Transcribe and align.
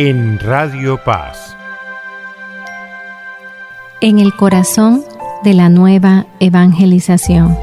en 0.00 0.38
Radio 0.38 1.02
Paz. 1.02 1.56
En 4.00 4.20
el 4.20 4.32
corazón 4.32 5.02
de 5.42 5.54
la 5.54 5.70
nueva 5.70 6.26
evangelización, 6.38 7.58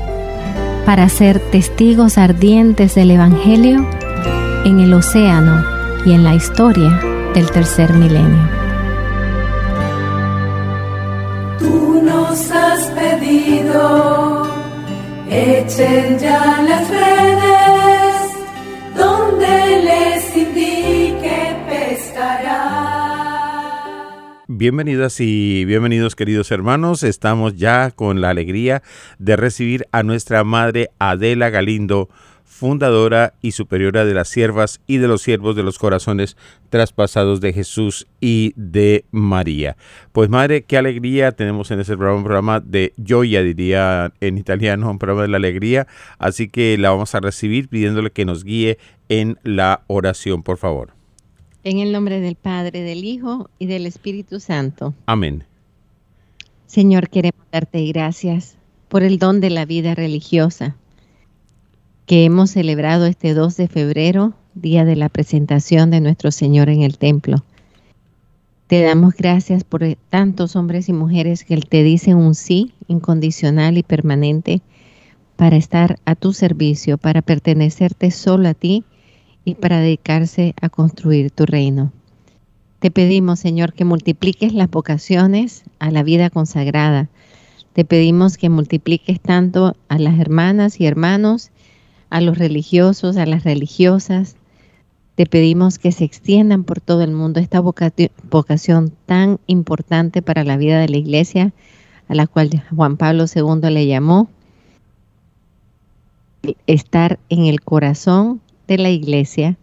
para 0.86 1.08
ser 1.08 1.40
testigos 1.40 2.18
ardientes 2.18 2.94
del 2.94 3.12
Evangelio 3.12 3.88
en 4.66 4.82
el 4.82 4.94
océano 4.94 5.64
y 6.06 6.12
en 6.12 6.26
la 6.26 6.36
historia 6.36 7.00
del 7.34 7.50
tercer 7.52 7.94
milenio. 7.94 8.50
Tú 11.58 12.02
nos 12.04 12.52
has 12.52 12.86
pedido, 12.88 14.46
echen 15.30 16.20
ya 16.20 16.62
las 16.68 16.90
redes, 16.90 18.16
donde 18.94 19.84
les 19.86 20.15
Bienvenidas 24.58 25.20
y 25.20 25.66
bienvenidos 25.66 26.16
queridos 26.16 26.50
hermanos, 26.50 27.04
estamos 27.04 27.58
ya 27.58 27.92
con 27.92 28.22
la 28.22 28.30
alegría 28.30 28.84
de 29.20 29.36
recibir 29.36 29.86
a 29.92 30.02
nuestra 30.02 30.46
madre 30.46 30.92
Adela 30.98 31.50
Galindo, 31.50 32.08
fundadora 32.46 33.34
y 33.42 33.52
superiora 33.52 34.06
de 34.06 34.14
las 34.14 34.30
siervas 34.30 34.80
y 34.88 34.96
de 34.96 35.10
los 35.10 35.24
siervos 35.24 35.58
de 35.58 35.64
los 35.64 35.78
corazones 35.78 36.38
traspasados 36.70 37.42
de 37.42 37.52
Jesús 37.52 38.08
y 38.22 38.54
de 38.56 39.04
María. 39.12 39.76
Pues 40.14 40.30
madre, 40.30 40.62
qué 40.62 40.78
alegría 40.78 41.34
tenemos 41.34 41.70
en 41.72 41.82
este 41.82 41.98
programa, 41.98 42.20
un 42.20 42.24
programa 42.24 42.60
de 42.62 42.94
joya, 43.06 43.42
diría 43.44 44.14
en 44.22 44.38
italiano, 44.38 44.90
un 44.90 45.00
programa 45.00 45.24
de 45.24 45.28
la 45.28 45.38
alegría, 45.38 45.86
así 46.18 46.48
que 46.48 46.78
la 46.78 46.92
vamos 46.92 47.14
a 47.14 47.20
recibir 47.20 47.68
pidiéndole 47.68 48.10
que 48.10 48.24
nos 48.24 48.46
guíe 48.46 48.78
en 49.10 49.38
la 49.44 49.82
oración, 49.88 50.44
por 50.44 50.56
favor. 50.56 50.95
En 51.66 51.80
el 51.80 51.92
nombre 51.92 52.22
del 52.22 52.36
Padre, 52.36 52.84
del 52.84 53.04
Hijo 53.04 53.50
y 53.58 53.66
del 53.66 53.88
Espíritu 53.88 54.40
Santo. 54.40 54.94
Amén. 55.08 55.46
Señor, 56.68 57.10
queremos 57.10 57.44
darte 57.52 57.84
gracias 57.88 58.56
por 58.88 59.02
el 59.02 59.18
don 59.18 59.42
de 59.42 59.50
la 59.50 59.66
vida 59.66 59.96
religiosa 59.96 60.76
que 62.06 62.24
hemos 62.24 62.52
celebrado 62.52 63.08
este 63.08 63.34
2 63.34 63.58
de 63.58 63.68
febrero, 63.68 64.36
día 64.54 64.86
de 64.86 64.96
la 64.96 65.10
presentación 65.10 65.90
de 65.90 66.02
nuestro 66.02 66.30
Señor 66.30 66.70
en 66.70 66.84
el 66.84 67.00
templo. 67.00 67.44
Te 68.68 68.84
damos 68.84 69.16
gracias 69.16 69.64
por 69.64 69.82
tantos 70.12 70.56
hombres 70.56 70.88
y 70.88 70.94
mujeres 70.94 71.44
que 71.44 71.58
te 71.58 71.82
dicen 71.82 72.18
un 72.18 72.36
sí 72.36 72.76
incondicional 72.88 73.80
y 73.80 73.82
permanente 73.82 74.62
para 75.36 75.56
estar 75.56 75.98
a 76.06 76.14
tu 76.14 76.32
servicio, 76.32 77.00
para 77.00 77.24
pertenecerte 77.24 78.12
solo 78.12 78.50
a 78.50 78.54
ti 78.54 78.84
y 79.46 79.56
para 79.56 79.80
dedicarse 79.80 80.56
a 80.60 80.70
construir 80.70 81.32
tu 81.32 81.46
reino. 81.46 81.94
Te 82.80 82.92
pedimos, 82.92 83.40
Señor, 83.40 83.74
que 83.74 83.86
multipliques 83.86 84.54
las 84.54 84.70
vocaciones 84.70 85.64
a 85.80 85.92
la 85.92 86.04
vida 86.04 86.30
consagrada. 86.30 87.10
Te 87.74 87.86
pedimos 87.86 88.38
que 88.38 88.50
multipliques 88.50 89.20
tanto 89.22 89.76
a 89.88 89.98
las 89.98 90.20
hermanas 90.20 90.82
y 90.82 90.86
hermanos 90.86 91.52
a 92.10 92.22
los 92.22 92.38
religiosos, 92.38 93.18
a 93.18 93.26
las 93.26 93.44
religiosas. 93.44 94.36
Te 95.16 95.26
pedimos 95.26 95.80
que 95.80 95.92
se 95.92 96.04
extiendan 96.04 96.64
por 96.64 96.82
todo 96.82 97.02
el 97.02 97.12
mundo 97.12 97.40
esta 97.40 97.60
vocación 97.60 98.94
tan 99.06 99.40
importante 99.48 100.22
para 100.22 100.44
la 100.44 100.58
vida 100.58 100.80
de 100.80 100.90
la 100.90 100.98
iglesia, 100.98 101.54
a 102.08 102.16
la 102.16 102.28
cual 102.28 102.50
Juan 102.76 102.98
Pablo 102.98 103.26
II 103.34 103.70
le 103.70 103.88
llamó 103.88 104.30
estar 106.68 107.20
en 107.30 107.46
el 107.46 107.62
corazón 107.62 108.42
de 108.68 108.78
la 108.78 108.90
iglesia 108.90 109.58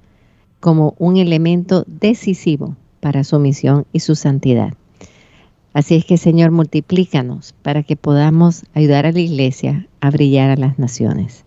como 0.60 0.94
un 0.98 1.16
elemento 1.16 1.84
decisivo 1.86 2.76
para 3.00 3.24
su 3.24 3.38
misión 3.38 3.86
y 3.92 4.00
su 4.00 4.14
santidad. 4.14 4.74
Así 5.72 5.96
es 5.96 6.04
que 6.04 6.18
Señor, 6.18 6.50
multiplícanos 6.50 7.54
para 7.62 7.82
que 7.82 7.96
podamos 7.96 8.64
ayudar 8.74 9.06
a 9.06 9.12
la 9.12 9.20
iglesia 9.20 9.86
a 10.00 10.10
brillar 10.10 10.50
a 10.50 10.56
las 10.56 10.78
naciones. 10.78 11.44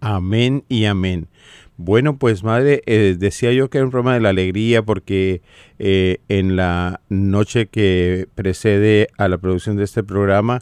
Amén 0.00 0.64
y 0.68 0.84
amén. 0.84 1.28
Bueno, 1.76 2.18
pues 2.18 2.42
madre, 2.42 2.82
eh, 2.86 3.16
decía 3.18 3.52
yo 3.52 3.70
que 3.70 3.78
era 3.78 3.84
un 3.84 3.92
programa 3.92 4.14
de 4.14 4.20
la 4.20 4.30
alegría 4.30 4.82
porque 4.82 5.42
eh, 5.78 6.18
en 6.28 6.56
la 6.56 7.00
noche 7.08 7.66
que 7.66 8.26
precede 8.34 9.08
a 9.16 9.28
la 9.28 9.38
producción 9.38 9.76
de 9.76 9.84
este 9.84 10.02
programa 10.02 10.60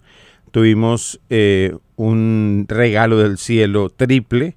tuvimos 0.51 1.21
eh, 1.31 1.75
un 1.97 2.67
regalo 2.69 3.19
del 3.19 3.39
cielo 3.39 3.89
triple, 3.89 4.57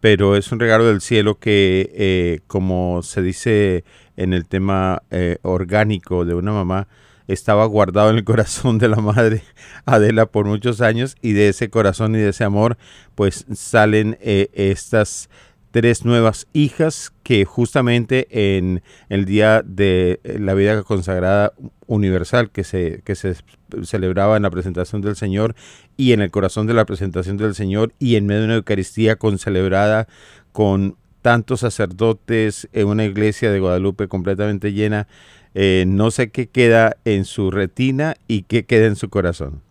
pero 0.00 0.36
es 0.36 0.50
un 0.52 0.60
regalo 0.60 0.86
del 0.86 1.00
cielo 1.00 1.38
que, 1.38 2.42
como 2.46 3.02
se 3.02 3.22
dice 3.22 3.84
en 4.16 4.32
el 4.32 4.46
tema 4.46 5.02
orgánico 5.42 6.24
de 6.24 6.34
una 6.34 6.52
mamá, 6.52 6.88
estaba 7.32 7.64
guardado 7.66 8.10
en 8.10 8.16
el 8.16 8.24
corazón 8.24 8.78
de 8.78 8.88
la 8.88 8.96
madre 8.96 9.42
Adela 9.86 10.26
por 10.26 10.46
muchos 10.46 10.80
años 10.80 11.16
y 11.22 11.32
de 11.32 11.48
ese 11.48 11.70
corazón 11.70 12.14
y 12.14 12.18
de 12.18 12.30
ese 12.30 12.44
amor 12.44 12.76
pues 13.14 13.46
salen 13.54 14.18
eh, 14.20 14.48
estas 14.52 15.30
tres 15.70 16.04
nuevas 16.04 16.46
hijas 16.52 17.12
que 17.22 17.44
justamente 17.44 18.26
en 18.30 18.82
el 19.08 19.24
día 19.24 19.62
de 19.64 20.20
la 20.24 20.54
vida 20.54 20.82
consagrada 20.82 21.52
universal 21.86 22.50
que 22.50 22.64
se, 22.64 23.02
que 23.04 23.14
se 23.14 23.36
celebraba 23.84 24.36
en 24.36 24.42
la 24.42 24.50
presentación 24.50 25.00
del 25.00 25.16
Señor 25.16 25.54
y 25.96 26.12
en 26.12 26.20
el 26.20 26.30
corazón 26.30 26.66
de 26.66 26.74
la 26.74 26.84
presentación 26.84 27.36
del 27.36 27.54
Señor 27.54 27.92
y 27.98 28.16
en 28.16 28.26
medio 28.26 28.40
de 28.40 28.46
una 28.46 28.54
Eucaristía 28.56 29.16
con 29.16 29.38
celebrada 29.38 30.08
con 30.52 30.96
tantos 31.22 31.60
sacerdotes 31.60 32.68
en 32.72 32.88
una 32.88 33.04
iglesia 33.04 33.50
de 33.50 33.60
Guadalupe 33.60 34.08
completamente 34.08 34.72
llena, 34.72 35.06
eh, 35.54 35.84
no 35.86 36.10
sé 36.10 36.30
qué 36.30 36.48
queda 36.48 36.96
en 37.04 37.24
su 37.24 37.50
retina 37.50 38.16
y 38.26 38.42
qué 38.42 38.64
queda 38.64 38.86
en 38.86 38.96
su 38.96 39.08
corazón. 39.10 39.62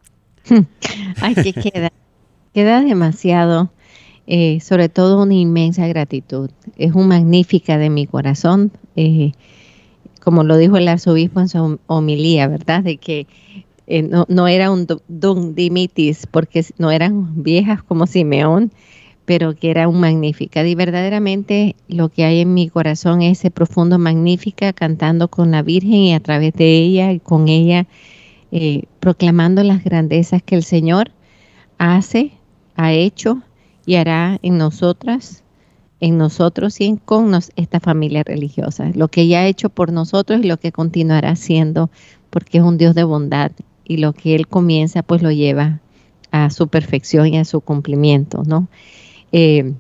Ay, 1.21 1.35
qué 1.35 1.53
queda. 1.53 1.91
queda 2.53 2.81
demasiado. 2.81 3.71
Eh, 4.31 4.59
sobre 4.59 4.89
todo 4.89 5.23
una 5.23 5.33
inmensa 5.33 5.87
gratitud. 5.87 6.51
Es 6.77 6.93
un 6.93 7.07
magnífica 7.07 7.79
de 7.79 7.89
mi 7.89 8.05
corazón, 8.05 8.71
eh, 8.95 9.31
como 10.21 10.43
lo 10.43 10.55
dijo 10.55 10.77
el 10.77 10.87
arzobispo 10.87 11.39
en 11.39 11.49
su 11.49 11.79
homilía, 11.87 12.47
¿verdad? 12.47 12.83
De 12.83 12.97
que 12.97 13.25
no, 14.07 14.27
no, 14.29 14.47
era 14.47 14.69
un 14.69 14.85
don 15.07 15.55
dimitis, 15.55 16.27
porque 16.27 16.63
no 16.77 16.91
eran 16.91 17.41
viejas 17.41 17.81
como 17.81 18.05
Simeón, 18.05 18.71
pero 19.25 19.55
que 19.55 19.71
era 19.71 19.87
un 19.87 19.99
magnífica. 19.99 20.63
Y 20.63 20.75
verdaderamente 20.75 21.75
lo 21.87 22.09
que 22.09 22.23
hay 22.23 22.41
en 22.41 22.53
mi 22.53 22.69
corazón 22.69 23.23
es 23.23 23.39
ese 23.39 23.49
profundo 23.49 23.97
magnífica 23.97 24.73
cantando 24.73 25.27
con 25.29 25.49
la 25.49 25.63
Virgen 25.63 25.93
y 25.93 26.13
a 26.13 26.19
través 26.19 26.53
de 26.53 26.77
ella 26.77 27.11
y 27.11 27.19
con 27.19 27.47
ella 27.47 27.87
eh, 28.51 28.83
proclamando 28.99 29.63
las 29.63 29.83
grandezas 29.83 30.43
que 30.43 30.53
el 30.53 30.63
Señor 30.63 31.09
hace, 31.79 32.31
ha 32.75 32.93
hecho 32.93 33.41
y 33.85 33.95
hará 33.95 34.39
en 34.41 34.57
nosotras, 34.57 35.43
en 35.99 36.17
nosotros 36.17 36.79
y 36.81 36.85
en 36.85 36.97
con 36.97 37.31
nos, 37.31 37.51
esta 37.55 37.79
familia 37.79 38.23
religiosa. 38.23 38.91
Lo 38.93 39.07
que 39.07 39.21
ella 39.21 39.41
ha 39.41 39.47
hecho 39.47 39.69
por 39.69 39.91
nosotros 39.91 40.41
y 40.41 40.47
lo 40.47 40.57
que 40.57 40.71
continuará 40.71 41.31
haciendo, 41.31 41.89
porque 42.29 42.59
es 42.59 42.63
un 42.63 42.77
Dios 42.77 42.95
de 42.95 43.03
bondad 43.03 43.51
y 43.83 43.97
lo 43.97 44.13
que 44.13 44.35
Él 44.35 44.47
comienza 44.47 45.03
pues 45.03 45.21
lo 45.21 45.31
lleva 45.31 45.79
a 46.31 46.49
su 46.49 46.67
perfección 46.67 47.27
y 47.27 47.37
a 47.37 47.45
su 47.45 47.61
cumplimiento, 47.61 48.43
¿no? 48.45 48.67
Eh, 49.31 49.73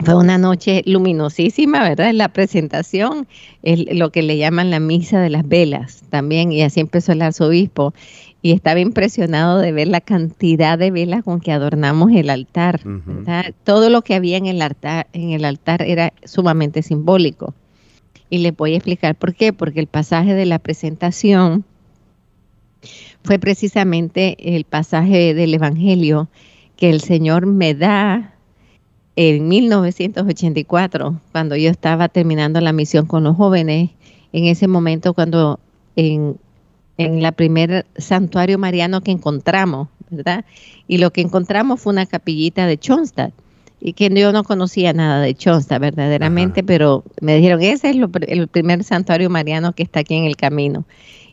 fue 0.00 0.16
una 0.16 0.38
noche 0.38 0.82
luminosísima, 0.86 1.82
¿verdad? 1.82 2.12
La 2.12 2.28
presentación, 2.28 3.28
lo 3.62 4.10
que 4.10 4.22
le 4.22 4.36
llaman 4.36 4.70
la 4.70 4.80
misa 4.80 5.20
de 5.20 5.30
las 5.30 5.46
velas 5.46 6.02
también, 6.10 6.50
y 6.50 6.62
así 6.62 6.80
empezó 6.80 7.12
el 7.12 7.22
arzobispo. 7.22 7.94
Y 8.44 8.52
estaba 8.52 8.78
impresionado 8.78 9.58
de 9.58 9.72
ver 9.72 9.88
la 9.88 10.02
cantidad 10.02 10.78
de 10.78 10.90
velas 10.90 11.24
con 11.24 11.40
que 11.40 11.50
adornamos 11.50 12.12
el 12.12 12.28
altar. 12.28 12.78
Todo 13.64 13.88
lo 13.88 14.02
que 14.02 14.14
había 14.14 14.36
en 14.36 14.44
el 14.44 14.60
altar, 14.60 15.06
en 15.14 15.30
el 15.30 15.46
altar 15.46 15.80
era 15.80 16.12
sumamente 16.24 16.82
simbólico. 16.82 17.54
Y 18.28 18.40
les 18.40 18.54
voy 18.54 18.74
a 18.74 18.76
explicar 18.76 19.14
por 19.14 19.34
qué. 19.34 19.54
Porque 19.54 19.80
el 19.80 19.86
pasaje 19.86 20.34
de 20.34 20.44
la 20.44 20.58
presentación 20.58 21.64
fue 23.22 23.38
precisamente 23.38 24.36
el 24.54 24.64
pasaje 24.64 25.32
del 25.32 25.54
Evangelio 25.54 26.28
que 26.76 26.90
el 26.90 27.00
Señor 27.00 27.46
me 27.46 27.74
da 27.74 28.34
en 29.16 29.48
1984, 29.48 31.18
cuando 31.32 31.56
yo 31.56 31.70
estaba 31.70 32.08
terminando 32.08 32.60
la 32.60 32.74
misión 32.74 33.06
con 33.06 33.24
los 33.24 33.38
jóvenes, 33.38 33.88
en 34.34 34.44
ese 34.44 34.68
momento 34.68 35.14
cuando 35.14 35.60
en, 35.96 36.36
en 36.98 37.22
la 37.22 37.32
primer 37.32 37.86
santuario 37.96 38.58
mariano 38.58 39.00
que 39.00 39.10
encontramos, 39.10 39.88
¿verdad? 40.10 40.44
Y 40.86 40.98
lo 40.98 41.12
que 41.12 41.20
encontramos 41.20 41.80
fue 41.80 41.92
una 41.92 42.06
capillita 42.06 42.66
de 42.66 42.78
Chonstad 42.78 43.30
y 43.80 43.92
que 43.92 44.08
yo 44.08 44.32
no 44.32 44.44
conocía 44.44 44.92
nada 44.92 45.20
de 45.20 45.34
Chonstad 45.34 45.80
verdaderamente, 45.80 46.62
pero 46.62 47.04
me 47.20 47.36
dijeron, 47.36 47.60
ese 47.62 47.90
es 47.90 47.96
el 48.28 48.48
primer 48.48 48.82
santuario 48.82 49.28
mariano 49.28 49.74
que 49.74 49.82
está 49.82 50.00
aquí 50.00 50.14
en 50.14 50.24
el 50.24 50.36
camino. 50.36 50.84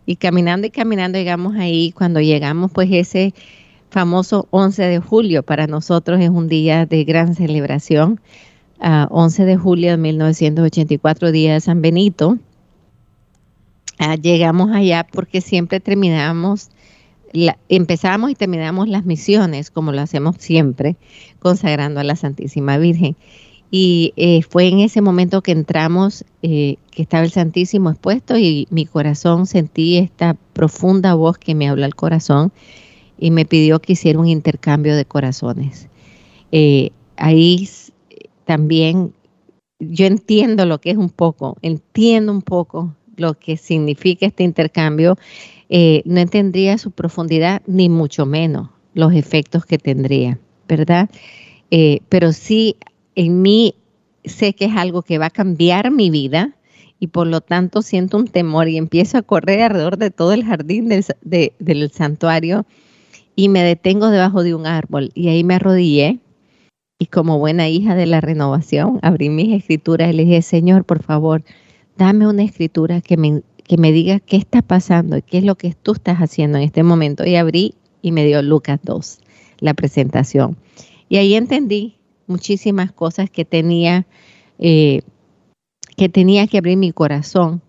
Y 0.05 0.17
caminando 0.17 0.67
y 0.67 0.71
caminando 0.71 1.17
llegamos 1.17 1.55
ahí, 1.55 1.93
cuando 1.93 2.19
llegamos 2.19 2.71
pues 2.73 2.89
ese 2.91 3.33
famoso 3.89 4.47
11 4.51 4.83
de 4.83 4.99
julio 4.99 5.43
para 5.43 5.67
nosotros 5.67 6.19
es 6.19 6.29
un 6.29 6.47
día 6.47 6.85
de 6.85 7.03
gran 7.03 7.35
celebración. 7.35 8.19
a 8.81 9.07
11 9.11 9.45
de 9.45 9.57
julio 9.57 9.91
de 9.91 9.97
1984, 9.97 11.31
día 11.31 11.53
de 11.53 11.61
San 11.61 11.81
Benito. 11.81 12.37
Llegamos 14.21 14.71
allá 14.71 15.05
porque 15.11 15.41
siempre 15.41 15.79
terminábamos, 15.79 16.69
la, 17.33 17.57
empezamos 17.69 18.31
y 18.31 18.35
terminamos 18.35 18.87
las 18.87 19.05
misiones, 19.05 19.69
como 19.69 19.91
lo 19.91 20.01
hacemos 20.01 20.37
siempre, 20.39 20.97
consagrando 21.39 21.99
a 21.99 22.03
la 22.03 22.15
Santísima 22.15 22.77
Virgen. 22.77 23.15
Y 23.69 24.13
eh, 24.17 24.41
fue 24.41 24.67
en 24.67 24.79
ese 24.79 25.01
momento 25.01 25.41
que 25.43 25.51
entramos, 25.51 26.25
eh, 26.41 26.77
que 26.89 27.03
estaba 27.03 27.23
el 27.23 27.31
Santísimo 27.31 27.91
expuesto 27.91 28.37
y 28.37 28.67
mi 28.71 28.85
corazón 28.85 29.45
sentí 29.45 29.97
esta 29.97 30.35
profunda 30.53 31.13
voz 31.13 31.37
que 31.37 31.55
me 31.55 31.69
habló 31.69 31.85
al 31.85 31.95
corazón 31.95 32.51
y 33.19 33.29
me 33.31 33.45
pidió 33.45 33.79
que 33.79 33.93
hiciera 33.93 34.19
un 34.19 34.27
intercambio 34.27 34.95
de 34.95 35.05
corazones. 35.05 35.87
Eh, 36.51 36.89
ahí 37.17 37.69
también 38.45 39.13
yo 39.79 40.05
entiendo 40.05 40.65
lo 40.65 40.81
que 40.81 40.91
es 40.91 40.97
un 40.97 41.09
poco, 41.09 41.57
entiendo 41.61 42.31
un 42.31 42.41
poco 42.41 42.95
lo 43.17 43.33
que 43.33 43.57
significa 43.57 44.25
este 44.25 44.43
intercambio. 44.43 45.17
no 45.69 46.19
entendería 46.19 46.77
su 46.77 46.91
profundidad 46.91 47.61
ni 47.67 47.89
mucho 47.89 48.25
menos 48.25 48.69
los 48.93 49.13
efectos 49.13 49.65
que 49.65 49.77
tendría, 49.77 50.37
¿verdad? 50.67 51.09
pero 52.09 52.33
sí 52.33 52.75
en 53.15 53.41
mí 53.41 53.75
sé 54.25 54.53
que 54.53 54.65
es 54.65 54.75
algo 54.75 55.01
que 55.01 55.17
va 55.17 55.27
a 55.27 55.29
cambiar 55.31 55.91
mi 55.91 56.09
vida 56.09 56.55
y 56.99 57.07
por 57.07 57.27
lo 57.27 57.41
tanto 57.41 57.81
siento 57.81 58.17
un 58.17 58.27
temor 58.27 58.69
y 58.69 58.77
empiezo 58.77 59.17
a 59.17 59.23
correr 59.23 59.61
alrededor 59.61 59.97
de 59.97 60.11
todo 60.11 60.33
el 60.33 60.45
jardín 60.45 60.87
del, 60.89 61.91
santuario 61.91 62.65
y 63.35 63.49
me 63.49 63.63
detengo 63.63 64.09
debajo 64.09 64.43
de 64.43 64.53
un 64.53 64.67
árbol 64.67 65.11
y 65.15 65.29
ahí 65.29 65.43
me 65.43 65.55
arrodillé 65.55 66.19
y 66.99 67.07
como 67.07 67.39
buena 67.39 67.67
hija 67.67 67.95
de 67.95 68.05
la 68.05 68.21
renovación 68.21 68.99
abrí 69.01 69.29
mis 69.29 69.51
escrituras 69.57 70.11
y 70.11 70.13
le 70.13 70.25
dije, 70.25 70.43
Señor, 70.43 70.85
por 70.85 71.01
favor, 71.01 71.43
dame 71.97 72.27
una 72.27 72.43
escritura 72.43 73.01
que 73.01 73.17
me, 73.17 73.41
que 73.63 73.77
me 73.77 73.91
diga 73.91 74.19
qué 74.19 74.37
está 74.37 74.61
pasando 74.61 75.17
y 75.17 75.21
qué 75.21 75.37
es 75.39 75.43
lo 75.43 75.55
que 75.55 75.73
tú 75.73 75.93
estás 75.93 76.17
haciendo 76.19 76.57
en 76.57 76.63
este 76.63 76.83
momento. 76.83 77.25
Y 77.25 77.35
abrí 77.35 77.75
y 78.01 78.11
me 78.11 78.25
dio 78.25 78.41
Lucas 78.41 78.79
2, 78.83 79.19
la 79.59 79.73
presentación. 79.73 80.57
Y 81.09 81.17
ahí 81.17 81.35
entendí 81.35 81.97
muchísimas 82.27 82.91
cosas 82.91 83.29
que 83.29 83.45
tenía, 83.45 84.07
eh, 84.59 85.01
que 85.97 86.09
tenía 86.09 86.47
que 86.47 86.57
abrir 86.57 86.77
mi 86.77 86.91
corazón 86.91 87.61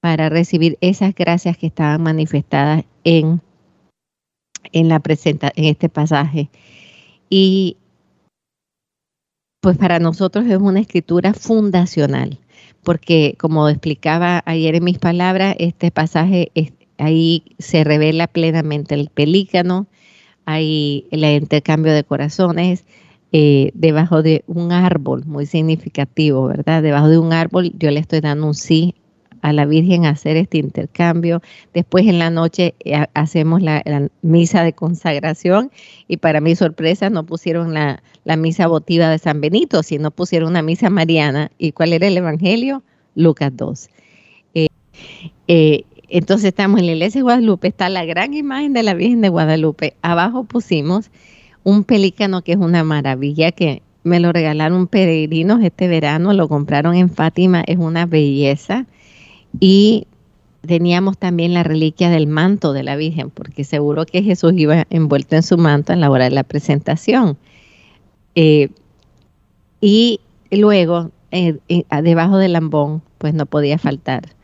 para 0.00 0.28
recibir 0.30 0.78
esas 0.80 1.14
gracias 1.14 1.56
que 1.56 1.66
estaban 1.66 2.02
manifestadas 2.02 2.84
en, 3.04 3.40
en, 4.72 4.88
la 4.88 5.02
en 5.04 5.64
este 5.64 5.88
pasaje. 5.88 6.50
Y 7.28 7.76
pues 9.60 9.76
para 9.76 9.98
nosotros 9.98 10.46
es 10.46 10.56
una 10.56 10.80
escritura 10.80 11.34
fundacional, 11.34 12.38
porque 12.82 13.36
como 13.38 13.68
explicaba 13.68 14.42
ayer 14.46 14.74
en 14.76 14.84
mis 14.84 14.98
palabras, 14.98 15.54
este 15.58 15.90
pasaje 15.90 16.50
ahí 16.98 17.44
se 17.58 17.84
revela 17.84 18.26
plenamente 18.26 18.94
el 18.94 19.08
pelícano, 19.08 19.86
hay 20.44 21.06
el 21.10 21.24
intercambio 21.24 21.92
de 21.92 22.04
corazones, 22.04 22.84
eh, 23.32 23.70
debajo 23.74 24.22
de 24.22 24.42
un 24.46 24.72
árbol, 24.72 25.24
muy 25.24 25.46
significativo, 25.46 26.46
¿verdad? 26.46 26.82
Debajo 26.82 27.08
de 27.08 27.18
un 27.18 27.32
árbol 27.32 27.72
yo 27.78 27.90
le 27.90 28.00
estoy 28.00 28.20
dando 28.20 28.46
un 28.46 28.54
sí 28.54 28.94
a 29.42 29.52
la 29.52 29.66
Virgen 29.66 30.06
hacer 30.06 30.36
este 30.36 30.58
intercambio. 30.58 31.42
Después 31.74 32.06
en 32.06 32.18
la 32.18 32.30
noche 32.30 32.74
eh, 32.84 33.06
hacemos 33.14 33.62
la, 33.62 33.82
misa 34.22 34.62
de 34.62 34.72
consagración 34.72 35.70
y 36.08 36.18
para 36.18 36.40
mi 36.40 36.54
sorpresa 36.56 37.10
no 37.10 37.24
pusieron 37.24 37.74
la, 37.74 38.02
misa 38.36 38.66
votiva 38.66 39.08
de 39.08 39.18
San 39.18 39.40
Benito, 39.40 39.82
sino 39.82 40.10
pusieron 40.10 40.50
una 40.50 40.62
misa 40.62 40.90
mariana. 40.90 41.50
¿Y 41.58 41.72
cuál 41.72 41.92
era 41.92 42.06
el 42.06 42.16
Evangelio? 42.16 42.82
Lucas 43.14 43.52
2. 43.54 43.88
Eh, 45.48 45.84
entonces 46.08 46.48
estamos 46.48 46.80
en 46.80 46.86
la 46.86 46.92
iglesia 46.92 47.20
de 47.20 47.22
Guadalupe, 47.22 47.68
está 47.68 47.88
la 47.88 48.04
gran 48.04 48.34
imagen 48.34 48.72
de 48.72 48.82
la 48.82 48.94
Virgen 48.94 49.20
de 49.20 49.28
Guadalupe. 49.28 49.94
Abajo 50.02 50.44
pusimos 50.44 51.10
un 51.62 51.84
pelícano 51.84 52.42
que 52.42 52.52
es 52.52 52.58
una 52.58 52.84
maravilla, 52.84 53.52
que 53.52 53.82
me 54.02 54.18
lo 54.18 54.32
regalaron 54.32 54.86
peregrinos 54.86 55.62
este 55.62 55.88
verano, 55.88 56.32
lo 56.32 56.48
compraron 56.48 56.94
en 56.94 57.10
Fátima, 57.10 57.62
es 57.66 57.78
una 57.78 58.06
belleza. 58.06 58.86
Y 59.58 60.06
teníamos 60.66 61.18
también 61.18 61.54
la 61.54 61.62
reliquia 61.62 62.10
del 62.10 62.26
manto 62.26 62.72
de 62.72 62.82
la 62.82 62.96
Virgen, 62.96 63.30
porque 63.30 63.64
seguro 63.64 64.06
que 64.06 64.22
Jesús 64.22 64.52
iba 64.56 64.86
envuelto 64.90 65.36
en 65.36 65.42
su 65.42 65.56
manto 65.58 65.92
en 65.92 66.00
la 66.00 66.10
hora 66.10 66.24
de 66.24 66.30
la 66.30 66.44
presentación. 66.44 67.38
Eh, 68.34 68.68
y 69.80 70.20
luego, 70.50 71.10
eh, 71.30 71.58
debajo 72.02 72.38
del 72.38 72.52
lambón, 72.52 73.02
pues 73.18 73.34
no 73.34 73.46
podía 73.46 73.78
faltar. 73.78 74.34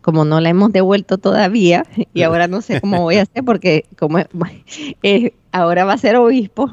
Como 0.00 0.24
no 0.24 0.40
la 0.40 0.50
hemos 0.50 0.72
devuelto 0.72 1.18
todavía, 1.18 1.84
y 2.14 2.22
ahora 2.22 2.48
no 2.48 2.62
sé 2.62 2.80
cómo 2.80 3.02
voy 3.02 3.16
a 3.16 3.22
hacer, 3.22 3.44
porque 3.44 3.84
como 3.98 4.18
eh, 5.02 5.32
ahora 5.52 5.84
va 5.84 5.94
a 5.94 5.98
ser 5.98 6.16
obispo. 6.16 6.70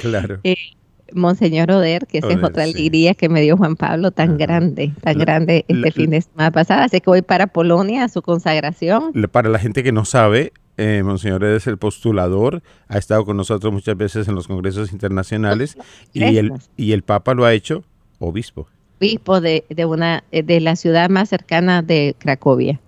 Claro. 0.00 0.40
Eh, 1.14 1.18
Monseñor 1.18 1.70
Oder, 1.70 2.06
que 2.06 2.18
esa 2.18 2.32
es 2.32 2.42
otra 2.42 2.64
alegría 2.64 3.14
que 3.14 3.28
me 3.28 3.40
dio 3.40 3.56
Juan 3.56 3.76
Pablo, 3.76 4.10
tan 4.10 4.36
grande, 4.36 4.92
tan 5.02 5.18
grande 5.18 5.64
este 5.68 5.92
fin 5.92 6.10
de 6.10 6.22
semana 6.22 6.50
pasada. 6.50 6.84
Así 6.84 7.00
que 7.00 7.10
voy 7.10 7.22
para 7.22 7.46
Polonia 7.46 8.04
a 8.04 8.08
su 8.08 8.22
consagración. 8.22 9.12
Para 9.30 9.48
la 9.48 9.58
gente 9.58 9.82
que 9.82 9.92
no 9.92 10.04
sabe, 10.04 10.52
eh, 10.76 11.02
Monseñor 11.04 11.42
Oder 11.42 11.56
es 11.56 11.66
el 11.66 11.78
postulador, 11.78 12.62
ha 12.88 12.98
estado 12.98 13.24
con 13.24 13.36
nosotros 13.36 13.72
muchas 13.72 13.96
veces 13.96 14.28
en 14.28 14.34
los 14.34 14.48
congresos 14.48 14.92
internacionales 14.92 15.76
y 16.12 16.36
el, 16.36 16.52
y 16.76 16.92
el 16.92 17.02
Papa 17.02 17.34
lo 17.34 17.44
ha 17.44 17.54
hecho 17.54 17.84
obispo. 18.18 18.66
Obispo 18.98 19.40
de, 19.40 19.64
de, 19.68 19.84
una, 19.84 20.24
de 20.30 20.60
la 20.60 20.76
ciudad 20.76 21.10
más 21.10 21.28
cercana 21.28 21.82
de 21.82 22.14
Cracovia. 22.18 22.80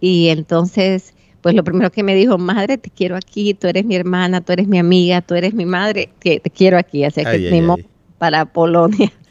Y 0.00 0.28
entonces 0.28 1.14
pues 1.42 1.54
lo 1.54 1.64
primero 1.64 1.90
que 1.90 2.02
me 2.02 2.14
dijo, 2.14 2.38
madre, 2.38 2.78
te 2.78 2.88
quiero 2.88 3.16
aquí, 3.16 3.52
tú 3.52 3.66
eres 3.66 3.84
mi 3.84 3.96
hermana, 3.96 4.40
tú 4.40 4.52
eres 4.52 4.68
mi 4.68 4.78
amiga, 4.78 5.20
tú 5.20 5.34
eres 5.34 5.52
mi 5.52 5.66
madre, 5.66 6.08
te, 6.20 6.40
te 6.40 6.50
quiero 6.50 6.78
aquí, 6.78 7.04
así 7.04 7.24
que 7.24 7.38
venimos 7.38 7.80
para 8.18 8.46
Polonia. 8.46 9.12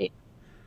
Eh, 0.00 0.10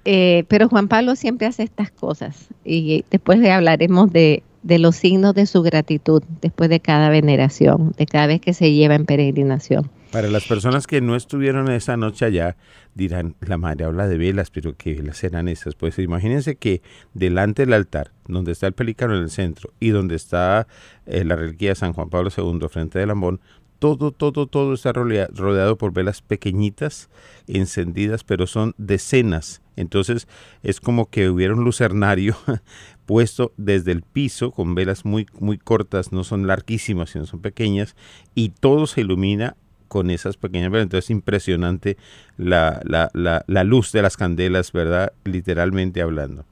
eh, 0.06 0.45
pero 0.48 0.69
Juan 0.69 0.88
Pablo 0.88 1.18
siempre 1.18 1.45
hace 1.45 1.63
estas 1.63 1.92
cosas 1.92 2.48
y 2.63 3.04
después 3.12 3.38
le 3.38 3.51
hablaremos 3.51 4.13
de, 4.13 4.44
de 4.63 4.80
los 4.80 4.95
signos 4.95 5.36
de 5.36 5.45
su 5.45 5.62
gratitud 5.62 6.24
después 6.42 6.69
de 6.69 6.80
cada 6.80 7.10
veneración, 7.10 7.94
de 7.98 8.06
cada 8.06 8.27
vez 8.27 8.39
que 8.39 8.54
se 8.54 8.72
lleva 8.72 8.95
en 8.95 9.06
peregrinación. 9.06 9.92
Para 10.12 10.28
las 10.28 10.46
personas 10.46 10.88
que 10.88 11.00
no 11.00 11.16
estuvieron 11.16 11.72
esa 11.72 11.96
noche 11.96 12.25
allá, 12.25 12.58
dirán, 12.96 13.36
la 13.40 13.58
madre 13.58 13.86
habla 13.86 14.10
de 14.10 14.18
velas, 14.18 14.52
pero 14.52 14.75
¿qué 14.75 14.96
velas 14.96 15.24
eran 15.24 15.48
esas? 15.48 15.75
Pues 15.75 15.98
imagínense 16.00 16.58
que 16.58 16.82
delante 17.13 17.65
del 17.65 17.74
altar, 17.74 18.12
donde 18.27 18.51
está 18.51 18.68
el 18.68 18.74
pelícano 18.74 19.15
en 19.15 19.22
el 19.24 19.30
centro 19.30 19.72
y 19.80 19.91
donde 19.91 20.15
está 20.15 20.68
eh, 21.06 21.24
la 21.24 21.38
reliquia 21.38 21.70
de 21.70 21.75
San 21.75 21.94
Juan 21.94 22.10
Pablo 22.10 22.30
II 22.36 22.68
frente 22.70 23.00
del 23.00 23.08
Lambón, 23.08 23.39
todo, 23.80 24.12
todo, 24.12 24.48
todo 24.48 24.74
está 24.74 24.91
rodeado 24.91 25.77
por 25.77 25.94
velas 25.94 26.22
pequeñitas, 26.22 27.10
encendidas, 27.48 28.25
pero 28.25 28.48
son 28.48 28.75
decenas. 28.77 29.62
Entonces 29.77 30.27
es 30.62 30.82
como 30.82 31.10
que 31.10 31.30
hubiera 31.30 31.56
un 31.56 31.63
lucernario 31.63 32.36
puesto 33.06 33.53
desde 33.56 33.94
el 33.94 34.03
piso 34.03 34.51
con 34.51 34.75
velas 34.75 35.06
muy, 35.06 35.25
muy 35.39 35.58
cortas, 35.58 36.12
no 36.12 36.25
son 36.25 36.48
larguísimas, 36.48 37.12
sino 37.12 37.25
son 37.25 37.41
pequeñas, 37.41 37.96
y 38.36 38.50
todo 38.50 38.88
se 38.88 39.01
ilumina 39.01 39.56
con 39.91 40.10
esas 40.10 40.38
pequeñas 40.38 40.71
velas. 40.71 40.86
Entonces 40.86 41.07
es 41.07 41.12
impresionante 41.12 41.98
la, 42.38 42.81
la, 42.86 43.12
la, 43.13 43.43
la 43.45 43.63
luz 43.65 43.91
de 43.91 44.01
las 44.01 44.15
candelas, 44.15 44.71
¿verdad? 44.71 45.12
Literalmente 45.25 46.01
hablando. 46.01 46.45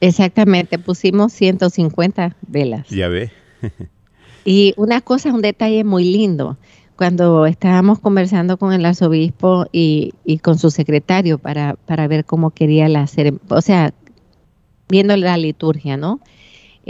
Exactamente, 0.00 0.78
pusimos 0.78 1.34
150 1.34 2.34
velas. 2.46 2.88
Ya 2.88 3.08
ve. 3.08 3.30
y 4.46 4.72
una 4.78 5.02
cosa, 5.02 5.34
un 5.34 5.42
detalle 5.42 5.84
muy 5.84 6.04
lindo. 6.04 6.56
Cuando 6.96 7.44
estábamos 7.44 7.98
conversando 7.98 8.56
con 8.56 8.72
el 8.72 8.86
arzobispo 8.86 9.66
y, 9.70 10.14
y 10.24 10.38
con 10.38 10.58
su 10.58 10.70
secretario 10.70 11.36
para, 11.36 11.74
para 11.74 12.08
ver 12.08 12.24
cómo 12.24 12.52
quería 12.52 12.88
la 12.88 13.06
ceremonia, 13.06 13.46
o 13.50 13.60
sea, 13.60 13.92
viendo 14.88 15.14
la 15.18 15.36
liturgia, 15.36 15.98
¿no? 15.98 16.20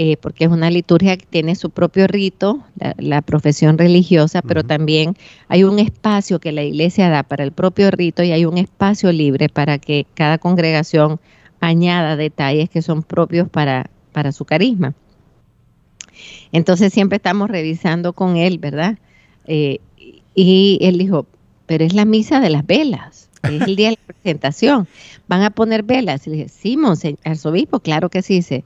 Eh, 0.00 0.16
porque 0.16 0.44
es 0.44 0.50
una 0.52 0.70
liturgia 0.70 1.16
que 1.16 1.26
tiene 1.26 1.56
su 1.56 1.70
propio 1.70 2.06
rito, 2.06 2.62
la, 2.98 3.20
profesión 3.20 3.78
religiosa, 3.78 4.42
pero 4.42 4.62
también 4.62 5.16
hay 5.48 5.64
un 5.64 5.80
espacio 5.80 6.38
que 6.38 6.52
la 6.52 6.62
iglesia 6.62 7.08
da 7.08 7.24
para 7.24 7.42
el 7.42 7.50
propio 7.50 7.90
rito 7.90 8.22
y 8.22 8.30
hay 8.30 8.44
un 8.44 8.58
espacio 8.58 9.10
libre 9.10 9.48
para 9.48 9.78
que 9.78 10.06
cada 10.14 10.38
congregación 10.38 11.18
añada 11.58 12.14
detalles 12.14 12.70
que 12.70 12.80
son 12.80 13.02
propios 13.02 13.48
para, 13.48 13.90
para 14.12 14.30
su 14.30 14.44
carisma. 14.44 14.94
Entonces 16.52 16.92
siempre 16.92 17.16
estamos 17.16 17.50
revisando 17.50 18.12
con 18.12 18.36
él, 18.36 18.58
¿verdad? 18.58 18.98
Eh, 19.48 19.80
y 20.32 20.78
él 20.80 20.98
dijo, 20.98 21.26
pero 21.66 21.84
es 21.84 21.92
la 21.92 22.04
misa 22.04 22.38
de 22.38 22.50
las 22.50 22.64
velas, 22.64 23.30
es 23.42 23.62
el 23.62 23.74
día 23.74 23.88
de 23.88 23.98
la 24.06 24.14
presentación, 24.14 24.86
van 25.26 25.42
a 25.42 25.50
poner 25.50 25.82
velas. 25.82 26.24
Y 26.28 26.30
le 26.30 26.36
dije, 26.36 26.48
sí, 26.48 26.78
arzobispo, 27.24 27.80
claro 27.80 28.10
que 28.10 28.22
sí, 28.22 28.34
dice, 28.34 28.64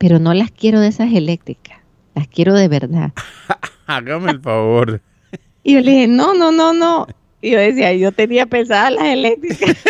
pero 0.00 0.18
no 0.18 0.32
las 0.32 0.50
quiero 0.50 0.80
de 0.80 0.88
esas 0.88 1.12
eléctricas, 1.12 1.78
las 2.14 2.26
quiero 2.26 2.54
de 2.54 2.68
verdad. 2.68 3.12
Hágame 3.86 4.30
el 4.30 4.40
favor. 4.40 5.02
y 5.62 5.74
yo 5.74 5.80
le 5.80 5.90
dije, 5.90 6.08
no, 6.08 6.32
no, 6.32 6.50
no, 6.50 6.72
no, 6.72 7.06
Y 7.42 7.50
yo 7.50 7.58
decía, 7.58 7.92
yo 7.92 8.10
tenía 8.10 8.46
pensadas 8.46 8.94
las 8.94 9.04
eléctricas. 9.04 9.76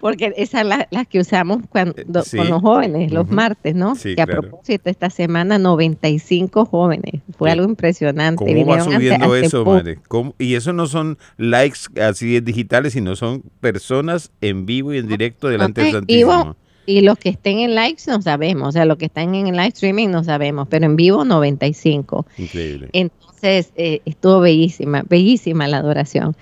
Porque 0.00 0.32
esas 0.36 0.60
son 0.60 0.68
las, 0.68 1.08
que 1.08 1.18
usamos 1.18 1.62
cuando, 1.68 1.94
Sí. 2.24 2.36
con 2.36 2.48
los 2.48 2.60
jóvenes, 2.60 3.10
los 3.12 3.28
martes, 3.28 3.74
¿no? 3.74 3.96
Sí, 3.96 4.14
que 4.14 4.22
a 4.22 4.26
claro. 4.26 4.42
propósito, 4.42 4.88
esta 4.88 5.10
semana 5.10 5.58
95 5.58 6.64
jóvenes. 6.64 7.22
Fue 7.36 7.50
algo 7.50 7.64
impresionante. 7.64 8.36
¿Cómo 8.36 8.50
va 8.50 8.76
Vinieron 8.76 8.92
subiendo 8.92 9.34
eso, 9.36 9.64
madre? 9.64 9.98
¿Cómo? 10.08 10.34
Y 10.38 10.54
eso 10.54 10.72
no 10.72 10.86
son 10.86 11.18
likes 11.38 11.80
así 12.00 12.40
digitales, 12.40 12.92
sino 12.92 13.16
son 13.16 13.42
personas 13.60 14.30
en 14.40 14.64
vivo 14.66 14.92
y 14.92 14.98
en 14.98 15.08
directo 15.08 15.48
delante 15.48 15.80
del 15.80 15.88
en 15.88 15.94
Santísimo. 15.94 16.56
Y 16.84 17.02
los 17.02 17.18
que 17.18 17.28
estén 17.28 17.58
en 17.60 17.74
likes 17.74 18.02
no 18.08 18.20
sabemos, 18.22 18.68
o 18.68 18.72
sea, 18.72 18.84
los 18.84 18.98
que 18.98 19.06
están 19.06 19.34
en 19.34 19.46
el 19.46 19.56
live 19.56 19.68
streaming 19.68 20.08
no 20.08 20.24
sabemos, 20.24 20.66
pero 20.68 20.86
en 20.86 20.96
vivo 20.96 21.24
95. 21.24 22.26
Increíble. 22.38 22.88
Entonces, 22.92 23.72
eh, 23.76 24.00
estuvo 24.04 24.40
bellísima, 24.40 25.02
bellísima 25.08 25.68
la 25.68 25.78
adoración. 25.78 26.36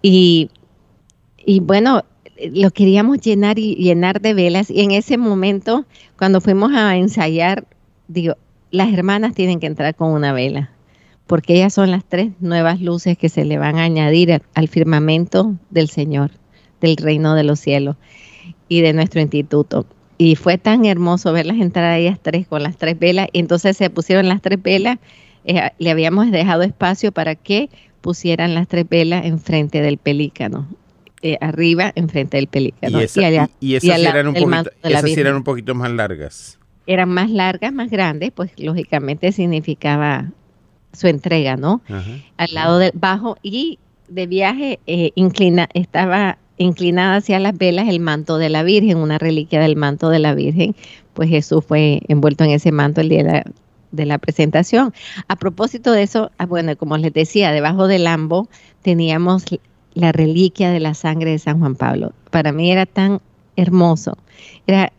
Y, 0.00 0.50
y 1.44 1.60
bueno, 1.60 2.04
lo 2.52 2.70
queríamos 2.70 3.20
llenar 3.20 3.58
y 3.58 3.74
llenar 3.74 4.20
de 4.20 4.34
velas. 4.34 4.70
Y 4.70 4.80
en 4.82 4.92
ese 4.92 5.18
momento, 5.18 5.84
cuando 6.16 6.40
fuimos 6.40 6.72
a 6.72 6.96
ensayar, 6.96 7.66
digo, 8.06 8.36
las 8.70 8.92
hermanas 8.92 9.34
tienen 9.34 9.58
que 9.58 9.66
entrar 9.66 9.96
con 9.96 10.12
una 10.12 10.32
vela, 10.32 10.70
porque 11.26 11.54
ellas 11.54 11.74
son 11.74 11.90
las 11.90 12.04
tres 12.04 12.30
nuevas 12.40 12.80
luces 12.80 13.18
que 13.18 13.28
se 13.28 13.44
le 13.44 13.58
van 13.58 13.78
a 13.78 13.84
añadir 13.84 14.42
al 14.54 14.68
firmamento 14.68 15.56
del 15.70 15.88
Señor, 15.88 16.30
del 16.80 16.96
reino 16.96 17.34
de 17.34 17.42
los 17.42 17.58
cielos 17.58 17.96
y 18.68 18.80
de 18.80 18.92
nuestro 18.92 19.20
instituto. 19.20 19.86
Y 20.18 20.36
fue 20.36 20.56
tan 20.58 20.84
hermoso 20.84 21.32
verlas 21.32 21.56
entrar 21.58 21.84
a 21.86 21.98
ellas 21.98 22.18
tres 22.22 22.46
con 22.46 22.62
las 22.62 22.76
tres 22.76 22.98
velas. 22.98 23.28
Y 23.32 23.40
entonces 23.40 23.76
se 23.76 23.90
pusieron 23.90 24.28
las 24.28 24.40
tres 24.42 24.62
velas. 24.62 24.98
eh, 25.44 25.70
le 25.78 25.90
habíamos 25.90 26.30
dejado 26.30 26.62
espacio 26.62 27.10
para 27.10 27.34
que 27.34 27.68
pusieran 28.00 28.54
las 28.54 28.68
tres 28.68 28.88
velas 28.88 29.24
enfrente 29.26 29.80
del 29.80 29.98
pelícano. 29.98 30.68
eh, 31.24 31.38
arriba, 31.40 31.92
enfrente 31.94 32.36
del 32.36 32.48
pelícano. 32.48 33.00
y, 33.00 33.04
esa- 33.04 33.24
allá- 33.26 33.48
y- 33.60 33.76
esas, 33.76 34.00
eran 34.00 34.26
un 34.28 34.34
poquito, 34.34 34.70
esas 34.82 35.04
eran 35.16 35.36
un 35.36 35.44
poquito 35.44 35.74
más 35.74 35.90
largas. 35.92 36.58
Eran 36.86 37.10
más 37.10 37.30
largas, 37.30 37.72
más 37.72 37.90
grandes, 37.90 38.32
pues 38.32 38.50
lógicamente 38.58 39.30
significaba 39.30 40.26
su 40.92 41.06
entrega, 41.06 41.56
¿no? 41.56 41.80
Ajá. 41.88 42.04
al 42.38 42.54
lado 42.54 42.78
del 42.78 42.90
bajo 42.94 43.36
y 43.42 43.78
de 44.08 44.26
viaje 44.26 44.80
eh, 44.88 45.12
inclina, 45.14 45.68
estaba 45.74 46.38
inclinada 46.58 47.16
hacia 47.16 47.38
las 47.38 47.56
velas 47.56 47.88
el 47.88 48.00
manto 48.00 48.38
de 48.38 48.48
la 48.48 48.62
Virgen, 48.62 48.98
una 48.98 49.18
reliquia 49.18 49.60
del 49.60 49.76
manto 49.76 50.08
de 50.10 50.18
la 50.18 50.34
Virgen, 50.34 50.74
pues 51.14 51.28
Jesús 51.28 51.64
fue 51.66 52.02
envuelto 52.08 52.44
en 52.44 52.50
ese 52.50 52.72
manto 52.72 53.00
el 53.00 53.08
día 53.08 53.44
de 53.90 54.06
la, 54.06 54.18
presentación. 54.18 54.92
A 55.28 55.36
propósito 55.36 55.92
de 55.92 56.02
eso, 56.02 56.30
ah, 56.38 56.46
bueno, 56.46 56.76
como 56.76 56.96
les 56.96 57.12
decía, 57.12 57.52
debajo 57.52 57.88
del 57.88 58.06
ambo 58.06 58.48
teníamos 58.82 59.44
la 59.94 60.12
reliquia 60.12 60.70
de 60.70 60.80
la 60.80 60.94
sangre 60.94 61.32
de 61.32 61.38
San 61.38 61.58
Juan 61.58 61.74
Pablo. 61.74 62.12
Para 62.30 62.52
mí 62.52 62.70
era 62.70 62.86
tan 62.86 63.20
hermoso, 63.56 64.16
era 64.66 64.92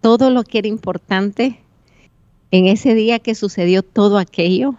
todo 0.00 0.30
lo 0.30 0.42
que 0.42 0.58
era 0.58 0.68
importante 0.68 1.60
en 2.50 2.66
ese 2.66 2.94
día 2.94 3.20
que 3.20 3.34
sucedió 3.34 3.82
todo 3.82 4.18
aquello 4.18 4.74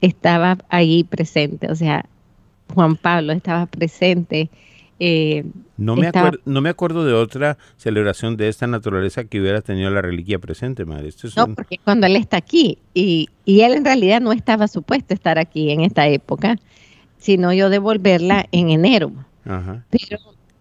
estaba 0.00 0.58
ahí 0.68 1.02
presente, 1.02 1.70
o 1.70 1.74
sea, 1.74 2.04
Juan 2.74 2.96
Pablo 2.96 3.32
estaba 3.32 3.66
presente. 3.66 4.50
Eh, 5.00 5.44
No 5.76 5.96
me, 5.96 6.06
Estaba- 6.06 6.32
no 6.44 6.60
me 6.60 6.68
acuerdo 6.68 7.04
de 7.04 7.12
otra 7.12 7.58
celebración 7.76 8.36
de 8.36 8.48
esta 8.48 8.66
naturaleza 8.66 9.24
que 9.24 9.40
hubiera 9.40 9.60
tenido 9.60 9.90
la 9.90 10.00
reliquia 10.02 10.38
presente, 10.38 10.84
madre. 10.84 11.08
Esto 11.08 11.26
es 11.26 11.36
no, 11.36 11.46
un- 11.46 11.54
porque 11.54 11.78
cuando 11.82 12.06
él 12.06 12.16
está 12.16 12.36
aquí, 12.36 12.78
y, 12.94 13.28
y 13.44 13.60
él 13.62 13.72
en 13.74 13.84
realidad 13.84 14.20
no 14.20 14.32
estaba 14.32 14.68
supuesto 14.68 15.12
estar 15.14 15.38
aquí 15.38 15.70
en 15.70 15.80
esta 15.80 16.06
época, 16.08 16.56
sino 17.18 17.52
yo 17.52 17.70
devolverla 17.70 18.46
en 18.52 18.70
enero. 18.70 19.10
Ajá. 19.44 19.84
Pero 19.90 20.18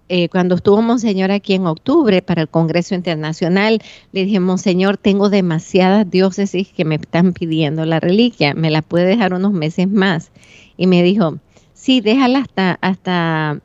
eh, 0.10 0.30
cuando 0.30 0.56
estuvo 0.56 0.82
Monseñor 0.82 1.32
aquí 1.32 1.54
en 1.54 1.66
octubre 1.68 2.22
para 2.22 2.42
el 2.42 2.48
Congreso 2.50 2.96
Internacional, 2.96 3.80
le 4.12 4.26
dije, 4.26 4.40
Monseñor, 4.40 4.98
tengo 4.98 5.30
demasiadas 5.30 6.10
diócesis 6.10 6.70
que 6.70 6.86
me 6.86 6.96
están 6.96 7.34
pidiendo 7.34 7.86
la 7.86 8.00
reliquia, 8.00 8.54
¿me 8.54 8.72
la 8.72 8.82
puede 8.82 9.06
dejar 9.06 9.34
unos 9.34 9.54
meses 9.54 9.88
más? 9.90 10.32
Y 10.76 10.88
me 10.88 11.04
dijo, 11.04 11.38
sí, 11.74 12.02
déjala 12.02 12.40
hasta, 12.40 12.78
hasta 12.82 13.60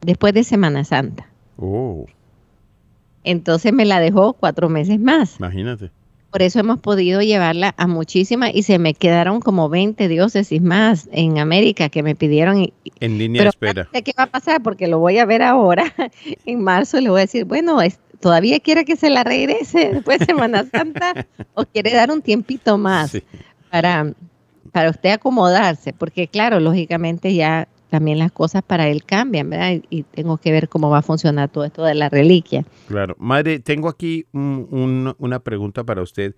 después 0.00 0.32
de 0.34 0.44
Semana 0.44 0.84
Santa. 0.84 1.26
Oh, 1.56 2.06
Entonces 3.24 3.72
me 3.72 3.84
la 3.84 4.00
dejó 4.00 4.32
cuatro 4.32 4.68
meses 4.68 4.98
más. 4.98 5.36
imagínate. 5.38 5.90
Por 6.30 6.42
eso 6.42 6.60
hemos 6.60 6.78
podido 6.78 7.20
llevarla 7.22 7.74
a 7.76 7.88
muchísimas 7.88 8.52
y 8.54 8.62
se 8.62 8.78
me 8.78 8.94
quedaron 8.94 9.40
como 9.40 9.68
20 9.68 10.06
diócesis 10.06 10.62
más 10.62 11.08
en 11.10 11.38
América 11.38 11.88
que 11.88 12.04
me 12.04 12.14
pidieron. 12.14 12.58
y- 12.62 12.72
En 13.00 13.18
línea 13.18 13.40
pero 13.40 13.50
de 13.50 13.50
espera. 13.50 13.88
¿de 13.92 14.02
¿qué 14.02 14.12
va 14.16 14.24
a 14.24 14.30
pasar? 14.30 14.62
Porque 14.62 14.86
lo 14.86 15.00
voy 15.00 15.18
a 15.18 15.24
ver 15.26 15.42
ahora. 15.42 15.84
En 16.46 16.62
marzo 16.62 17.00
le 17.00 17.10
voy 17.10 17.18
a 17.18 17.22
decir, 17.22 17.46
bueno, 17.46 17.82
es- 17.82 17.98
¿todavía 18.20 18.60
quiere 18.60 18.84
que 18.84 18.94
se 18.96 19.10
la 19.10 19.24
regrese 19.24 19.90
después 19.92 20.20
de 20.20 20.26
Semana 20.26 20.64
Santa 20.72 21.26
o 21.54 21.64
quiere 21.64 21.92
dar 21.92 22.12
un 22.12 22.22
tiempito 22.22 22.78
más 22.78 23.10
Sí. 23.10 23.24
para, 23.68 24.12
para 24.70 24.90
usted 24.90 25.10
acomodarse? 25.10 25.92
Porque 25.92 26.28
claro, 26.28 26.60
lógicamente 26.60 27.34
ya 27.34 27.66
también 27.90 28.18
las 28.18 28.32
cosas 28.32 28.62
para 28.62 28.88
él 28.88 29.04
cambian, 29.04 29.50
¿verdad? 29.50 29.82
Y, 29.90 30.04
tengo 30.04 30.38
que 30.38 30.52
ver 30.52 30.68
cómo 30.68 30.88
va 30.88 30.98
a 30.98 31.02
funcionar 31.02 31.50
todo 31.50 31.64
esto 31.64 31.84
de 31.84 31.94
la 31.94 32.08
reliquia. 32.08 32.64
Claro. 32.88 33.14
Madre, 33.18 33.58
tengo 33.58 33.88
aquí 33.88 34.26
un- 34.32 35.14
una 35.18 35.40
pregunta 35.40 35.84
para 35.84 36.02
usted, 36.02 36.34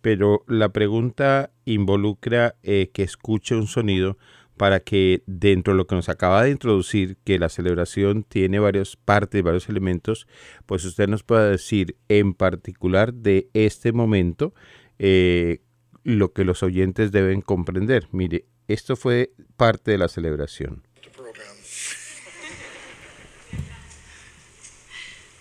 pero 0.00 0.44
la 0.46 0.68
pregunta 0.70 1.50
involucra 1.64 2.56
eh, 2.62 2.90
que 2.92 3.02
escuche 3.02 3.54
un 3.54 3.66
sonido 3.66 4.16
para 4.56 4.80
que 4.80 5.22
dentro 5.26 5.72
de 5.72 5.76
lo 5.78 5.86
que 5.86 5.94
nos 5.94 6.08
acaba 6.08 6.42
de 6.42 6.50
introducir, 6.50 7.16
que 7.24 7.38
la 7.38 7.48
celebración 7.48 8.24
tiene 8.24 8.58
varias 8.58 8.96
partes, 8.96 9.42
varios 9.42 9.68
elementos, 9.68 10.26
pues 10.66 10.84
usted 10.84 11.08
nos 11.08 11.22
pueda 11.22 11.48
decir 11.48 11.96
en 12.08 12.34
particular 12.34 13.14
de 13.14 13.48
este 13.54 13.92
momento 13.92 14.52
eh, 14.98 15.60
lo 16.02 16.32
que 16.32 16.44
los 16.44 16.62
oyentes 16.62 17.12
deben 17.12 17.40
comprender. 17.40 18.08
Mire, 18.10 18.46
esto 18.66 18.96
fue 18.96 19.32
parte 19.56 19.92
de 19.92 19.98
la 19.98 20.08
celebración. 20.08 20.82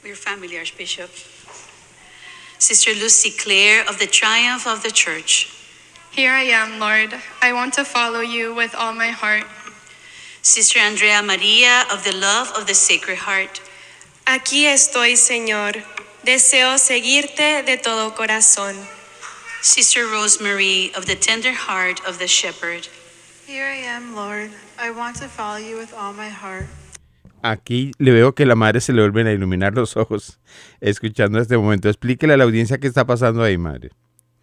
We're 0.08 0.16
family, 0.16 0.58
Archbishop. 0.58 1.10
Sister 2.60 2.92
Lucy 2.92 3.30
Clare 3.30 3.84
of 3.90 4.00
the 4.00 4.08
Triumph 4.08 4.66
of 4.66 4.82
the 4.82 4.90
Church. 4.90 5.52
Here 6.12 6.32
I 6.32 6.44
am, 6.44 6.80
Lord. 6.80 7.14
I 7.42 7.52
want 7.52 7.74
to 7.74 7.84
follow 7.84 8.22
you 8.22 8.56
with 8.56 8.74
all 8.74 8.94
my 8.94 9.10
heart. 9.10 9.44
Sister 10.42 10.80
Andrea 10.80 11.22
Maria 11.22 11.84
of 11.92 12.06
the 12.06 12.16
Love 12.16 12.54
of 12.56 12.68
the 12.68 12.74
Sacred 12.74 13.18
Heart. 13.18 13.60
Aquí 14.26 14.64
estoy, 14.64 15.18
Señor. 15.18 15.84
Deseo 16.24 16.78
seguirte 16.78 17.66
de 17.66 17.76
todo 17.76 18.12
corazón. 18.12 18.88
Sister 19.62 20.08
Rosemary 20.08 20.94
of 20.96 21.06
the 21.06 21.16
Tender 21.16 21.52
Heart 21.52 22.00
of 22.08 22.18
the 22.18 22.28
Shepherd. 22.28 22.88
Here 23.46 23.66
I 23.66 23.84
am, 23.84 24.16
Lord. 24.16 24.52
I 24.80 24.90
want 24.90 25.18
to 25.18 25.28
follow 25.28 25.58
you 25.58 25.76
with 25.76 25.94
all 25.94 26.14
my 26.14 26.30
heart. 26.30 26.68
Aquí 27.50 27.92
le 27.98 28.12
veo 28.12 28.36
que 28.36 28.46
la 28.46 28.56
madre 28.56 28.82
se 28.82 28.92
le 28.92 29.02
vuelven 29.02 29.28
a 29.28 29.32
iluminar 29.32 29.74
los 29.74 29.96
ojos 29.96 30.40
escuchando 30.82 31.40
este 31.40 31.58
momento. 31.58 31.88
Explíquele 31.88 32.34
a 32.34 32.38
la 32.38 32.44
audiencia 32.44 32.78
qué 32.78 32.88
está 32.88 33.06
pasando 33.06 33.42
ahí, 33.42 33.58
madre. 33.58 33.92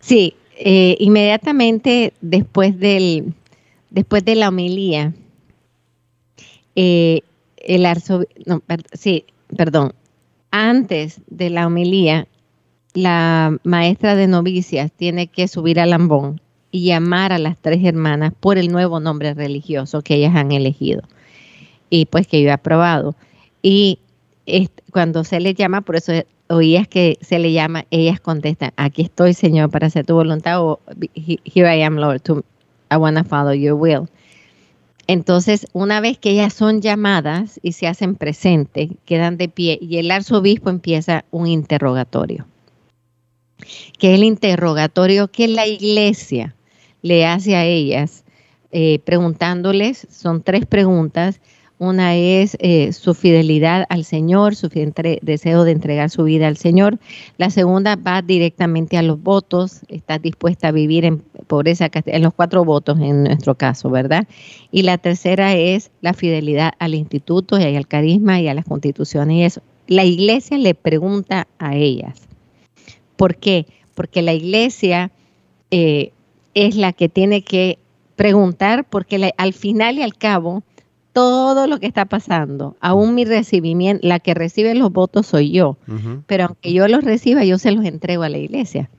Sí, 0.00 0.34
eh, 0.56 0.96
inmediatamente 0.99 2.14
después 2.23 2.78
del 2.78 3.34
después 3.90 4.25
de 4.25 4.37
la 4.37 4.49
homilía, 4.49 5.12
eh, 6.76 7.20
el 7.58 7.84
arzobispo, 7.84 8.62
sí, 8.94 9.26
perdón, 9.54 9.92
antes 10.50 11.20
de 11.26 11.50
la 11.50 11.66
homilía, 11.66 12.26
la 12.94 13.58
maestra 13.64 14.14
de 14.14 14.28
novicias 14.28 14.90
tiene 14.92 15.26
que 15.26 15.46
subir 15.46 15.78
al 15.78 15.92
ambón 15.92 16.40
y 16.70 16.87
llamar 16.87 17.32
a 17.34 17.38
las 17.38 17.58
tres 17.58 17.84
hermanas 17.84 18.32
por 18.40 18.56
el 18.56 18.73
nuevo 18.73 18.99
nombre 18.99 19.34
religioso 19.34 20.00
que 20.00 20.14
ellas 20.14 20.34
han 20.34 20.52
elegido 20.52 21.02
y 21.94 22.06
pues 22.06 22.26
que 22.26 22.42
yo 22.42 22.48
he 22.48 22.52
aprobado. 22.52 23.14
Y 23.62 24.00
cuando 24.90 25.22
se 25.22 25.38
les 25.38 25.54
llama, 25.54 25.82
por 25.82 25.94
eso 25.94 26.12
oías 26.48 26.88
que 26.88 27.18
se 27.20 27.38
le 27.38 27.52
llama, 27.52 27.86
ellas 27.90 28.18
contestan, 28.20 28.72
aquí 28.76 29.02
estoy 29.02 29.32
Señor 29.32 29.70
para 29.70 29.86
hacer 29.86 30.04
tu 30.04 30.14
voluntad 30.14 30.60
o 30.60 30.80
"He- 31.14 31.38
here 31.44 31.74
I 31.76 31.82
am 31.82 31.96
Lord, 31.96 32.20
I 32.90 32.96
want 32.96 33.16
to 33.16 33.24
follow 33.24 33.52
your 33.54 33.74
will. 33.74 34.08
Entonces, 35.06 35.66
una 35.72 36.00
vez 36.00 36.18
que 36.18 36.30
ellas 36.30 36.52
son 36.52 36.80
llamadas 36.80 37.60
y 37.62 37.72
se 37.72 37.86
hacen 37.86 38.16
presentes, 38.16 38.88
quedan 39.04 39.36
de 39.36 39.48
pie 39.48 39.78
y 39.80 39.98
el 39.98 40.10
arzobispo 40.10 40.70
empieza 40.70 41.24
un 41.30 41.46
interrogatorio, 41.46 42.46
que 43.98 44.12
es 44.12 44.18
el 44.18 44.24
interrogatorio 44.24 45.28
que 45.28 45.46
la 45.46 45.66
iglesia 45.66 46.56
le 47.02 47.24
hace 47.26 47.54
a 47.54 47.64
ellas, 47.64 48.24
eh, 48.72 48.98
preguntándoles, 49.04 50.08
son 50.10 50.42
tres 50.42 50.66
preguntas, 50.66 51.40
una 51.78 52.14
es 52.16 52.57
eh, 52.61 52.93
su 52.93 53.14
fidelidad 53.14 53.85
al 53.88 54.04
Señor, 54.04 54.54
su 54.54 54.69
deseo 54.69 55.64
de 55.64 55.73
entregar 55.73 56.09
su 56.09 56.23
vida 56.23 56.47
al 56.47 56.57
Señor. 56.57 56.99
La 57.37 57.50
segunda 57.50 57.97
va 57.97 58.23
directamente 58.23 58.97
a 58.97 59.02
los 59.02 59.21
votos. 59.23 59.81
¿Estás 59.88 60.23
dispuesta 60.23 60.69
a 60.69 60.73
vivir 60.73 61.04
en 61.04 61.19
pobreza, 61.47 61.90
en 61.93 62.23
los 62.23 62.33
cuatro 62.33 62.64
votos 62.64 62.99
en 63.00 63.25
nuestro 63.25 63.57
caso, 63.57 63.90
¿verdad? 63.90 64.26
Y 64.71 64.83
la 64.83 64.99
tercera 64.99 65.54
es 65.54 65.90
la 66.00 66.14
fidelidad 66.14 66.73
al 66.78 66.95
instituto 66.95 67.59
y 67.59 67.64
al 67.64 67.88
carisma 67.88 68.40
y 68.40 68.49
a 68.49 68.54
las 68.54 68.64
constituciones 68.64 69.37
y 69.37 69.43
eso. 69.43 69.62
La 69.87 70.04
iglesia 70.04 70.57
le 70.59 70.75
pregunta 70.75 71.49
a 71.59 71.75
ellas. 71.75 72.28
¿Por 73.16 73.37
qué? 73.37 73.66
Porque 73.95 74.23
la 74.23 74.33
iglesia 74.33 75.11
eh, 75.71 76.12
es 76.54 76.76
la 76.76 76.93
que 76.93 77.09
tiene 77.09 77.43
que 77.43 77.78
preguntar, 78.16 78.85
porque 78.88 79.33
al 79.37 79.52
final 79.52 79.99
y 79.99 80.02
al 80.02 80.16
cabo, 80.16 80.62
todo 81.14 81.68
lo 81.68 81.78
que 81.78 81.87
está 81.87 82.04
pasando, 82.04 82.76
aún 82.80 83.14
mi 83.14 83.25
recibimiento, 83.25 84.06
la 84.06 84.18
que 84.18 84.35
recibe 84.35 84.75
los 84.75 84.92
votos 84.92 85.28
soy 85.28 85.52
yo, 85.52 85.78
pero 86.26 86.47
aunque 86.47 86.73
yo 86.73 86.88
los 86.88 87.04
reciba, 87.04 87.44
yo 87.44 87.56
se 87.56 87.71
los 87.71 87.85
entrego 87.85 88.25
a 88.25 88.28
la 88.28 88.38
iglesia. 88.38 88.90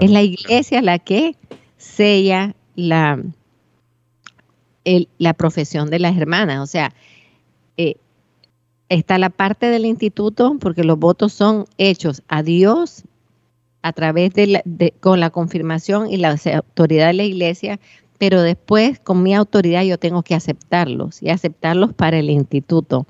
Es 0.00 0.10
la 0.10 0.22
iglesia 0.22 0.82
la 0.82 0.98
que 0.98 1.36
sella 1.78 2.54
la, 2.74 3.22
la 5.18 5.34
profesión 5.34 5.90
de 5.90 6.00
las 6.00 6.16
hermanas. 6.16 6.60
O 6.60 6.66
sea, 6.66 6.92
eh, 7.76 7.94
está 8.88 9.18
la 9.18 9.30
parte 9.30 9.66
del 9.66 9.86
instituto, 9.86 10.56
porque 10.60 10.82
los 10.82 10.98
votos 10.98 11.32
son 11.32 11.66
hechos 11.78 12.22
a 12.26 12.42
Dios 12.42 13.04
a 13.82 13.92
través 13.92 14.34
de, 14.34 14.46
la, 14.48 14.62
con 14.98 15.20
la 15.20 15.30
confirmación 15.30 16.10
y 16.10 16.16
la 16.16 16.36
autoridad 16.56 17.06
de 17.06 17.14
la 17.14 17.22
iglesia, 17.22 17.78
pero 18.20 18.42
después 18.42 19.00
con 19.00 19.22
mi 19.22 19.34
autoridad 19.34 19.82
yo 19.82 19.96
tengo 19.96 20.22
que 20.22 20.34
aceptarlos 20.34 21.22
y 21.22 21.30
aceptarlos 21.30 21.94
para 21.94 22.18
el 22.18 22.28
instituto. 22.28 23.06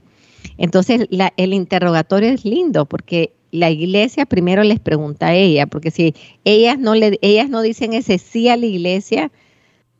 Entonces 0.57 1.09
el 1.37 1.53
interrogatorio 1.53 2.29
es 2.29 2.45
lindo 2.45 2.87
porque 2.87 3.35
la 3.51 3.71
iglesia 3.71 4.25
primero 4.25 4.63
les 4.63 4.79
pregunta 4.79 5.27
a 5.27 5.35
ella, 5.35 5.67
porque 5.67 5.91
si 5.91 6.15
ellas 6.45 6.79
no 6.79 6.95
ellas 6.95 7.51
no 7.51 7.61
dicen 7.61 7.93
ese 7.93 8.19
sí 8.19 8.49
a 8.49 8.57
la 8.57 8.67
iglesia, 8.67 9.33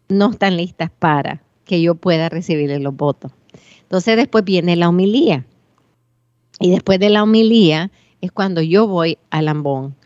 no 0.09 0.31
están 0.31 0.57
listas 0.57 0.93
para 0.97 1.43
que 1.65 1.83
yo 1.83 1.97
pueda 1.97 2.29
recibir 2.29 2.71
los 2.81 2.95
votos. 2.95 3.33
Entonces 3.83 4.15
después 4.15 4.45
viene 4.45 4.77
la 4.77 4.89
homilía. 4.89 5.45
Y 6.61 6.71
después 6.71 7.01
de 7.01 7.11
la 7.11 7.25
homilía 7.25 7.91
es 8.21 8.31
cuando 8.31 8.63
yo 8.63 8.87
voy 8.87 9.19
al 9.31 9.49
ambón. 9.49 9.97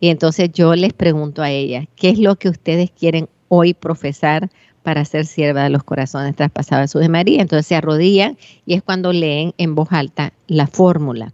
Y 0.00 0.08
entonces 0.08 0.48
yo 0.54 0.74
les 0.74 0.94
pregunto 0.94 1.42
a 1.42 1.50
ellas, 1.50 1.86
¿qué 1.96 2.08
es 2.08 2.18
lo 2.18 2.36
que 2.36 2.48
ustedes 2.48 2.90
quieren 2.90 3.28
hoy 3.54 3.74
profesar 3.74 4.50
para 4.82 5.04
ser 5.04 5.24
sierva 5.26 5.64
de 5.64 5.70
los 5.70 5.82
corazones 5.82 6.36
traspasados 6.36 6.80
de 6.80 6.84
Jesús 6.84 7.00
de 7.00 7.08
María. 7.08 7.40
Entonces 7.40 7.66
se 7.66 7.74
arrodillan 7.74 8.36
y 8.66 8.74
es 8.74 8.82
cuando 8.82 9.12
leen 9.12 9.54
en 9.56 9.74
voz 9.74 9.88
alta 9.92 10.32
la 10.46 10.66
fórmula, 10.66 11.32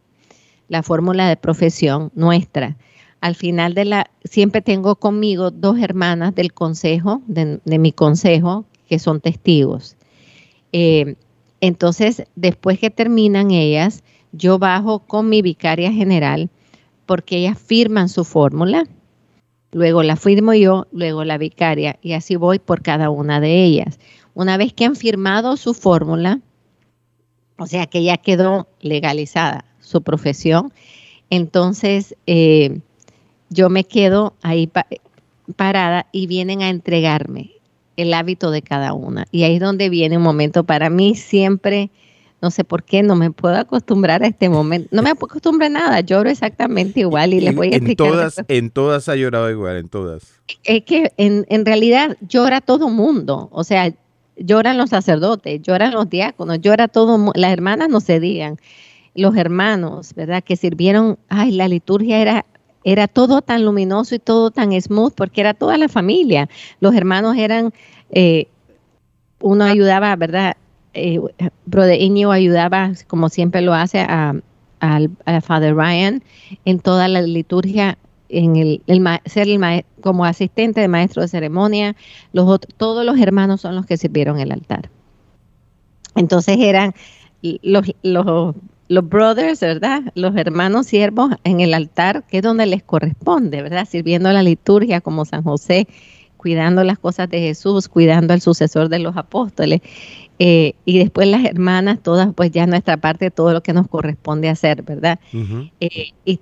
la 0.68 0.82
fórmula 0.82 1.28
de 1.28 1.36
profesión 1.36 2.12
nuestra. 2.14 2.76
Al 3.20 3.34
final 3.34 3.74
de 3.74 3.84
la, 3.84 4.10
siempre 4.24 4.62
tengo 4.62 4.96
conmigo 4.96 5.50
dos 5.50 5.78
hermanas 5.78 6.34
del 6.34 6.52
consejo, 6.52 7.22
de, 7.26 7.60
mi 7.78 7.92
consejo, 7.92 8.64
que 8.88 8.98
son 8.98 9.20
testigos. 9.20 9.96
Eh, 10.72 11.16
entonces, 11.60 12.24
después 12.36 12.78
que 12.78 12.90
terminan 12.90 13.50
ellas, 13.50 14.02
yo 14.32 14.58
bajo 14.58 15.00
con 15.00 15.28
mi 15.28 15.42
vicaria 15.42 15.92
general 15.92 16.50
porque 17.04 17.38
ellas 17.38 17.58
firman 17.58 18.08
su 18.08 18.24
fórmula 18.24 18.84
luego 19.72 20.02
la 20.02 20.16
firmo 20.16 20.54
yo, 20.54 20.86
luego 20.92 21.24
la 21.24 21.38
vicaria, 21.38 21.98
y 22.02 22.12
así 22.12 22.36
voy 22.36 22.58
por 22.58 22.82
cada 22.82 23.10
una 23.10 23.40
de 23.40 23.64
ellas. 23.64 23.98
Una 24.34 24.56
vez 24.56 24.72
que 24.72 24.84
han 24.84 24.96
firmado 24.96 25.56
su 25.56 25.74
fórmula, 25.74 26.40
o 27.58 27.66
sea 27.66 27.86
que 27.86 28.02
ya 28.02 28.16
quedó 28.16 28.68
legalizada 28.80 29.64
su 29.80 30.02
profesión, 30.02 30.72
entonces 31.30 32.16
eh, 32.26 32.80
yo 33.50 33.70
me 33.70 33.84
quedo 33.84 34.34
ahí 34.42 34.70
parada 35.56 36.06
y 36.12 36.26
vienen 36.26 36.62
a 36.62 36.68
entregarme 36.68 37.52
el 37.96 38.14
hábito 38.14 38.50
de 38.50 38.62
cada 38.62 38.94
una. 38.94 39.26
Y 39.30 39.42
ahí 39.42 39.54
es 39.54 39.60
donde 39.60 39.90
viene 39.90 40.16
un 40.16 40.22
momento 40.22 40.64
para 40.64 40.90
mí 40.90 41.14
siempre 41.14 41.90
no 42.42 42.50
sé 42.50 42.64
por 42.64 42.84
qué, 42.84 43.02
no 43.02 43.16
me 43.16 43.30
puedo 43.30 43.56
acostumbrar 43.56 44.22
a 44.22 44.26
este 44.26 44.48
momento. 44.48 44.88
No 44.92 45.02
me 45.02 45.10
acostumbro 45.10 45.66
a 45.66 45.68
nada, 45.68 46.00
lloro 46.00 46.30
exactamente 46.30 47.00
igual 47.00 47.34
y 47.34 47.40
les 47.40 47.54
voy 47.54 47.68
a 47.68 47.76
explicar. 47.76 48.06
En 48.06 48.12
todas, 48.12 48.44
en 48.48 48.70
todas 48.70 49.08
ha 49.08 49.16
llorado 49.16 49.50
igual, 49.50 49.76
en 49.76 49.88
todas. 49.88 50.40
Es 50.64 50.82
que 50.84 51.12
en, 51.16 51.44
en 51.48 51.66
realidad 51.66 52.16
llora 52.26 52.60
todo 52.60 52.88
mundo, 52.88 53.48
o 53.52 53.62
sea, 53.64 53.92
lloran 54.36 54.78
los 54.78 54.90
sacerdotes, 54.90 55.60
lloran 55.62 55.92
los 55.92 56.08
diáconos, 56.08 56.60
llora 56.60 56.88
todo, 56.88 57.32
las 57.34 57.52
hermanas 57.52 57.88
no 57.90 58.00
se 58.00 58.20
digan, 58.20 58.56
los 59.14 59.36
hermanos, 59.36 60.14
¿verdad? 60.14 60.42
Que 60.42 60.56
sirvieron, 60.56 61.18
ay, 61.28 61.52
la 61.52 61.68
liturgia 61.68 62.20
era 62.20 62.46
era 62.82 63.08
todo 63.08 63.42
tan 63.42 63.64
luminoso 63.64 64.14
y 64.14 64.18
todo 64.18 64.50
tan 64.50 64.72
smooth 64.80 65.12
porque 65.14 65.42
era 65.42 65.54
toda 65.54 65.76
la 65.76 65.88
familia. 65.88 66.48
Los 66.80 66.94
hermanos 66.94 67.36
eran, 67.36 67.74
eh, 68.10 68.46
uno 69.40 69.64
ayudaba, 69.64 70.16
¿verdad? 70.16 70.56
Eh, 70.94 71.20
Brother 71.66 72.00
ayudaba, 72.30 72.92
como 73.06 73.28
siempre 73.28 73.60
lo 73.60 73.74
hace, 73.74 74.00
a, 74.00 74.34
Father 75.42 75.74
Ryan 75.74 76.22
en 76.64 76.80
toda 76.80 77.06
la 77.06 77.20
liturgia, 77.20 77.98
en 78.30 78.56
el, 78.56 78.82
ser 79.26 79.48
el 79.48 79.84
como 80.00 80.24
asistente 80.24 80.80
de 80.80 80.88
maestro 80.88 81.20
de 81.20 81.28
ceremonia. 81.28 81.96
Todos 82.32 83.04
los 83.04 83.20
hermanos 83.20 83.60
son 83.60 83.76
los 83.76 83.84
que 83.84 83.98
sirvieron 83.98 84.40
el 84.40 84.52
altar. 84.52 84.88
Entonces 86.16 86.56
eran 86.58 86.94
los, 87.42 87.92
los, 88.02 88.54
los 88.88 89.08
brothers, 89.08 89.60
¿verdad? 89.60 90.02
Los 90.14 90.34
hermanos 90.36 90.86
siervos 90.86 91.34
en 91.44 91.60
el 91.60 91.74
altar, 91.74 92.24
que 92.26 92.38
es 92.38 92.42
donde 92.42 92.64
les 92.64 92.82
corresponde, 92.82 93.60
¿verdad? 93.62 93.86
Sirviendo 93.86 94.32
la 94.32 94.42
liturgia 94.42 95.02
como 95.02 95.26
San 95.26 95.42
José 95.42 95.86
cuidando 96.40 96.84
las 96.84 96.98
cosas 96.98 97.28
de 97.28 97.38
Jesús, 97.38 97.86
cuidando 97.86 98.32
al 98.32 98.40
sucesor 98.40 98.88
de 98.88 98.98
los 98.98 99.14
apóstoles. 99.18 99.82
Eh, 100.42 100.72
y 100.86 100.98
después 100.98 101.28
las 101.28 101.44
hermanas, 101.44 101.98
todas, 102.02 102.32
pues 102.34 102.50
ya 102.50 102.66
nuestra 102.66 102.96
parte, 102.96 103.30
todo 103.30 103.52
lo 103.52 103.62
que 103.62 103.74
nos 103.74 103.88
corresponde 103.88 104.48
hacer, 104.48 104.82
¿verdad? 104.82 105.20
Eh, 105.80 106.12
y, 106.24 106.40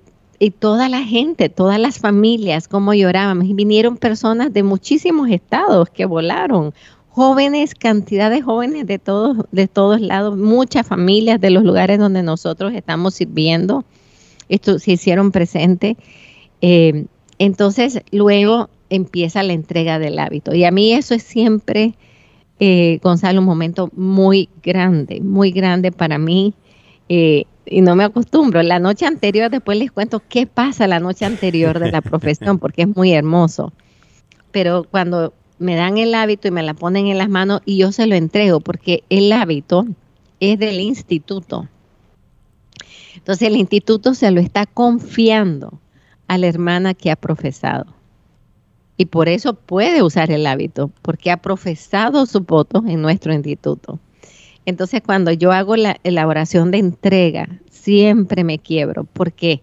toda 0.51 0.87
la 0.87 1.03
gente, 1.03 1.49
todas 1.49 1.77
las 1.81 1.99
familias, 1.99 2.69
cómo 2.69 2.93
lloraban. 2.93 3.45
Y 3.45 3.53
vinieron 3.53 3.97
personas 3.97 4.53
de 4.53 4.63
muchísimos 4.63 5.29
estados 5.29 5.89
que 5.89 6.05
volaron, 6.05 6.73
jóvenes, 7.09 7.75
cantidad 7.75 8.29
de 8.29 8.41
jóvenes 8.41 8.87
de 8.87 8.99
todos, 8.99 9.45
de 9.51 9.67
todos 9.67 9.99
lados, 9.99 10.37
muchas 10.37 10.87
familias 10.87 11.41
de 11.41 11.49
los 11.49 11.65
lugares 11.65 11.99
donde 11.99 12.23
nosotros 12.23 12.71
estamos 12.73 13.15
sirviendo, 13.15 13.83
esto 14.47 14.79
se 14.79 14.93
hicieron 14.93 15.33
presentes. 15.33 15.97
Eh, 16.61 17.05
entonces, 17.37 18.01
luego 18.11 18.69
empieza 18.89 19.43
la 19.43 19.51
entrega 19.51 19.99
del 19.99 20.19
hábito. 20.19 20.55
Y 20.55 20.63
a 20.63 20.71
mí 20.71 20.93
eso 20.93 21.15
es 21.15 21.23
siempre, 21.23 21.95
eh, 22.59 22.99
Gonzalo, 23.01 23.39
un 23.39 23.45
momento 23.45 23.89
muy 23.95 24.49
grande, 24.61 25.21
muy 25.21 25.51
grande 25.51 25.91
para 25.91 26.17
mí. 26.17 26.53
Eh, 27.07 27.45
y 27.65 27.81
no 27.81 27.95
me 27.95 28.03
acostumbro. 28.03 28.61
La 28.63 28.79
noche 28.79 29.05
anterior, 29.05 29.49
después 29.49 29.77
les 29.77 29.91
cuento 29.91 30.21
qué 30.27 30.45
pasa 30.45 30.87
la 30.87 30.99
noche 30.99 31.25
anterior 31.25 31.79
de 31.79 31.91
la 31.91 32.01
profesión, 32.01 32.59
porque 32.59 32.83
es 32.83 32.95
muy 32.95 33.13
hermoso. 33.13 33.71
Pero 34.51 34.85
cuando 34.89 35.33
me 35.57 35.75
dan 35.75 35.97
el 35.97 36.13
hábito 36.15 36.47
y 36.47 36.51
me 36.51 36.63
la 36.63 36.73
ponen 36.73 37.07
en 37.07 37.17
las 37.17 37.29
manos 37.29 37.61
y 37.65 37.77
yo 37.77 37.91
se 37.91 38.07
lo 38.07 38.15
entrego, 38.15 38.59
porque 38.59 39.03
el 39.09 39.31
hábito 39.31 39.85
es 40.39 40.57
del 40.59 40.79
instituto. 40.79 41.67
Entonces 43.15 43.47
el 43.47 43.57
instituto 43.57 44.13
se 44.13 44.31
lo 44.31 44.39
está 44.39 44.65
confiando 44.65 45.79
a 46.27 46.37
la 46.37 46.47
hermana 46.47 46.93
que 46.93 47.11
ha 47.11 47.15
profesado 47.15 47.98
y 48.99 49.05
por 49.05 49.29
eso 49.29 49.53
puede 49.53 50.03
usar 50.03 50.29
el 50.29 50.45
hábito, 50.45 50.91
porque 51.01 51.31
ha 51.31 51.37
profesado 51.37 52.25
su 52.25 52.41
voto 52.41 52.83
en 52.85 53.01
nuestro 53.01 53.33
instituto. 53.33 53.97
Entonces, 54.65 55.01
cuando 55.01 55.31
yo 55.31 55.53
hago 55.53 55.77
la 55.77 55.95
elaboración 56.03 56.69
de 56.69 56.79
entrega, 56.79 57.47
siempre 57.71 58.43
me 58.43 58.59
quiebro, 58.59 59.05
porque 59.13 59.61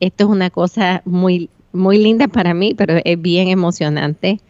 esto 0.00 0.24
es 0.24 0.30
una 0.30 0.50
cosa 0.50 1.02
muy, 1.04 1.50
muy 1.72 1.98
linda 1.98 2.26
para 2.26 2.52
mí, 2.52 2.74
pero 2.74 3.00
es 3.04 3.22
bien 3.22 3.46
emocionante. 3.46 4.40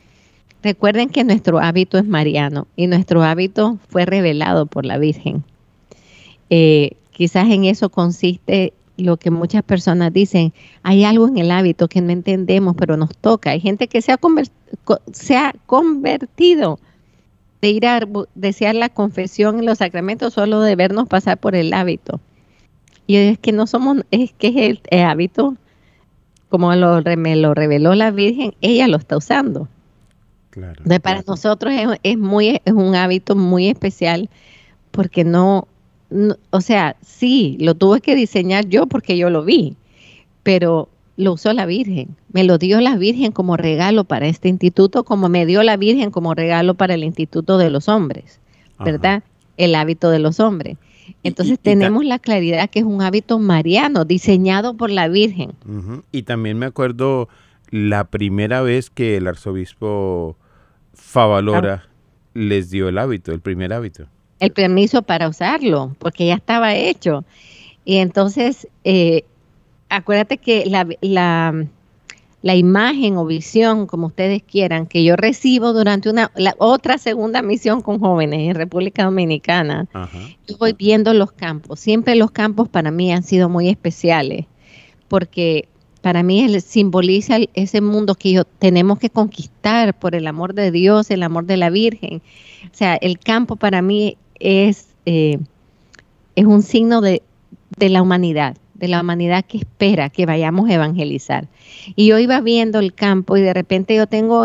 Recuerden 0.63 1.11
que 1.11 1.23
nuestro 1.23 1.59
hábito 1.59 1.99
es 1.99 2.07
mariano 2.07 2.67
y 2.77 2.87
nuestro 2.87 3.23
hábito 3.23 3.79
fue 3.91 4.07
revelado 4.07 4.65
por 4.65 4.87
la 4.87 4.97
Virgen. 4.97 5.45
Eh, 6.49 6.93
quizás 7.11 7.51
en 7.51 7.67
eso 7.67 7.91
consiste 7.91 8.73
lo 8.97 9.17
que 9.17 9.31
muchas 9.31 9.63
personas 9.63 10.13
dicen, 10.13 10.53
hay 10.83 11.05
algo 11.05 11.29
en 11.29 11.39
el 11.39 11.51
hábito 11.51 11.89
que 11.89 12.01
no 12.01 12.11
entendemos, 12.11 12.75
pero 12.77 12.97
nos 12.97 13.17
toca. 13.17 13.51
Hay 13.51 13.61
gente 13.61 13.89
que 13.89 14.03
se 14.03 14.13
ha, 14.13 14.19
se 15.13 15.37
ha 15.37 15.55
convertido 15.67 16.79
de 17.61 17.71
ir 17.71 17.87
a 17.87 18.01
desear 18.35 18.75
la 18.75 18.89
confesión 18.89 19.61
en 19.61 19.67
los 19.67 19.79
sacramentos 19.79 20.35
solo 20.35 20.61
de 20.61 20.77
vernos 20.77 21.09
pasar 21.09 21.39
por 21.39 21.55
el 21.55 21.73
hábito. 21.73 22.21
Y 23.07 23.17
es 23.17 23.39
que 23.39 23.53
no 23.53 23.67
somos, 23.67 23.99
es 24.11 24.33
que 24.33 24.49
es 24.49 24.81
el, 24.91 25.01
hábito, 25.01 25.57
como 26.49 26.75
lo, 26.75 27.03
me 27.17 27.37
lo 27.37 27.55
reveló 27.55 27.95
la 27.95 28.11
Virgen, 28.11 28.55
ella 28.61 28.89
lo 28.89 28.97
está 28.97 29.17
usando. 29.17 29.69
Claro, 30.51 30.83
para 31.03 31.23
nosotros 31.27 31.73
es, 31.73 31.89
es, 32.03 32.19
muy, 32.19 32.61
es 32.65 32.73
un 32.73 32.95
hábito 32.95 33.37
muy 33.37 33.69
especial 33.69 34.29
porque 34.91 35.25
no, 35.25 35.67
o 36.51 36.61
sea, 36.61 36.97
sí, 37.03 37.57
lo 37.61 37.75
tuve 37.75 38.01
que 38.01 38.15
diseñar 38.15 38.67
yo 38.69 38.87
porque 38.87 39.17
yo 39.17 39.31
lo 39.31 39.45
vi, 39.45 39.77
pero 40.43 40.89
lo 41.17 41.35
usó 41.35 41.53
la 41.53 41.67
Virgen, 41.67 42.17
me 42.33 42.45
lo 42.45 42.59
dio 42.59 42.81
la 42.81 42.97
Virgen 42.97 43.33
como 43.33 43.57
regalo 43.57 44.05
para 44.05 44.27
este 44.27 44.49
instituto, 44.49 45.05
como 45.05 45.29
me 45.29 45.47
dio 45.47 45.63
la 45.63 45.77
Virgen 45.77 46.11
como 46.11 46.35
regalo 46.35 46.75
para 46.75 46.95
el 46.95 47.05
Instituto 47.05 47.59
de 47.59 47.71
los 47.71 47.89
Hombres, 47.89 48.41
¿verdad? 48.79 49.23
El 49.57 49.75
hábito 49.75 50.11
de 50.11 50.19
los 50.19 50.41
hombres. 50.41 50.79
Entonces 51.23 51.59
tenemos 51.61 52.05
la 52.05 52.19
claridad 52.19 52.71
que 52.71 52.81
es 52.81 52.85
un 52.85 53.03
hábito 53.03 53.39
mariano, 53.39 54.05
diseñado 54.05 54.77
por 54.77 54.91
la 54.91 55.09
Virgen. 55.09 55.53
Y 56.11 56.23
también 56.23 56.59
me 56.59 56.67
acuerdo 56.67 57.29
la 57.71 58.05
primera 58.05 58.63
vez 58.63 58.91
que 58.91 59.17
el 59.17 59.27
arzobispo 59.27 60.37
Favalora 60.95 61.89
les 62.35 62.71
dio 62.71 62.89
el 62.89 62.99
hábito, 62.99 63.33
el 63.33 63.41
primer 63.41 63.73
hábito. 63.73 64.07
El 64.43 64.51
permiso 64.51 65.03
para 65.03 65.29
usarlo, 65.29 65.95
porque 66.01 66.27
ya 66.27 66.35
estaba 66.35 66.75
hecho. 66.75 67.25
Y 67.85 67.99
entonces, 67.99 68.67
eh, 68.83 69.23
acuérdate 69.89 70.39
que 70.39 70.67
la, 70.67 70.85
la, 71.01 71.65
la, 72.43 72.57
imagen 72.57 73.17
o 73.19 73.25
visión, 73.25 73.87
como 73.87 74.09
ustedes 74.09 74.43
quieran, 74.43 74.87
que 74.87 75.05
yo 75.05 75.15
recibo 75.15 75.73
durante 75.73 76.11
una 76.11 76.33
la 76.35 76.57
otra 76.59 76.99
segunda 76.99 77.41
misión 77.41 77.83
con 77.83 78.01
jóvenes 78.01 78.41
en 78.41 78.57
República 78.57 79.05
Dominicana, 79.05 79.87
yo 80.49 80.57
voy 80.59 80.73
viendo 80.73 81.15
los 81.15 81.31
campos. 81.31 81.79
Siempre 81.79 82.17
los 82.17 82.33
campos 82.33 82.69
para 82.69 82.91
mí 82.91 83.13
han 83.13 83.23
sido 83.23 83.49
muy 83.49 83.69
especiales, 83.69 84.47
porque 85.07 85.69
para 86.01 86.25
mí 86.25 86.41
él 86.41 86.61
simboliza 86.61 87.39
ese 87.55 87.81
mundo 87.81 88.17
que 88.17 88.33
yo 88.33 88.45
tenemos 88.45 88.99
que 88.99 89.09
conquistar 89.09 89.97
por 89.97 90.17
el 90.17 90.27
amor 90.27 90.53
de 90.53 90.73
Dios, 90.73 91.13
el 91.13 91.23
amor 91.23 91.47
de 91.47 91.57
la 91.57 91.71
Virgen. 91.71 92.23
O 92.65 92.75
sea, 92.75 92.97
el 92.97 93.21
campo 93.21 93.55
para 93.55 93.83
mí 93.83 94.17
es, 94.43 94.89
eh, 95.07 95.39
es 96.35 96.45
un 96.45 96.63
signo 96.63 97.01
de, 97.01 97.23
de 97.77 97.89
la 97.89 98.03
humanidad, 98.03 98.57
de 98.75 98.89
la 98.89 99.01
humanidad 99.01 99.45
que 99.45 99.59
espera 99.59 100.11
que 100.11 100.27
vayamos 100.27 100.69
a 100.69 100.75
evangelizar. 100.75 101.47
Y 101.95 102.09
yo 102.09 102.19
iba 102.19 102.41
viendo 102.41 102.81
el 102.81 102.95
campo 102.95 103.37
y 103.37 103.41
de 103.41 103.55
repente 103.55 103.95
yo 103.95 104.09
tengo, 104.09 104.45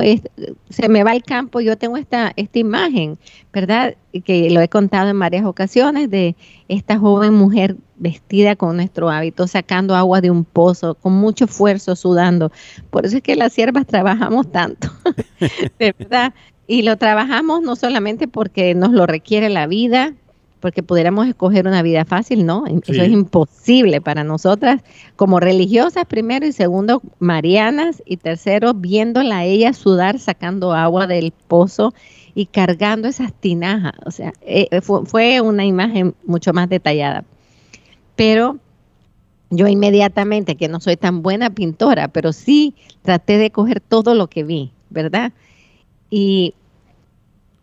se 0.69 0.89
me 0.89 1.03
va 1.03 1.13
el 1.13 1.23
campo 1.23 1.59
y 1.59 1.65
yo 1.65 1.77
tengo 1.77 1.97
esta, 1.97 2.33
esta 2.35 2.59
imagen, 2.59 3.17
¿verdad? 3.51 3.95
Que 4.23 4.51
lo 4.51 4.61
he 4.61 4.69
contado 4.69 5.09
en 5.09 5.19
varias 5.19 5.43
ocasiones 5.43 6.11
de 6.11 6.35
esta 6.67 6.99
joven 6.99 7.33
mujer 7.33 7.77
vestida 7.95 8.55
con 8.55 8.75
nuestro 8.75 9.09
hábito, 9.09 9.47
sacando 9.47 9.95
agua 9.95 10.21
de 10.21 10.29
un 10.29 10.45
pozo, 10.45 10.93
con 10.93 11.13
mucho 11.13 11.45
esfuerzo, 11.45 11.95
sudando. 11.95 12.51
Por 12.91 13.07
eso 13.07 13.17
es 13.17 13.23
que 13.23 13.35
las 13.35 13.53
siervas 13.53 13.87
trabajamos 13.87 14.51
tanto, 14.51 14.89
de 15.79 15.95
verdad. 15.97 16.33
Y 16.67 16.81
lo 16.81 16.97
trabajamos 16.97 17.61
no 17.61 17.75
solamente 17.75 18.27
porque 18.27 18.75
nos 18.75 18.91
lo 18.91 19.07
requiere 19.07 19.49
la 19.49 19.67
vida, 19.67 20.13
porque 20.59 20.83
pudiéramos 20.83 21.27
escoger 21.27 21.67
una 21.67 21.81
vida 21.81 22.03
fácil, 22.03 22.45
no, 22.45 22.65
eso 22.65 23.01
es 23.01 23.11
imposible 23.11 24.01
para 24.01 24.23
nosotras 24.23 24.81
como 25.15 25.39
religiosas 25.39 26.05
primero 26.05 26.45
y 26.45 26.51
segundo 26.51 27.01
marianas 27.19 28.01
y 28.05 28.17
tercero 28.17 28.73
viéndola 28.73 29.39
a 29.39 29.45
ella 29.45 29.73
sudar 29.73 30.19
sacando 30.19 30.73
agua 30.73 31.07
del 31.07 31.31
pozo 31.31 31.93
y 32.33 32.47
cargando 32.47 33.07
esas 33.07 33.33
tinajas, 33.33 33.93
o 34.05 34.11
sea, 34.11 34.33
eh, 34.41 34.81
fue, 34.81 35.05
fue 35.05 35.41
una 35.41 35.65
imagen 35.65 36.15
mucho 36.25 36.53
más 36.53 36.69
detallada. 36.69 37.23
Pero 38.15 38.59
yo 39.49 39.67
inmediatamente, 39.67 40.55
que 40.55 40.67
no 40.67 40.79
soy 40.79 40.97
tan 40.97 41.21
buena 41.21 41.49
pintora, 41.49 42.09
pero 42.09 42.33
sí 42.33 42.75
traté 43.01 43.37
de 43.37 43.51
coger 43.51 43.79
todo 43.79 44.13
lo 44.13 44.27
que 44.27 44.43
vi, 44.43 44.71
¿verdad? 44.89 45.31
Y 46.09 46.53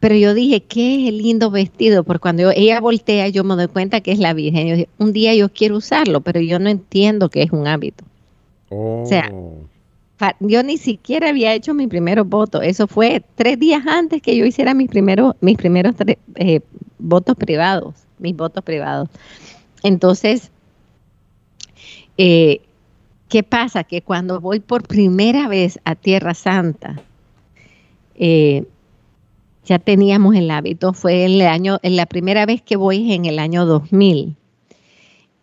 pero 0.05 0.17
yo 0.17 0.35
dije, 0.35 0.61
qué 0.61 1.11
lindo 1.11 1.51
vestido, 1.51 2.05
porque 2.05 2.21
cuando 2.21 2.51
ella 2.51 2.79
voltea, 2.79 3.29
yo 3.29 3.43
me 3.43 3.55
doy 3.55 3.69
cuenta 3.69 4.03
que 4.03 4.12
es 4.12 4.19
la 4.19 4.35
Virgen. 4.35 4.67
Yo 4.67 4.75
dije, 4.77 4.88
un 4.99 5.14
día 5.14 5.35
yo 5.35 5.49
quiero 5.49 5.79
usarlo, 5.79 6.21
pero 6.21 6.40
yo 6.40 6.59
no 6.59 6.69
entiendo 6.69 7.31
que 7.31 7.43
es 7.43 7.53
un 7.53 7.67
hábito. 7.67 8.05
O 8.69 9.07
sea, 9.07 9.31
oh. 9.33 9.67
yo 10.40 10.62
ni 10.62 10.77
siquiera 10.77 11.31
había 11.31 11.55
hecho 11.55 11.73
mi 11.73 11.87
primer 11.87 12.23
voto. 12.23 12.61
Eso 12.61 12.87
fue 12.87 13.25
tres 13.35 13.59
días 13.59 13.87
antes 13.87 14.21
que 14.21 14.37
yo 14.37 14.45
hiciera 14.45 14.75
mis 14.75 14.90
primeros, 14.90 15.37
mis 15.40 15.57
primeros 15.57 15.95
eh, 16.35 16.61
votos 16.99 17.35
privados, 17.37 17.95
mis 18.19 18.37
votos 18.37 18.62
privados. 18.62 19.09
Entonces, 19.83 20.51
eh, 22.19 22.61
¿qué 23.31 23.43
pasa? 23.43 23.85
Que 23.85 24.03
cuando 24.03 24.38
voy 24.38 24.61
por 24.61 24.87
primera 24.87 25.49
vez 25.49 25.81
a 25.87 25.95
Tierra 25.95 26.35
Santa, 26.35 27.01
eh, 28.17 28.64
ya 29.64 29.79
teníamos 29.79 30.35
el 30.37 30.50
hábito, 30.50 30.92
fue 30.92 31.24
el 31.24 31.40
año, 31.42 31.79
en 31.83 31.96
la 31.96 32.07
primera 32.07 32.46
vez 32.46 32.62
que 32.62 32.77
voy 32.77 33.12
en 33.12 33.24
el 33.24 33.38
año 33.38 33.66
2000. 33.66 34.37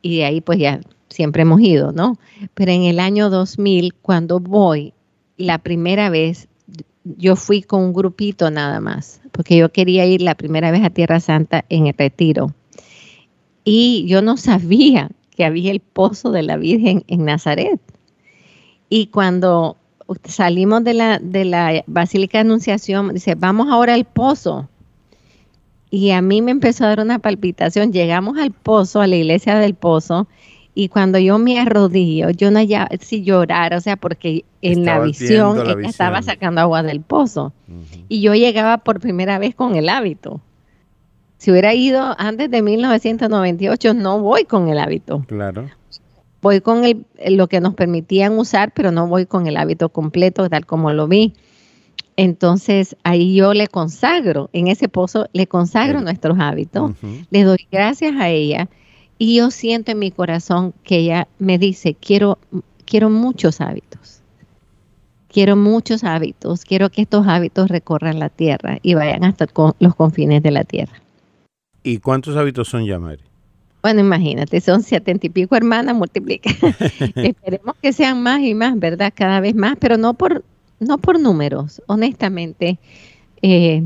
Y 0.01 0.17
de 0.17 0.25
ahí 0.25 0.41
pues 0.41 0.59
ya 0.59 0.81
siempre 1.09 1.41
hemos 1.43 1.61
ido, 1.61 1.91
¿no? 1.91 2.17
Pero 2.53 2.71
en 2.71 2.83
el 2.83 2.99
año 2.99 3.29
2000, 3.29 3.93
cuando 4.01 4.39
voy, 4.39 4.93
la 5.37 5.57
primera 5.57 6.09
vez, 6.09 6.47
yo 7.03 7.35
fui 7.35 7.61
con 7.63 7.81
un 7.81 7.93
grupito 7.93 8.51
nada 8.51 8.79
más, 8.79 9.21
porque 9.31 9.57
yo 9.57 9.71
quería 9.71 10.05
ir 10.05 10.21
la 10.21 10.35
primera 10.35 10.71
vez 10.71 10.83
a 10.83 10.89
Tierra 10.89 11.19
Santa 11.19 11.65
en 11.69 11.87
el 11.87 11.95
retiro. 11.97 12.53
Y 13.63 14.05
yo 14.07 14.21
no 14.21 14.37
sabía 14.37 15.09
que 15.35 15.45
había 15.45 15.71
el 15.71 15.79
pozo 15.79 16.31
de 16.31 16.43
la 16.43 16.57
Virgen 16.57 17.03
en 17.07 17.25
Nazaret. 17.25 17.79
Y 18.89 19.07
cuando 19.07 19.77
salimos 20.25 20.83
de 20.83 20.93
la, 20.93 21.19
de 21.19 21.45
la 21.45 21.83
Basílica 21.87 22.37
de 22.37 22.41
Anunciación, 22.41 23.13
dice, 23.13 23.35
vamos 23.35 23.67
ahora 23.69 23.93
al 23.93 24.05
pozo. 24.05 24.67
Y 25.89 26.11
a 26.11 26.21
mí 26.21 26.41
me 26.41 26.51
empezó 26.51 26.85
a 26.85 26.89
dar 26.89 27.01
una 27.01 27.19
palpitación. 27.19 27.91
Llegamos 27.91 28.37
al 28.37 28.51
pozo, 28.51 29.01
a 29.01 29.07
la 29.07 29.17
iglesia 29.17 29.57
del 29.57 29.75
pozo, 29.75 30.27
y 30.73 30.87
cuando 30.87 31.19
yo 31.19 31.37
me 31.37 31.59
arrodillo, 31.59 32.29
yo 32.29 32.49
no 32.49 32.61
ya 32.61 32.87
si 33.01 33.23
llorar, 33.23 33.73
o 33.73 33.81
sea, 33.81 33.97
porque 33.97 34.45
en 34.61 34.85
la 34.85 34.99
visión 35.01 35.81
estaba 35.83 36.21
sacando 36.21 36.61
agua 36.61 36.81
del 36.81 37.01
pozo. 37.01 37.51
Y 38.07 38.21
yo 38.21 38.33
llegaba 38.35 38.77
por 38.77 39.01
primera 39.01 39.37
vez 39.37 39.53
con 39.53 39.75
el 39.75 39.89
hábito. 39.89 40.39
Si 41.37 41.51
hubiera 41.51 41.73
ido 41.73 42.15
antes 42.17 42.49
de 42.51 42.61
1998, 42.61 43.93
no 43.93 44.19
voy 44.19 44.45
con 44.45 44.69
el 44.69 44.79
hábito. 44.79 45.25
Claro 45.27 45.67
voy 46.41 46.61
con 46.61 46.83
el, 46.83 47.05
lo 47.29 47.47
que 47.47 47.61
nos 47.61 47.75
permitían 47.75 48.37
usar, 48.37 48.73
pero 48.73 48.91
no 48.91 49.07
voy 49.07 49.25
con 49.25 49.47
el 49.47 49.57
hábito 49.57 49.89
completo, 49.89 50.49
tal 50.49 50.65
como 50.65 50.91
lo 50.91 51.07
vi. 51.07 51.33
Entonces 52.17 52.95
ahí 53.03 53.35
yo 53.35 53.53
le 53.53 53.67
consagro, 53.67 54.49
en 54.53 54.67
ese 54.67 54.89
pozo 54.89 55.27
le 55.33 55.47
consagro 55.47 56.01
nuestros 56.01 56.37
hábitos, 56.39 56.91
le 57.29 57.43
doy 57.43 57.67
gracias 57.71 58.13
a 58.19 58.29
ella 58.29 58.69
y 59.17 59.37
yo 59.37 59.49
siento 59.49 59.91
en 59.91 59.99
mi 59.99 60.11
corazón 60.11 60.73
que 60.83 60.97
ella 60.97 61.27
me 61.39 61.57
dice, 61.57 61.95
quiero, 61.95 62.37
quiero 62.85 63.09
muchos 63.09 63.61
hábitos, 63.61 64.21
quiero 65.29 65.55
muchos 65.55 66.03
hábitos, 66.03 66.65
quiero 66.65 66.89
que 66.89 67.03
estos 67.03 67.25
hábitos 67.27 67.69
recorran 67.69 68.19
la 68.19 68.29
tierra 68.29 68.79
y 68.81 68.93
vayan 68.93 69.23
hasta 69.23 69.47
los 69.79 69.95
confines 69.95 70.43
de 70.43 70.51
la 70.51 70.63
tierra. 70.63 71.01
¿Y 71.83 71.99
cuántos 71.99 72.35
hábitos 72.35 72.67
son 72.67 72.85
ya, 72.85 72.99
Mary? 72.99 73.23
Bueno, 73.81 74.01
imagínate, 74.01 74.61
son 74.61 74.83
setenta 74.83 75.25
y 75.25 75.29
pico 75.29 75.55
hermanas, 75.55 75.95
multiplica. 75.95 76.51
Esperemos 77.15 77.75
que 77.81 77.93
sean 77.93 78.21
más 78.21 78.41
y 78.41 78.53
más, 78.53 78.77
¿verdad? 78.77 79.11
Cada 79.15 79.39
vez 79.39 79.55
más, 79.55 79.75
pero 79.79 79.97
no 79.97 80.13
por, 80.13 80.43
no 80.79 80.97
por 80.99 81.19
números, 81.19 81.81
honestamente. 81.87 82.77
Eh, 83.41 83.83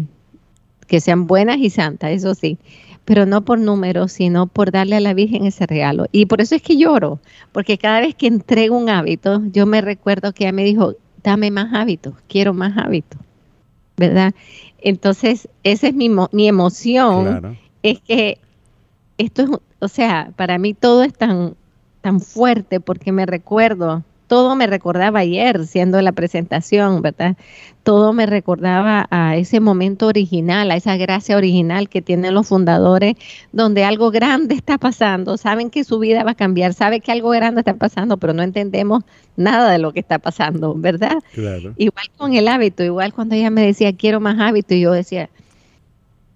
que 0.88 1.02
sean 1.02 1.28
buenas 1.28 1.58
y 1.58 1.70
santas, 1.70 2.12
eso 2.12 2.36
sí, 2.36 2.58
pero 3.06 3.26
no 3.26 3.44
por 3.44 3.60
números, 3.60 4.12
sino 4.12 4.48
por 4.48 4.72
darle 4.72 4.96
a 4.96 5.00
la 5.00 5.14
Virgen 5.14 5.46
ese 5.46 5.66
regalo. 5.66 6.08
Y 6.12 6.26
por 6.26 6.42
eso 6.42 6.56
es 6.56 6.62
que 6.62 6.78
lloro, 6.78 7.20
porque 7.52 7.78
cada 7.78 8.02
vez 8.02 8.16
que 8.16 8.28
entrego 8.28 8.78
un 8.78 8.90
hábito, 8.90 9.42
yo 9.52 9.66
me 9.66 9.82
recuerdo 9.82 10.34
que 10.34 10.44
ella 10.44 10.54
me 10.54 10.64
dijo, 10.64 10.96
dame 11.24 11.52
más 11.52 11.74
hábitos, 11.74 12.14
quiero 12.28 12.54
más 12.54 12.78
hábitos, 12.78 13.20
¿verdad? 13.98 14.34
Entonces, 14.80 15.48
esa 15.64 15.88
es 15.88 15.96
mi, 15.96 16.10
mi 16.32 16.48
emoción, 16.48 17.58
es 17.82 18.00
que 18.02 18.40
esto 19.18 19.44
es, 19.44 19.50
o 19.80 19.88
sea, 19.88 20.32
para 20.36 20.58
mí 20.58 20.74
todo 20.74 21.04
es 21.04 21.14
tan, 21.14 21.56
tan 22.02 22.20
fuerte 22.20 22.80
porque 22.80 23.12
me 23.12 23.26
recuerdo, 23.26 24.04
todo 24.28 24.56
me 24.56 24.68
recordaba 24.68 25.20
ayer 25.20 25.66
siendo 25.68 26.02
la 26.02 26.12
presentación, 26.12 27.02
¿verdad? 27.02 27.38
Todo 27.84 28.12
me 28.14 28.26
recordaba 28.26 29.08
a 29.12 29.36
ese 29.36 29.60
momento 29.60 30.08
original, 30.08 30.72
a 30.72 30.76
esa 30.76 30.98
gracia 30.98 31.38
original 31.38 31.88
que 31.88 32.02
tienen 32.02 32.34
los 32.34 32.48
fundadores, 32.48 33.16
donde 33.52 33.84
algo 33.84 34.10
grande 34.10 34.56
está 34.56 34.80
pasando, 34.80 35.38
saben 35.38 35.70
que 35.70 35.84
su 35.84 36.00
vida 36.00 36.24
va 36.24 36.32
a 36.32 36.36
cambiar, 36.36 36.74
saben 36.74 37.02
que 37.02 37.12
algo 37.12 37.30
grande 37.30 37.62
está 37.62 37.76
pasando, 37.76 38.18
pero 38.18 38.34
no 38.34 38.42
entendemos 38.42 39.04
nada 39.38 39.72
de 39.72 39.78
lo 39.78 39.94
que 39.94 40.00
está 40.00 40.18
pasando, 40.18 40.74
¿verdad? 40.74 41.18
Igual 41.78 42.08
con 42.18 42.34
el 42.34 42.48
hábito, 42.48 42.84
igual 42.84 43.14
cuando 43.14 43.36
ella 43.36 43.52
me 43.52 43.64
decía, 43.64 43.96
quiero 43.96 44.20
más 44.20 44.40
hábito, 44.40 44.74
y 44.74 44.82
yo 44.82 44.92
decía, 44.92 45.30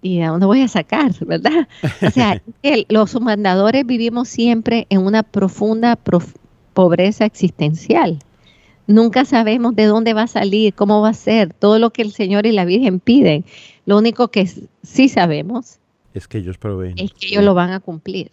¿y 0.02 0.20
a 0.20 0.28
dónde 0.28 0.46
voy 0.46 0.62
a 0.62 0.68
sacar? 0.68 1.12
¿Verdad? 1.24 1.68
O 2.06 2.10
sea, 2.10 2.42
los 2.88 3.20
mandadores 3.20 3.86
vivimos 3.86 4.28
siempre 4.28 4.86
en 4.90 5.00
una 5.00 5.22
profunda 5.22 5.98
pobreza 6.72 7.24
existencial. 7.24 8.18
Nunca 8.86 9.24
sabemos 9.24 9.76
de 9.76 9.84
dónde 9.84 10.14
va 10.14 10.22
a 10.22 10.26
salir, 10.26 10.74
cómo 10.74 11.00
va 11.00 11.10
a 11.10 11.14
ser, 11.14 11.54
todo 11.54 11.78
lo 11.78 11.90
que 11.90 12.02
el 12.02 12.12
Señor 12.12 12.46
y 12.46 12.52
la 12.52 12.64
Virgen 12.64 12.98
piden. 12.98 13.44
Lo 13.86 13.98
único 13.98 14.28
que 14.28 14.50
sí 14.82 15.08
sabemos 15.08 15.78
es 16.12 16.26
que 16.26 16.38
ellos 16.38 16.58
proveen. 16.58 16.94
Es 16.98 17.12
que 17.12 17.28
ellos 17.28 17.44
lo 17.44 17.54
van 17.54 17.70
a 17.70 17.80
cumplir 17.80 18.30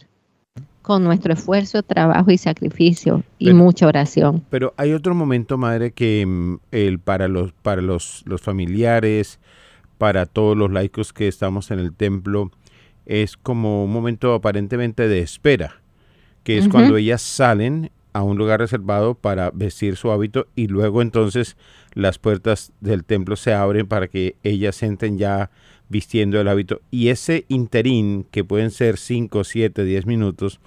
con 0.81 1.03
nuestro 1.03 1.33
esfuerzo, 1.33 1.83
trabajo 1.83 2.31
y 2.31 2.37
sacrificio 2.37 3.23
y 3.37 3.45
Pero- 3.47 3.57
mucha 3.57 3.87
oración. 3.87 4.43
Pero 4.49 4.73
hay 4.77 4.93
otro 4.93 5.13
momento, 5.13 5.57
madre, 5.57 5.91
que 5.91 6.25
mm, 6.25 6.59
el, 6.71 6.99
para 6.99 7.27
los, 7.27 7.51
para 7.51 7.81
los, 7.81 8.23
los 8.25 8.41
familiares, 8.41 9.39
para 9.97 10.25
todos 10.25 10.55
los 10.57 10.71
laicos 10.71 11.13
que 11.13 11.27
estamos 11.27 11.71
en 11.71 11.79
el 11.79 11.93
templo, 11.93 12.51
es 13.05 13.37
como 13.37 13.83
un 13.85 13.91
momento 13.91 14.33
aparentemente 14.33 15.07
de 15.07 15.19
espera, 15.19 15.81
que 16.43 16.57
es 16.57 16.67
cuando 16.67 16.97
ellas 16.97 17.21
salen 17.21 17.91
a 18.13 18.23
un 18.23 18.37
lugar 18.37 18.59
reservado 18.59 19.15
para 19.15 19.51
vestir 19.51 19.95
su 19.95 20.11
hábito 20.11 20.47
y 20.55 20.67
luego 20.67 21.01
entonces 21.01 21.55
las 21.93 22.17
puertas 22.19 22.71
del 22.81 23.03
templo 23.03 23.35
se 23.35 23.53
abren 23.53 23.87
para 23.87 24.07
que 24.07 24.35
ellas 24.43 24.81
entren 24.83 25.17
ya 25.17 25.51
vistiendo 25.89 26.39
el 26.41 26.47
hábito. 26.47 26.81
Y 26.91 27.09
ese 27.09 27.45
interín, 27.47 28.25
que 28.31 28.43
pueden 28.43 28.71
ser 28.71 28.97
5, 28.97 29.43
7, 29.43 29.83
10 29.83 30.05
minutos, 30.05 30.59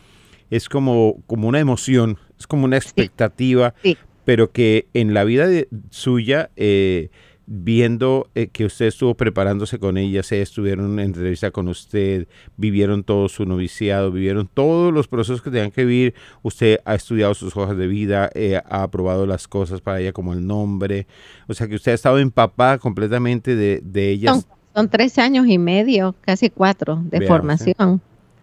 es 0.51 0.69
como, 0.69 1.23
como 1.27 1.49
una 1.49 1.61
emoción, 1.61 2.19
es 2.39 2.47
como 2.47 2.65
una 2.65 2.77
expectativa, 2.77 3.75
sí. 3.83 3.97
pero 4.25 4.51
que 4.51 4.87
en 4.95 5.13
la 5.15 5.25
vida 5.25 5.47
de- 5.47 5.69
suya, 5.91 6.51
eh, 6.57 7.11
viendo 7.53 8.29
eh, 8.37 8.47
que 8.47 8.65
usted 8.65 8.87
estuvo 8.87 9.17
preparándose 9.17 9.81
con 9.81 9.99
ellas, 9.99 10.31
ellas 10.31 10.51
estuvieron 10.51 10.93
en 10.93 11.07
entrevista 11.07 11.51
con 11.51 11.67
usted, 11.67 12.29
vivieron 12.57 13.03
todo 13.03 13.29
su 13.29 13.45
noviciado, 13.45 14.13
vivieron 14.13 14.49
todos 14.55 14.95
los 14.95 15.09
procesos 15.09 15.43
que 15.43 15.51
tenían 15.51 15.73
que 15.73 15.85
vivir, 15.85 16.15
usted 16.43 16.79
ha 16.85 16.95
estudiado 16.95 17.35
sus 17.35 17.57
hojas 17.57 17.77
de 17.77 17.89
vida, 17.89 18.31
eh, 18.35 18.61
ha 18.65 18.85
aprobado 18.85 19.27
las 19.27 19.49
cosas 19.49 19.81
para 19.81 20.01
ella 20.01 20.13
como 20.13 20.33
el 20.33 20.47
nombre, 20.47 21.09
o 21.49 21.55
sea 21.55 21.67
que 21.67 21.75
usted 21.75 21.91
ha 21.91 21.97
estado 21.97 22.21
empapada 22.21 22.79
completamente 22.79 23.57
de, 23.57 23.81
de 23.83 24.11
ellas. 24.11 24.43
Son, 24.43 24.45
son 24.73 24.89
tres 24.89 25.19
años 25.19 25.49
y 25.49 25.59
medio, 25.59 26.15
casi 26.21 26.51
cuatro, 26.51 27.03
de 27.03 27.19
Veamos, 27.19 27.25
¿eh? 27.25 27.27
formación. 27.75 28.01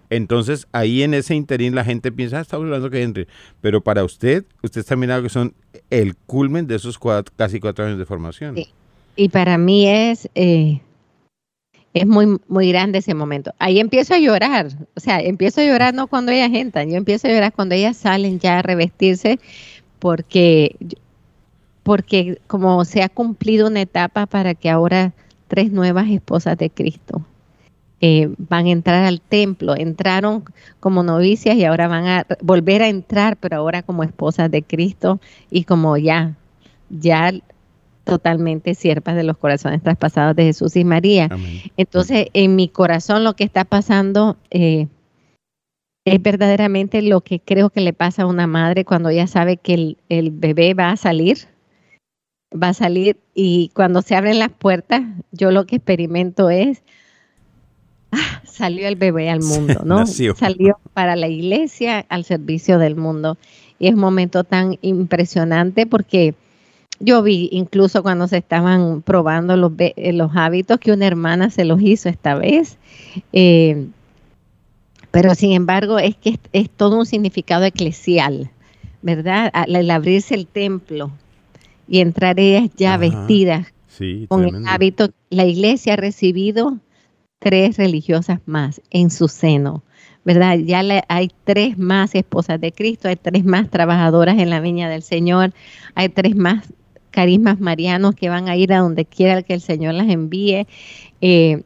Entonces, 0.09 0.67
ahí 0.73 1.03
en 1.03 1.13
ese 1.13 1.33
interín 1.33 1.75
la 1.75 1.85
gente 1.85 2.11
piensa, 2.11 2.39
ah, 2.39 2.41
está 2.41 2.57
hablando 2.57 2.89
que 2.89 3.03
entre. 3.03 3.27
Pero 3.61 3.81
para 3.81 4.03
usted, 4.05 4.45
usted 4.63 4.79
está 4.81 4.95
mirando 4.95 5.23
que 5.23 5.29
son 5.29 5.53
el 5.89 6.15
culmen 6.15 6.65
de 6.67 6.75
esos 6.75 6.97
cuat- 6.99 7.27
casi 7.35 7.59
cuatro 7.59 7.85
años 7.85 7.97
de 7.99 8.05
formación. 8.05 8.55
Sí. 8.55 8.67
Y 9.17 9.29
para 9.29 9.57
mí 9.57 9.89
es, 9.89 10.29
eh, 10.35 10.79
es 11.93 12.05
muy, 12.05 12.39
muy 12.47 12.69
grande 12.69 12.99
ese 12.99 13.15
momento. 13.15 13.51
Ahí 13.57 13.79
empiezo 13.79 14.13
a 14.13 14.19
llorar, 14.19 14.67
o 14.95 14.99
sea, 14.99 15.19
empiezo 15.19 15.59
a 15.59 15.65
llorar 15.65 15.95
no 15.95 16.07
cuando 16.07 16.31
ellas 16.31 16.51
entran, 16.53 16.89
yo 16.89 16.97
empiezo 16.97 17.27
a 17.27 17.31
llorar 17.31 17.51
cuando 17.51 17.73
ellas 17.73 17.97
salen 17.97 18.39
ya 18.39 18.59
a 18.59 18.61
revestirse, 18.61 19.39
porque, 19.97 20.75
porque 21.81 22.39
como 22.45 22.85
se 22.85 23.01
ha 23.01 23.09
cumplido 23.09 23.67
una 23.67 23.81
etapa 23.81 24.27
para 24.27 24.53
que 24.53 24.69
ahora 24.69 25.13
tres 25.47 25.71
nuevas 25.71 26.07
esposas 26.09 26.55
de 26.55 26.69
Cristo 26.69 27.25
eh, 28.01 28.29
van 28.37 28.67
a 28.67 28.71
entrar 28.71 29.03
al 29.03 29.19
templo, 29.19 29.75
entraron 29.75 30.43
como 30.79 31.01
novicias 31.01 31.55
y 31.55 31.65
ahora 31.65 31.87
van 31.87 32.05
a 32.05 32.27
volver 32.43 32.83
a 32.83 32.89
entrar, 32.89 33.37
pero 33.37 33.57
ahora 33.57 33.81
como 33.81 34.03
esposas 34.03 34.51
de 34.51 34.61
Cristo 34.61 35.19
y 35.49 35.63
como 35.63 35.97
ya, 35.97 36.35
ya 36.91 37.31
totalmente 38.07 38.73
siervas 38.73 39.15
de 39.15 39.23
los 39.23 39.37
corazones 39.37 39.83
traspasados 39.83 40.35
de 40.35 40.45
Jesús 40.45 40.75
y 40.75 40.83
María. 40.83 41.27
Amén. 41.29 41.61
Entonces, 41.75 42.27
en 42.33 42.55
mi 42.55 42.69
corazón 42.69 43.23
lo 43.23 43.35
que 43.35 43.43
está 43.43 43.65
pasando 43.65 44.37
eh, 44.49 44.87
es 46.05 46.21
verdaderamente 46.21 47.01
lo 47.01 47.21
que 47.21 47.39
creo 47.39 47.69
que 47.69 47.81
le 47.81 47.93
pasa 47.93 48.23
a 48.23 48.27
una 48.27 48.47
madre 48.47 48.85
cuando 48.85 49.11
ya 49.11 49.27
sabe 49.27 49.57
que 49.57 49.73
el, 49.73 49.97
el 50.07 50.31
bebé 50.31 50.73
va 50.73 50.89
a 50.91 50.97
salir, 50.97 51.37
va 52.51 52.69
a 52.69 52.73
salir 52.73 53.17
y 53.35 53.71
cuando 53.75 54.01
se 54.01 54.15
abren 54.15 54.39
las 54.39 54.51
puertas, 54.51 55.03
yo 55.31 55.51
lo 55.51 55.65
que 55.65 55.75
experimento 55.75 56.49
es, 56.49 56.81
ah, 58.13 58.41
salió 58.45 58.87
el 58.87 58.95
bebé 58.95 59.29
al 59.29 59.41
mundo, 59.41 59.81
¿no? 59.83 59.99
Nació. 59.99 60.33
Salió 60.35 60.79
para 60.93 61.17
la 61.17 61.27
iglesia 61.27 62.05
al 62.07 62.23
servicio 62.23 62.79
del 62.79 62.95
mundo. 62.95 63.37
Y 63.77 63.87
es 63.87 63.93
un 63.93 63.99
momento 63.99 64.43
tan 64.43 64.79
impresionante 64.81 65.85
porque 65.85 66.33
yo 66.99 67.21
vi 67.23 67.49
incluso 67.51 68.01
cuando 68.03 68.27
se 68.27 68.37
estaban 68.37 69.01
probando 69.01 69.55
los, 69.57 69.71
eh, 69.79 70.13
los 70.13 70.31
hábitos 70.35 70.79
que 70.79 70.91
una 70.91 71.07
hermana 71.07 71.49
se 71.49 71.65
los 71.65 71.81
hizo 71.81 72.09
esta 72.09 72.35
vez. 72.35 72.77
Eh, 73.33 73.87
pero 75.11 75.35
sin 75.35 75.53
embargo 75.53 75.99
es 75.99 76.15
que 76.15 76.31
es, 76.31 76.39
es 76.53 76.69
todo 76.69 76.97
un 76.99 77.05
significado 77.05 77.65
eclesial, 77.65 78.49
¿verdad? 79.01 79.49
Al, 79.53 79.75
al 79.75 79.89
abrirse 79.91 80.35
el 80.35 80.47
templo 80.47 81.11
y 81.87 81.99
entrar 81.99 82.39
ellas 82.39 82.69
ya 82.75 82.95
Ajá. 82.95 82.99
vestidas 82.99 83.67
Sí, 83.87 84.25
con 84.27 84.45
el 84.45 84.55
hábito, 84.67 85.09
la 85.29 85.45
iglesia 85.45 85.93
ha 85.93 85.97
recibido 85.97 86.77
tres 87.39 87.77
religiosas 87.77 88.39
más 88.45 88.81
en 88.91 89.09
su 89.09 89.27
seno, 89.27 89.83
¿verdad? 90.23 90.57
Ya 90.59 90.83
le- 90.83 91.03
hay 91.07 91.31
tres 91.45 91.77
más 91.79 92.13
esposas 92.13 92.59
de 92.61 92.71
Cristo, 92.71 93.07
hay 93.07 93.15
tres 93.15 93.43
más 93.45 93.69
trabajadoras 93.71 94.37
en 94.37 94.49
la 94.51 94.59
viña 94.59 94.89
del 94.89 95.01
Señor, 95.01 95.53
hay 95.95 96.09
tres 96.09 96.35
más 96.35 96.65
carismas 97.11 97.59
marianos 97.59 98.15
que 98.15 98.29
van 98.29 98.47
a 98.47 98.55
ir 98.55 98.73
a 98.73 98.79
donde 98.79 99.05
quiera 99.05 99.41
que 99.43 99.53
el 99.53 99.61
Señor 99.61 99.93
las 99.93 100.09
envíe. 100.09 100.67
Eh, 101.21 101.63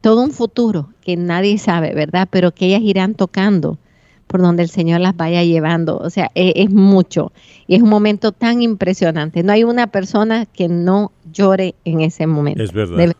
todo 0.00 0.22
un 0.22 0.32
futuro 0.32 0.90
que 1.00 1.16
nadie 1.16 1.58
sabe, 1.58 1.94
¿verdad? 1.94 2.28
Pero 2.30 2.52
que 2.52 2.66
ellas 2.66 2.82
irán 2.82 3.14
tocando 3.14 3.78
por 4.26 4.40
donde 4.40 4.62
el 4.62 4.68
Señor 4.68 5.00
las 5.00 5.16
vaya 5.16 5.44
llevando. 5.44 5.98
O 5.98 6.10
sea, 6.10 6.30
e- 6.34 6.54
es, 6.56 6.70
mucho. 6.70 7.32
Y 7.66 7.76
es 7.76 7.82
un 7.82 7.90
momento 7.90 8.32
tan 8.32 8.62
impresionante. 8.62 9.42
No 9.42 9.52
hay 9.52 9.62
una 9.64 9.88
persona 9.88 10.46
que 10.46 10.68
no 10.68 11.12
llore 11.32 11.74
en 11.84 12.00
ese 12.00 12.26
momento. 12.26 12.62
Es 12.62 12.72
verdad. 12.72 12.96
De 12.96 13.12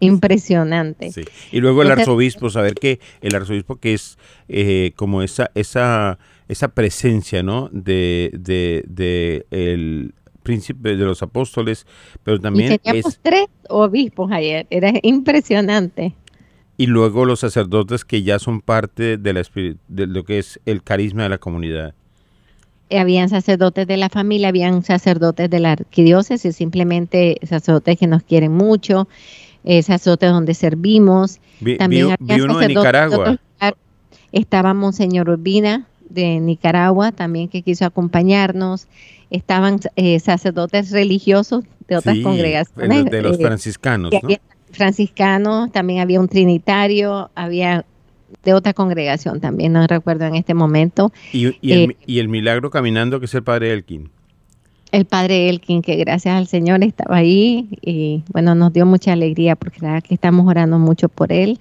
impresionante. 0.00 1.12
Sí. 1.12 1.22
Y 1.52 1.60
luego 1.60 1.82
el 1.82 1.90
arzobispo, 1.90 2.50
saber 2.50 2.74
que 2.74 3.00
el 3.20 3.34
arzobispo 3.34 3.76
que 3.76 3.94
es 3.94 4.18
eh, 4.48 4.92
como 4.96 5.22
esa, 5.22 5.50
esa, 5.54 6.18
esa 6.48 6.68
presencia, 6.68 7.42
¿no? 7.42 7.68
De, 7.70 8.30
de, 8.32 8.82
de 8.88 9.46
el 9.50 10.14
príncipe 10.42 10.96
de 10.96 11.04
los 11.04 11.22
apóstoles, 11.22 11.86
pero 12.24 12.36
Y 12.36 12.40
también 12.40 12.78
teníamos 12.78 13.12
es, 13.14 13.20
tres 13.22 13.46
obispos 13.68 14.30
ayer. 14.32 14.66
Era 14.70 14.92
impresionante. 15.02 16.14
y 16.76 16.86
luego 16.86 17.24
los 17.26 17.40
sacerdotes 17.40 18.04
que 18.04 18.22
ya 18.22 18.38
son 18.38 18.60
parte 18.62 19.16
de, 19.18 19.32
la, 19.34 19.42
de 19.88 20.06
lo 20.06 20.24
que 20.24 20.38
es 20.38 20.58
el 20.66 20.82
carisma 20.82 21.24
de 21.24 21.28
la 21.28 21.38
comunidad. 21.38 21.94
habían 22.90 23.28
sacerdotes 23.28 23.86
de 23.86 23.96
la 23.98 24.08
familia, 24.08 24.48
habían 24.48 24.82
sacerdotes 24.82 25.48
de 25.50 25.60
la 25.60 25.72
arquidiócesis, 25.72 26.56
simplemente 26.56 27.36
sacerdotes 27.42 27.98
que 27.98 28.06
nos 28.06 28.22
quieren 28.22 28.52
mucho, 28.52 29.08
eh, 29.62 29.82
sacerdotes 29.82 30.30
donde 30.30 30.54
servimos. 30.54 31.38
Vi, 31.60 31.76
También 31.76 32.06
vi- 32.08 32.12
había 32.18 32.34
vi 32.36 32.40
uno 32.40 32.58
de 32.58 32.68
Nicaragua. 32.68 33.36
Estaba 34.32 34.74
Monseñor 34.74 35.28
Urbina 35.28 35.86
de 36.10 36.40
Nicaragua 36.40 37.12
también 37.12 37.48
que 37.48 37.62
quiso 37.62 37.84
acompañarnos. 37.86 38.86
Estaban 39.30 39.78
eh, 39.96 40.18
sacerdotes 40.20 40.90
religiosos 40.90 41.64
de 41.88 41.96
otras 41.96 42.16
Sí, 42.16 42.22
congregaciones. 42.22 43.04
de, 43.06 43.22
los 43.22 43.38
eh, 43.38 43.42
franciscanos, 43.42 44.10
franciscanos, 44.72 45.70
también 45.72 46.00
había 46.00 46.20
un 46.20 46.28
trinitario, 46.28 47.30
había 47.34 47.84
de 48.44 48.54
otra 48.54 48.72
congregación 48.74 49.40
también, 49.40 49.72
no 49.72 49.86
recuerdo 49.86 50.24
en 50.26 50.36
este 50.36 50.54
momento. 50.54 51.12
Y, 51.32 51.56
y 51.60 51.72
el, 51.72 51.90
eh, 51.90 51.96
y 52.06 52.18
el 52.20 52.28
milagro 52.28 52.70
caminando 52.70 53.18
que 53.20 53.26
es 53.26 53.34
el 53.34 53.42
padre 53.42 53.72
Elkin. 53.72 54.10
el 54.92 55.04
padre 55.04 55.48
Elkin, 55.48 55.82
que 55.82 55.96
gracias 55.96 56.36
al 56.36 56.46
Señor 56.46 56.82
estaba 56.84 57.16
ahí 57.16 57.68
y 57.82 58.22
bueno, 58.32 58.54
nos 58.54 58.72
dio 58.72 58.86
mucha 58.86 59.12
alegría 59.12 59.56
porque 59.56 59.78
la 59.80 59.88
verdad 59.94 60.08
que 60.08 60.14
estamos 60.14 60.46
orando 60.48 60.78
mucho 60.78 61.08
por 61.08 61.32
él. 61.32 61.58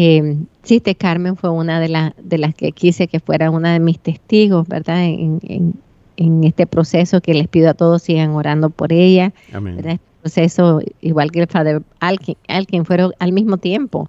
Eh, 0.00 0.36
Siste 0.62 0.94
Carmen 0.94 1.34
fue 1.36 1.50
una 1.50 1.80
de, 1.80 1.88
las 1.88 2.12
de 2.22 2.38
las 2.38 2.54
que 2.54 2.70
quise 2.70 3.08
que 3.08 3.18
fuera 3.18 3.50
una 3.50 3.72
de 3.72 3.80
mis 3.80 3.98
testigos, 3.98 4.68
¿verdad? 4.68 5.02
En, 5.04 5.40
en- 5.42 5.74
en 6.16 6.44
este 6.44 6.66
proceso 6.66 7.20
que 7.20 7.32
les 7.34 7.48
pido 7.48 7.68
a 7.70 7.74
todos 7.74 8.02
sigan 8.02 8.30
orando 8.30 8.70
por 8.70 8.92
ella, 8.92 9.32
Amén. 9.52 9.76
¿verdad? 9.76 9.92
Este 9.94 10.04
proceso, 10.22 10.80
igual 11.00 11.30
que 11.32 11.40
el 11.40 11.46
padre 11.48 11.80
Alkin, 12.00 12.36
Alkin 12.48 12.84
fueron 12.84 13.12
al 13.18 13.32
mismo 13.32 13.56
tiempo. 13.58 14.08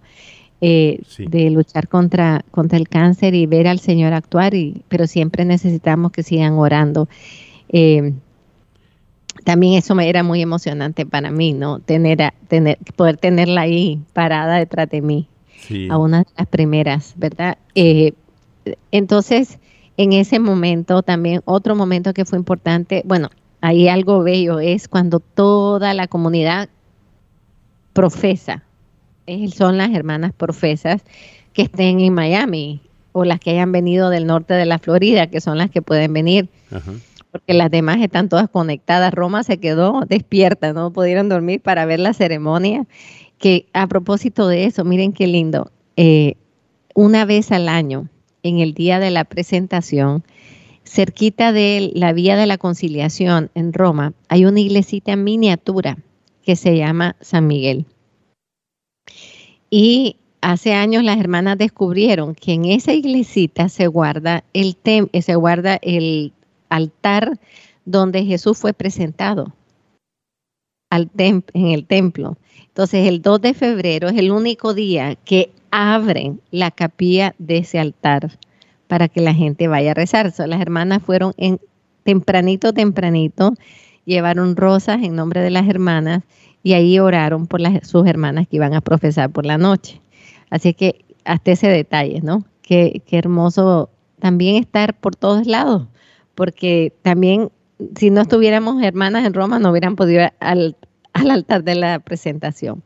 eh, 0.61 0.99
Sí. 1.07 1.25
de 1.25 1.49
luchar 1.51 1.87
contra, 1.87 2.43
contra 2.51 2.77
el 2.77 2.89
cáncer 2.89 3.33
y 3.33 3.45
ver 3.45 3.65
al 3.67 3.79
Señor 3.79 4.11
actuar, 4.13 4.53
y, 4.55 4.81
pero 4.89 5.07
siempre 5.07 5.45
necesitamos 5.45 6.11
que 6.11 6.21
sigan 6.21 6.53
orando. 6.53 7.07
Eh, 7.69 8.13
también 9.45 9.75
eso 9.75 9.95
me 9.95 10.09
era 10.09 10.21
muy 10.21 10.41
emocionante 10.41 11.05
para 11.05 11.31
mí, 11.31 11.53
¿no? 11.53 11.79
Tener, 11.79 12.21
a- 12.21 12.33
tener, 12.47 12.77
poder 12.95 13.15
tenerla 13.17 13.61
ahí 13.61 14.01
parada 14.13 14.57
detrás 14.57 14.89
de 14.89 15.01
mí, 15.01 15.27
Sí. 15.67 15.87
a 15.89 15.97
una 15.97 16.19
de 16.19 16.25
las 16.37 16.47
primeras, 16.47 17.13
¿verdad? 17.17 17.57
Eh, 17.75 18.13
entonces, 18.91 19.59
en 19.97 20.13
ese 20.13 20.39
momento 20.39 21.01
también, 21.03 21.41
otro 21.45 21.75
momento 21.75 22.13
que 22.13 22.25
fue 22.25 22.37
importante, 22.37 23.01
bueno, 23.05 23.29
ahí 23.61 23.87
algo 23.89 24.23
bello 24.23 24.59
es 24.59 24.87
cuando 24.87 25.19
toda 25.19 25.93
la 25.93 26.07
comunidad 26.07 26.69
profesa, 27.93 28.63
es- 29.25 29.53
son 29.55 29.77
las 29.77 29.91
hermanas 29.93 30.33
profesas 30.33 31.03
que 31.53 31.63
estén 31.63 31.99
en 31.99 32.13
Miami 32.13 32.81
o 33.11 33.25
las 33.25 33.39
que 33.39 33.51
hayan 33.51 33.71
venido 33.71 34.09
del 34.09 34.25
norte 34.27 34.53
de 34.53 34.65
la 34.65 34.79
Florida, 34.79 35.27
que 35.27 35.41
son 35.41 35.57
las 35.57 35.69
que 35.69 35.81
pueden 35.81 36.13
venir 36.13 36.47
Ajá. 36.71 36.91
porque 37.31 37.53
las 37.53 37.69
demás 37.71 37.97
están 38.01 38.29
todas 38.29 38.49
conectadas. 38.49 39.13
Roma 39.13 39.43
se 39.43 39.57
quedó 39.57 40.03
despierta, 40.07 40.73
no 40.73 40.91
pudieron 40.91 41.27
dormir 41.29 41.61
para 41.61 41.85
ver 41.85 41.99
la 41.99 42.13
ceremonia. 42.13 42.85
Que 43.39 43.67
a 43.73 43.87
propósito 43.87 44.47
de 44.47 44.65
eso, 44.65 44.85
miren 44.85 45.13
qué 45.13 45.25
lindo, 45.25 45.71
eh, 45.95 46.35
una 46.93 47.25
vez 47.25 47.51
al 47.51 47.69
año 47.69 48.09
en 48.43 48.59
el 48.59 48.73
día 48.73 48.99
de 48.99 49.09
la 49.09 49.23
presentación, 49.23 50.23
cerquita 50.83 51.51
de 51.51 51.91
la 51.93 52.13
Vía 52.13 52.35
de 52.35 52.47
la 52.47 52.57
Conciliación 52.57 53.49
en 53.55 53.73
Roma, 53.73 54.13
hay 54.27 54.45
una 54.45 54.59
iglesita 54.59 55.15
miniatura 55.15 55.97
que 56.43 56.55
se 56.55 56.75
llama 56.75 57.15
San 57.21 57.47
Miguel. 57.47 57.85
Y 59.69 60.17
hace 60.41 60.73
años 60.73 61.03
las 61.03 61.19
hermanas 61.19 61.57
descubrieron 61.57 62.33
que 62.33 62.53
en 62.53 62.65
esa 62.65 62.93
iglesita 62.93 63.69
se 63.69 63.87
guarda 63.87 64.43
el, 64.53 64.75
se 65.21 65.35
guarda 65.35 65.79
el 65.81 66.33
altar 66.69 67.39
donde 67.85 68.25
Jesús 68.25 68.57
fue 68.57 68.73
presentado 68.73 69.53
al 70.89 71.09
en 71.15 71.43
el 71.53 71.85
templo. 71.85 72.37
Entonces 72.79 73.09
el 73.09 73.21
2 73.21 73.41
de 73.41 73.53
febrero 73.53 74.07
es 74.07 74.15
el 74.15 74.31
único 74.31 74.73
día 74.73 75.15
que 75.25 75.51
abren 75.69 76.39
la 76.49 76.71
capilla 76.71 77.35
de 77.37 77.57
ese 77.57 77.77
altar 77.77 78.37
para 78.87 79.09
que 79.09 79.19
la 79.19 79.33
gente 79.33 79.67
vaya 79.67 79.91
a 79.91 79.93
rezar. 79.93 80.31
las 80.37 80.61
hermanas 80.61 81.03
fueron 81.03 81.33
en 81.35 81.59
tempranito, 82.05 82.71
tempranito, 82.71 83.53
llevaron 84.05 84.55
rosas 84.55 85.03
en 85.03 85.13
nombre 85.13 85.41
de 85.41 85.49
las 85.49 85.67
hermanas 85.67 86.23
y 86.63 86.71
ahí 86.71 86.99
oraron 86.99 87.47
por 87.47 87.59
las, 87.59 87.85
sus 87.85 88.07
hermanas 88.07 88.47
que 88.47 88.55
iban 88.55 88.73
a 88.73 88.79
profesar 88.79 89.29
por 89.29 89.45
la 89.45 89.57
noche. 89.57 89.99
Así 90.49 90.73
que 90.73 91.03
hasta 91.25 91.51
ese 91.51 91.67
detalle, 91.67 92.21
¿no? 92.23 92.45
Qué, 92.61 93.01
qué 93.05 93.17
hermoso 93.17 93.89
también 94.19 94.55
estar 94.55 94.97
por 94.97 95.17
todos 95.17 95.47
lados, 95.47 95.85
porque 96.33 96.93
también 97.01 97.51
si 97.97 98.09
no 98.09 98.21
estuviéramos 98.21 98.81
hermanas 98.81 99.25
en 99.25 99.33
Roma 99.33 99.59
no 99.59 99.69
hubieran 99.71 99.97
podido 99.97 100.29
al, 100.39 100.77
al 101.19 101.31
altar 101.31 101.63
de 101.63 101.75
la 101.75 101.99
presentación. 101.99 102.83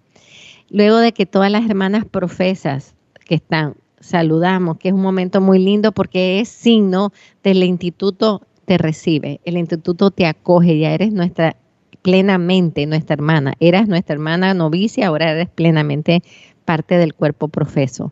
Luego 0.69 0.97
de 0.97 1.11
que 1.11 1.25
todas 1.25 1.51
las 1.51 1.69
hermanas 1.69 2.05
profesas 2.05 2.95
que 3.25 3.35
están, 3.35 3.75
saludamos, 3.99 4.77
que 4.77 4.89
es 4.89 4.93
un 4.93 5.01
momento 5.01 5.39
muy 5.39 5.59
lindo 5.59 5.91
porque 5.91 6.39
es 6.39 6.49
signo 6.49 7.11
del 7.43 7.63
instituto 7.63 8.41
te 8.65 8.77
recibe, 8.77 9.39
el 9.45 9.57
instituto 9.57 10.11
te 10.11 10.25
acoge, 10.25 10.77
ya 10.79 10.93
eres 10.93 11.11
nuestra 11.11 11.55
plenamente 12.01 12.85
nuestra 12.85 13.15
hermana, 13.15 13.55
eras 13.59 13.87
nuestra 13.87 14.13
hermana 14.13 14.53
novicia, 14.53 15.07
ahora 15.07 15.31
eres 15.31 15.49
plenamente 15.49 16.21
parte 16.65 16.97
del 16.97 17.13
cuerpo 17.13 17.47
profeso. 17.47 18.11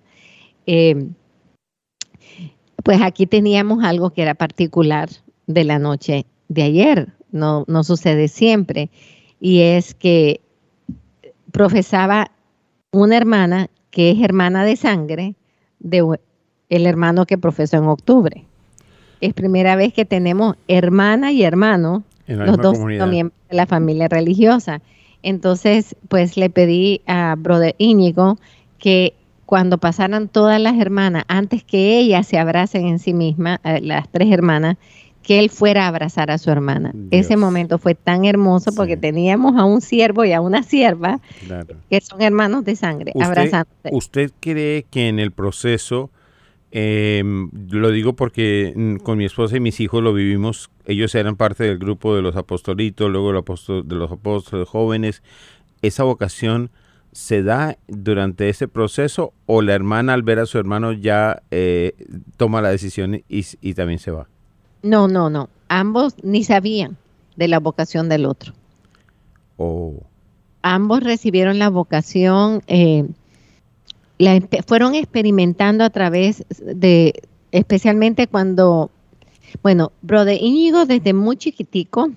Eh, 0.66 1.08
pues 2.84 3.02
aquí 3.02 3.28
teníamos 3.28 3.84
algo 3.84 4.12
que 4.12 4.22
era 4.22 4.34
particular 4.34 5.10
de 5.46 5.64
la 5.66 5.78
noche 5.78 6.26
de 6.48 6.64
ayer, 6.64 7.14
no, 7.32 7.66
no 7.68 7.84
sucede 7.84 8.28
siempre, 8.28 8.90
y 9.42 9.62
es 9.62 9.96
que 9.96 10.40
profesaba 11.52 12.32
una 12.92 13.18
hermana 13.18 13.68
que 13.90 14.12
es 14.12 14.22
hermana 14.22 14.64
de 14.64 14.78
sangre 14.78 15.36
de 15.80 16.18
el 16.70 16.86
hermano 16.86 17.26
que 17.26 17.38
profesó 17.38 17.78
en 17.78 17.86
octubre. 17.86 18.46
Es 19.20 19.34
primera 19.34 19.76
vez 19.76 19.94
que 19.94 20.06
tenemos 20.06 20.56
hermana 20.68 21.32
y 21.32 21.44
hermano, 21.44 22.04
los 22.28 22.58
dos 22.58 22.80
miembros 22.80 23.38
de 23.50 23.56
la 23.56 23.66
familia 23.66 24.08
religiosa. 24.08 24.82
Entonces, 25.24 25.96
pues 26.08 26.38
le 26.38 26.50
pedí 26.50 27.02
a 27.08 27.36
Brother 27.38 27.76
Íñigo 27.78 28.38
que 28.78 29.14
cuando 29.46 29.80
pasaran 29.80 30.30
todas 30.30 30.62
las 30.62 30.80
hermanas, 30.80 31.26
antes 31.28 31.64
que 31.64 32.00
ellas 32.00 32.26
se 32.26 32.40
abracen 32.40 32.88
en 32.88 33.00
sí 33.00 33.14
mismas, 33.14 33.60
eh, 33.64 33.82
las 33.82 34.08
tres 34.10 34.32
hermanas, 34.32 34.78
que 35.24 35.40
él 35.40 35.50
fuera 35.50 35.86
a 35.86 35.88
abrazar 35.88 36.32
a 36.32 36.38
su 36.38 36.50
hermana. 36.50 36.94
Ese 37.12 37.38
momento 37.38 37.78
fue 37.78 37.96
tan 37.96 38.26
hermoso 38.26 38.72
porque 38.76 38.98
teníamos 38.98 39.56
a 39.58 39.66
un 39.66 39.82
siervo 39.82 40.26
y 40.26 40.34
a 40.34 40.42
una 40.42 40.64
sierva 40.64 41.20
que 41.90 42.02
son 42.02 42.22
hermanos 42.22 42.66
de 42.66 42.76
sangre, 42.76 43.14
abrazándose. 43.20 43.90
¿Usted 43.92 44.32
cree 44.40 44.84
que 44.90 45.10
en 45.10 45.20
el 45.20 45.32
proceso, 45.32 46.10
em, 46.72 47.50
lo 47.70 47.92
digo 47.92 48.14
porque 48.14 49.00
con 49.04 49.18
mi 49.18 49.26
esposa 49.26 49.58
y 49.58 49.60
mis 49.60 49.80
hijos 49.80 50.02
lo 50.02 50.14
vivimos, 50.14 50.72
ellos 50.86 51.14
eran 51.14 51.36
parte 51.36 51.66
del 51.66 51.78
grupo 51.78 52.16
de 52.16 52.24
los 52.24 52.36
apostolitos, 52.36 53.10
luego 53.10 53.28
de 53.30 53.96
los 53.96 54.12
apóstoles 54.12 54.68
jóvenes, 54.68 55.22
esa 55.84 56.04
vocación 56.04 56.72
se 57.12 57.44
da 57.44 57.78
durante 57.88 58.50
ese 58.50 58.68
proceso 58.68 59.34
o 59.46 59.62
la 59.62 59.74
hermana 59.74 60.14
al 60.14 60.24
ver 60.24 60.40
a 60.40 60.46
su 60.46 60.58
hermano 60.58 60.94
ya 60.94 61.44
eh, 61.52 61.94
toma 62.38 62.62
la 62.62 62.70
decisión 62.70 63.22
y 63.28 63.74
también 63.74 64.00
se 64.00 64.12
va? 64.12 64.31
No, 64.84 65.08
no, 65.08 65.30
no. 65.30 65.50
Ambos 65.68 66.16
ni 66.24 66.44
sabían 66.44 66.98
de 67.36 67.48
la 67.48 67.60
vocación 67.60 68.10
del 68.10 68.26
otro. 68.26 68.54
Oh. 69.58 69.94
Ambos 70.64 71.04
recibieron 71.04 71.60
la 71.60 71.70
vocación, 71.70 72.62
eh, 72.68 73.08
la, 74.18 74.40
fueron 74.68 74.96
experimentando 74.96 75.84
a 75.84 75.90
través 75.90 76.46
de, 76.60 77.22
especialmente 77.52 78.28
cuando, 78.28 78.92
bueno, 79.64 79.92
Brother 80.02 80.38
Íñigo 80.42 80.86
desde 80.86 81.14
muy 81.14 81.38
chiquitico, 81.38 82.12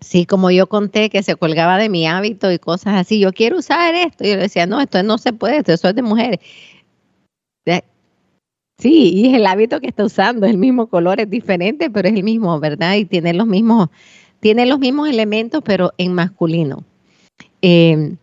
sí, 0.00 0.26
como 0.26 0.50
yo 0.50 0.66
conté 0.66 1.08
que 1.08 1.22
se 1.22 1.36
colgaba 1.36 1.78
de 1.78 1.88
mi 1.88 2.06
hábito 2.06 2.52
y 2.52 2.58
cosas 2.58 2.94
así, 2.94 3.18
yo 3.18 3.32
quiero 3.32 3.58
usar 3.58 3.94
esto, 3.94 4.24
yo 4.24 4.36
le 4.36 4.42
decía, 4.42 4.66
no, 4.66 4.80
esto 4.80 5.02
no 5.02 5.16
se 5.16 5.32
puede, 5.32 5.58
esto 5.58 5.88
es 5.88 5.94
de 5.94 6.02
mujeres. 6.02 6.40
Sí, 8.82 9.12
y 9.14 9.28
es 9.28 9.34
el 9.34 9.46
hábito 9.46 9.80
que 9.80 9.86
está 9.86 10.04
usando, 10.04 10.44
el 10.44 10.58
mismo 10.58 10.88
color, 10.88 11.20
es 11.20 11.30
diferente, 11.30 11.88
pero 11.88 12.08
es 12.08 12.14
el 12.16 12.24
mismo, 12.24 12.58
¿verdad? 12.58 12.96
Y 12.96 13.04
tiene 13.04 13.32
los 13.32 13.46
mismos, 13.46 13.90
tiene 14.40 14.66
los 14.66 14.80
mismos 14.80 15.08
elementos, 15.08 15.62
pero 15.64 15.92
en 15.98 16.14
masculino. 16.14 16.82
Em, 17.60 18.16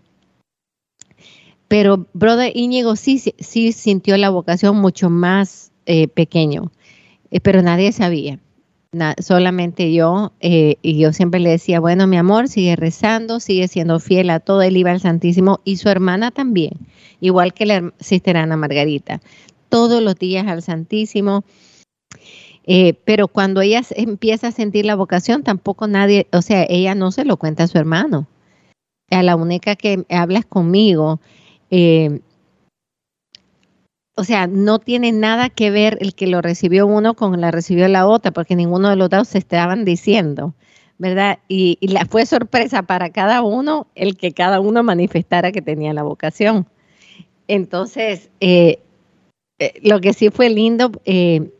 pero 1.70 2.08
Brother 2.12 2.52
Íñigo 2.54 2.98
sí, 2.98 3.20
sí, 3.20 3.72
sintió 3.72 4.18
la 4.18 4.32
vocación 4.32 4.76
mucho 4.76 5.10
más 5.10 5.72
eh, 5.86 6.10
pequeño, 6.10 6.74
eh, 7.32 7.40
pero 7.40 7.62
nadie 7.62 7.94
sabía. 7.94 8.38
solamente 9.20 9.94
yo, 9.94 10.34
eh, 10.42 10.76
y 10.82 11.00
yo 11.00 11.14
siempre 11.14 11.40
le 11.40 11.52
decía, 11.52 11.80
bueno, 11.80 12.06
mi 12.06 12.18
amor, 12.18 12.50
sigue 12.50 12.76
rezando, 12.76 13.40
sigue 13.40 13.70
siendo 13.70 14.02
fiel 14.02 14.30
a 14.30 14.42
todo, 14.42 14.62
él 14.62 14.76
iba 14.76 14.92
al 14.92 15.00
Santísimo, 15.00 15.62
y 15.64 15.78
su 15.78 15.88
hermana 15.88 16.32
también, 16.32 16.74
igual 17.22 17.54
que 17.54 17.66
la 17.66 17.94
sister 18.00 18.36
Ana 18.36 18.58
Margarita 18.58 19.22
todos 19.70 20.02
los 20.02 20.16
días 20.16 20.48
al 20.48 20.62
Santísimo. 20.62 21.44
Eh, 22.66 22.94
pero 23.06 23.28
cuando 23.28 23.62
ella 23.62 23.82
empieza 23.92 24.48
a 24.48 24.52
sentir 24.52 24.86
la 24.86 24.96
vocación, 24.96 25.44
tampoco 25.44 25.88
nadie, 25.88 26.28
o 26.32 26.42
sea, 26.42 26.66
ella 26.70 26.94
no 26.94 27.12
se 27.12 27.26
lo 27.26 27.38
cuenta 27.38 27.64
a 27.64 27.68
su 27.68 27.78
hermano. 27.78 28.28
A 29.10 29.24
la 29.24 29.36
única 29.36 29.76
que 29.76 30.06
habla 30.10 30.40
es 30.40 30.46
conmigo. 30.46 31.20
Eh, 31.72 32.20
o 34.20 34.26
sea, 34.26 34.48
no 34.48 34.80
tiene 34.80 35.14
nada 35.14 35.50
que 35.50 35.72
ver 35.72 35.98
el 36.02 36.14
que 36.14 36.28
lo 36.28 36.42
recibió 36.42 36.86
uno 36.86 37.14
con 37.14 37.40
la 37.40 37.52
recibió 37.52 37.88
la 37.88 38.06
otra, 38.06 38.32
porque 38.32 38.58
ninguno 38.58 38.90
de 38.90 38.98
los 38.98 39.10
dos 39.10 39.30
se 39.30 39.38
estaban 39.38 39.86
diciendo, 39.86 40.54
¿verdad? 40.98 41.40
Y, 41.48 41.78
la, 41.82 42.04
fue 42.04 42.26
sorpresa 42.26 42.84
para 42.84 43.12
cada 43.12 43.42
uno 43.42 43.88
el 43.96 44.18
que 44.18 44.34
cada 44.34 44.60
uno 44.60 44.84
manifestara 44.84 45.54
que 45.54 45.62
tenía 45.62 45.94
la 45.94 46.04
vocación. 46.04 46.68
Entonces, 47.48 48.30
eh, 48.42 48.80
eh, 49.60 49.74
lo 49.84 50.00
que 50.02 50.14
sí 50.14 50.30
fue 50.30 50.50
lindo, 50.50 50.92
eh, 51.06 51.52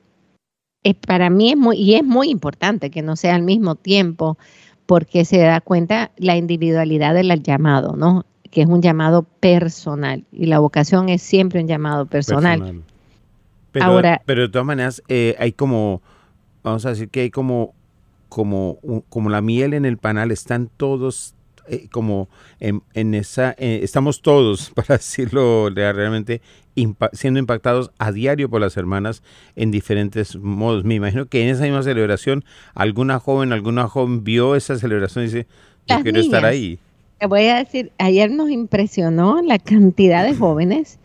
para 1.06 1.30
mí 1.30 1.52
es 1.52 1.58
muy, 1.58 1.78
y 1.78 1.96
es 1.96 2.04
muy 2.04 2.30
importante 2.30 2.90
que 2.90 3.02
no 3.02 3.16
sea 3.16 3.36
al 3.36 3.44
mismo 3.44 3.76
tiempo, 3.76 4.38
porque 4.86 5.24
se 5.24 5.38
da 5.38 5.62
cuenta 5.62 6.12
la 6.18 6.36
individualidad 6.36 7.14
del 7.14 7.44
llamado, 7.44 7.96
¿no? 7.96 8.26
Que 8.50 8.62
es 8.62 8.68
un 8.68 8.82
llamado 8.82 9.22
personal 9.22 10.26
y 10.32 10.48
la 10.48 10.58
vocación 10.58 11.10
es 11.10 11.22
siempre 11.22 11.62
un 11.62 11.68
llamado 11.68 12.08
personal. 12.08 12.82
Pero, 13.72 13.86
Ahora, 13.86 14.22
pero 14.26 14.42
de 14.42 14.50
todas 14.50 14.66
maneras 14.66 15.04
eh, 15.08 15.36
hay 15.38 15.52
como, 15.52 16.02
vamos 16.64 16.88
a 16.88 16.90
decir 16.90 17.10
que 17.10 17.22
hay 17.22 17.30
como, 17.30 17.76
como, 18.30 18.80
como 19.10 19.30
la 19.30 19.42
miel 19.42 19.76
en 19.76 19.86
el 19.86 19.98
panal, 19.98 20.32
están 20.32 20.72
todos 20.76 21.36
eh, 21.68 21.88
como 21.92 22.30
en, 22.60 23.14
esa, 23.14 23.54
eh, 23.60 23.82
estamos 23.84 24.24
todos, 24.24 24.72
para 24.76 24.98
decirlo 24.98 25.70
realmente, 25.70 26.42
siendo 27.14 27.40
impactados 27.40 27.92
a 27.98 28.12
diario 28.12 28.50
por 28.50 28.62
las 28.62 28.78
hermanas 28.78 29.24
en 29.56 29.72
diferentes 29.72 30.36
modos. 30.36 30.84
Me 30.84 30.96
imagino 30.96 31.26
que 31.28 31.44
en 31.44 31.50
esa 31.50 31.64
misma 31.64 31.84
celebración 31.84 32.44
alguna 32.74 33.20
joven, 33.20 33.54
alguna 33.54 33.88
joven 33.88 34.24
vio 34.24 34.56
esa 34.56 34.78
celebración 34.78 35.24
y 35.24 35.28
dice, 35.28 35.48
yo 35.88 36.02
quiero 36.02 36.20
estar 36.20 36.46
ahí. 36.46 36.80
Te 37.20 37.28
voy 37.28 37.48
a 37.48 37.58
decir, 37.58 37.92
ayer 37.98 38.32
nos 38.32 38.50
impresionó 38.50 39.42
la 39.42 39.60
cantidad 39.60 40.24
de 40.24 40.36
jóvenes. 40.36 41.00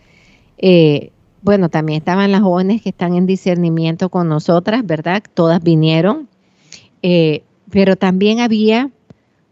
Eh, 0.58 1.10
bueno, 1.42 1.68
también 1.68 1.98
estaban 1.98 2.32
las 2.32 2.42
jóvenes 2.42 2.82
que 2.82 2.90
están 2.90 3.14
en 3.14 3.26
discernimiento 3.26 4.08
con 4.08 4.28
nosotras, 4.28 4.86
¿verdad? 4.86 5.22
Todas 5.34 5.62
vinieron. 5.62 6.28
pero 7.70 7.96
también 7.96 8.40
había 8.40 8.90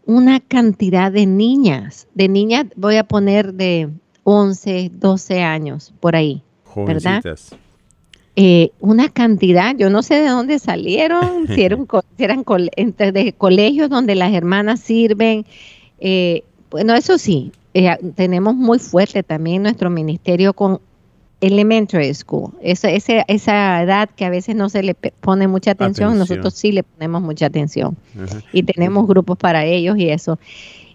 una 0.05 0.39
cantidad 0.39 1.11
de 1.11 1.25
niñas, 1.25 2.07
de 2.13 2.27
niñas 2.27 2.65
voy 2.75 2.97
a 2.97 3.03
poner 3.03 3.53
de 3.53 3.89
11, 4.23 4.91
12 4.93 5.41
años, 5.41 5.93
por 5.99 6.15
ahí, 6.15 6.41
¿verdad? 6.75 7.23
Eh, 8.35 8.71
una 8.79 9.09
cantidad, 9.09 9.75
yo 9.77 9.91
no 9.91 10.01
sé 10.01 10.15
de 10.15 10.29
dónde 10.29 10.57
salieron, 10.57 11.47
si 11.53 11.63
eran, 11.63 11.87
eran 12.17 12.43
entre 12.75 13.11
de 13.11 13.33
colegios 13.33 13.89
donde 13.89 14.15
las 14.15 14.33
hermanas 14.33 14.79
sirven. 14.79 15.45
Eh, 15.99 16.43
bueno, 16.71 16.95
eso 16.95 17.17
sí, 17.17 17.51
eh, 17.75 17.95
tenemos 18.15 18.55
muy 18.55 18.79
fuerte 18.79 19.21
también 19.21 19.61
nuestro 19.63 19.89
ministerio 19.89 20.53
con 20.53 20.79
elementary 21.41 22.13
school. 22.13 22.51
Esa, 22.61 22.89
edad 23.81 24.09
que 24.15 24.25
a 24.25 24.29
veces 24.29 24.55
no 24.55 24.69
se 24.69 24.81
le 24.81 24.95
pone 24.95 25.47
mucha 25.47 25.71
atención, 25.71 26.13
Atención. 26.13 26.19
nosotros 26.37 26.53
sí 26.53 26.71
le 26.71 26.83
ponemos 26.83 27.21
mucha 27.21 27.47
atención. 27.47 27.97
Ajá. 28.15 28.41
Y 28.53 28.63
tenemos 28.63 29.05
grupos 29.07 29.37
para 29.37 29.65
ellos 29.65 29.97
y 29.97 30.09
eso. 30.09 30.39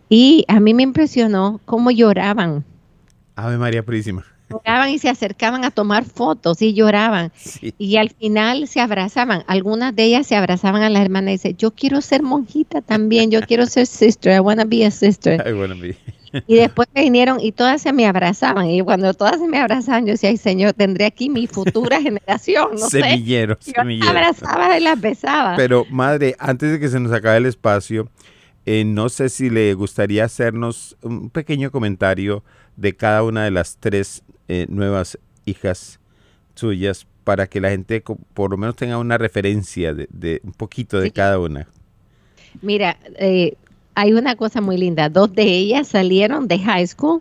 Y 0.09 0.45
a 0.49 0.59
mí 0.59 0.73
me 0.73 0.83
impresionó 0.83 1.61
cómo 1.67 1.91
lloraban. 1.91 2.65
Ave 3.47 3.59
María 3.59 3.83
Purísima. 3.85 4.25
Lloraban 4.51 4.89
y 4.89 4.99
se 4.99 5.11
acercaban 5.11 5.65
a 5.65 5.71
tomar 5.71 6.05
fotos 6.07 6.63
y 6.63 6.73
lloraban. 6.73 7.31
Sí. 7.37 7.75
Y 7.77 7.97
al 7.99 8.09
final 8.11 8.67
se 8.67 8.81
abrazaban. 8.81 9.45
Algunas 9.47 9.95
de 9.95 10.05
ellas 10.05 10.27
se 10.27 10.37
abrazaban 10.37 10.83
a 10.83 10.89
la 10.89 11.03
hermana 11.03 11.31
y 11.31 11.35
dicen, 11.35 11.57
yo 11.59 11.71
quiero 11.73 12.01
ser 12.01 12.23
monjita 12.23 12.81
también, 12.81 13.31
yo 13.31 13.43
quiero 13.43 13.67
ser 13.67 13.87
sister, 13.87 14.35
I 14.35 14.41
want 14.41 14.59
to 14.61 14.67
be 14.67 14.87
a 14.87 14.91
sister. 14.91 15.43
Ay, 15.47 15.53
bueno, 15.53 15.75
mi- 15.77 15.95
Y 16.47 16.57
después 16.57 16.89
me 16.95 17.03
vinieron 17.03 17.41
y 17.41 17.53
todas 17.53 17.81
se 17.83 17.93
me 17.93 18.07
abrazaban. 18.07 18.69
Y 18.71 18.81
cuando 18.83 19.13
todas 19.15 19.39
se 19.39 19.47
me 19.49 19.59
abrazaban, 19.59 20.07
yo 20.07 20.13
decía, 20.13 20.31
ay 20.31 20.37
Señor, 20.39 20.73
tendré 20.73 21.05
aquí 21.05 21.29
mi 21.29 21.47
futura 21.47 22.01
generación. 22.03 22.69
No 22.73 22.89
sé. 22.89 23.03
semillero, 23.03 23.59
Yo 23.61 23.73
las 23.73 23.83
semillero. 23.83 24.09
abrazaba 24.11 24.79
y 24.79 24.83
las 24.83 24.99
besaba. 25.01 25.57
Pero, 25.57 25.85
madre, 25.91 26.37
antes 26.39 26.73
de 26.73 26.81
que 26.81 26.89
se 26.89 26.99
nos 27.01 27.13
acabe 27.13 27.37
el 27.37 27.47
espacio, 27.47 28.09
eh, 28.65 28.85
no 28.85 29.11
sé 29.11 29.29
si 29.29 29.51
le 29.51 29.75
gustaría 29.75 30.25
hacernos 30.25 30.97
un 31.03 31.29
pequeño 31.31 31.71
comentario 31.71 32.43
de 32.79 32.95
cada 32.97 33.23
una 33.25 33.45
de 33.45 33.51
las 33.51 33.77
tres 33.77 34.23
eh, 34.47 34.67
nuevas 34.69 35.19
hijas 35.45 35.99
suyas 36.55 37.07
para 37.25 37.47
que 37.47 37.61
la 37.61 37.71
gente 37.71 38.03
por 38.35 38.51
lo 38.51 38.57
menos 38.57 38.77
tenga 38.77 38.97
una 38.99 39.19
referencia 39.19 39.93
de, 39.93 40.09
de 40.11 40.41
un 40.45 40.53
poquito 40.53 40.99
de 40.99 41.07
Sí. 41.07 41.11
cada 41.13 41.39
una. 41.39 41.67
Mira, 42.63 42.97
eh, 43.19 43.55
hay 43.95 44.13
una 44.15 44.37
cosa 44.37 44.61
muy 44.61 44.79
linda. 44.79 45.09
Dos 45.09 45.35
de 45.35 45.43
ellas 45.43 45.89
salieron 45.89 46.49
de 46.49 46.59
high 46.61 46.87
school, 46.87 47.21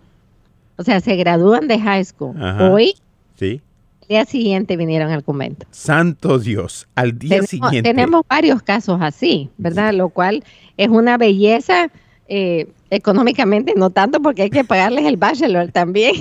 o 0.78 0.84
sea, 0.84 1.02
se 1.02 1.16
gradúan 1.16 1.68
de 1.68 1.80
high 1.80 2.06
school. 2.06 2.36
Ajá. 2.42 2.70
Hoy, 2.72 2.94
¿Sí? 3.36 3.60
el 4.04 4.08
día 4.08 4.26
siguiente 4.26 4.78
vinieron 4.78 5.12
al 5.12 5.24
convento. 5.24 5.66
Santo 5.72 6.40
Dios, 6.40 6.88
al 6.96 7.18
día 7.20 7.30
tenemos, 7.42 7.50
siguiente. 7.50 7.82
tenemos 7.90 8.22
varios 8.30 8.62
casos 8.62 9.00
así, 9.02 9.50
¿verdad? 9.58 9.94
Lo 9.94 10.10
cual 10.10 10.44
es 10.78 10.88
una 10.88 11.18
belleza 11.18 11.90
eh, 12.30 12.68
económicamente, 12.90 13.74
no 13.76 13.90
tanto 13.90 14.22
porque 14.22 14.44
hay 14.44 14.50
que 14.50 14.64
pagarles 14.64 15.06
el 15.06 15.18
bachelor 15.18 15.72
también. 15.72 16.16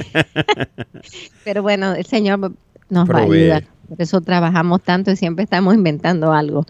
Pero 1.44 1.62
bueno, 1.62 1.94
el 1.94 2.06
Señor 2.06 2.52
nos 2.90 3.08
va 3.08 3.18
a 3.18 3.22
ayudar. 3.22 3.64
Por 3.88 4.00
eso 4.02 4.20
trabajamos 4.20 4.82
tanto 4.82 5.10
y 5.10 5.16
siempre 5.16 5.44
estamos 5.44 5.74
inventando 5.74 6.32
algo. 6.32 6.66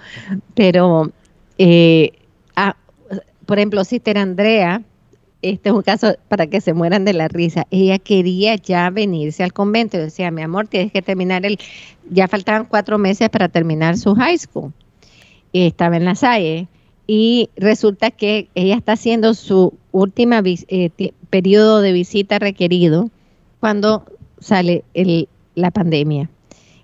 Pero, 0.55 1.11
eh, 1.59 2.13
ah, 2.57 2.77
por 3.47 3.59
ejemplo, 3.59 3.85
Sister 3.85 4.19
Andrea, 4.19 4.83
este 5.43 5.69
es 5.69 5.75
un 5.75 5.83
caso 5.83 6.17
para 6.29 6.47
que 6.47 6.61
se 6.61 6.73
mueran 6.73 7.05
de 7.05 7.13
la 7.13 7.29
risa. 7.29 7.67
Ella 7.71 7.99
quería 7.99 8.57
ya 8.57 8.91
venirse 8.91 9.45
al 9.45 9.53
convento. 9.53 9.97
Yo 9.97 10.05
decía, 10.05 10.31
mi 10.31 10.43
amor, 10.43 10.67
tienes 10.67 10.93
que 10.93 11.03
terminar 11.03 11.47
el. 11.47 11.59
Ya 12.11 12.29
faltaban 12.29 12.65
cuatro 12.65 12.99
meses 12.99 13.29
para 13.31 13.49
terminar 13.49 13.97
su 13.97 14.15
high 14.15 14.39
school. 14.39 14.73
Y 15.53 15.67
estaba 15.67 15.97
en 15.97 16.05
la 16.05 16.15
Salle. 16.15 16.69
Y 17.07 17.51
resulta 17.57 18.11
que 18.11 18.49
ella 18.55 18.75
está 18.77 18.93
haciendo 18.93 19.35
su 19.35 19.75
última 19.93 20.41
vis- 20.43 20.67
eh, 20.69 20.91
periodo 21.31 21.81
de 21.81 21.93
visita 21.93 22.39
requerido 22.39 23.11
cuando 23.61 24.05
sale 24.41 24.85
el- 24.95 25.29
la 25.55 25.71
pandemia 25.71 26.29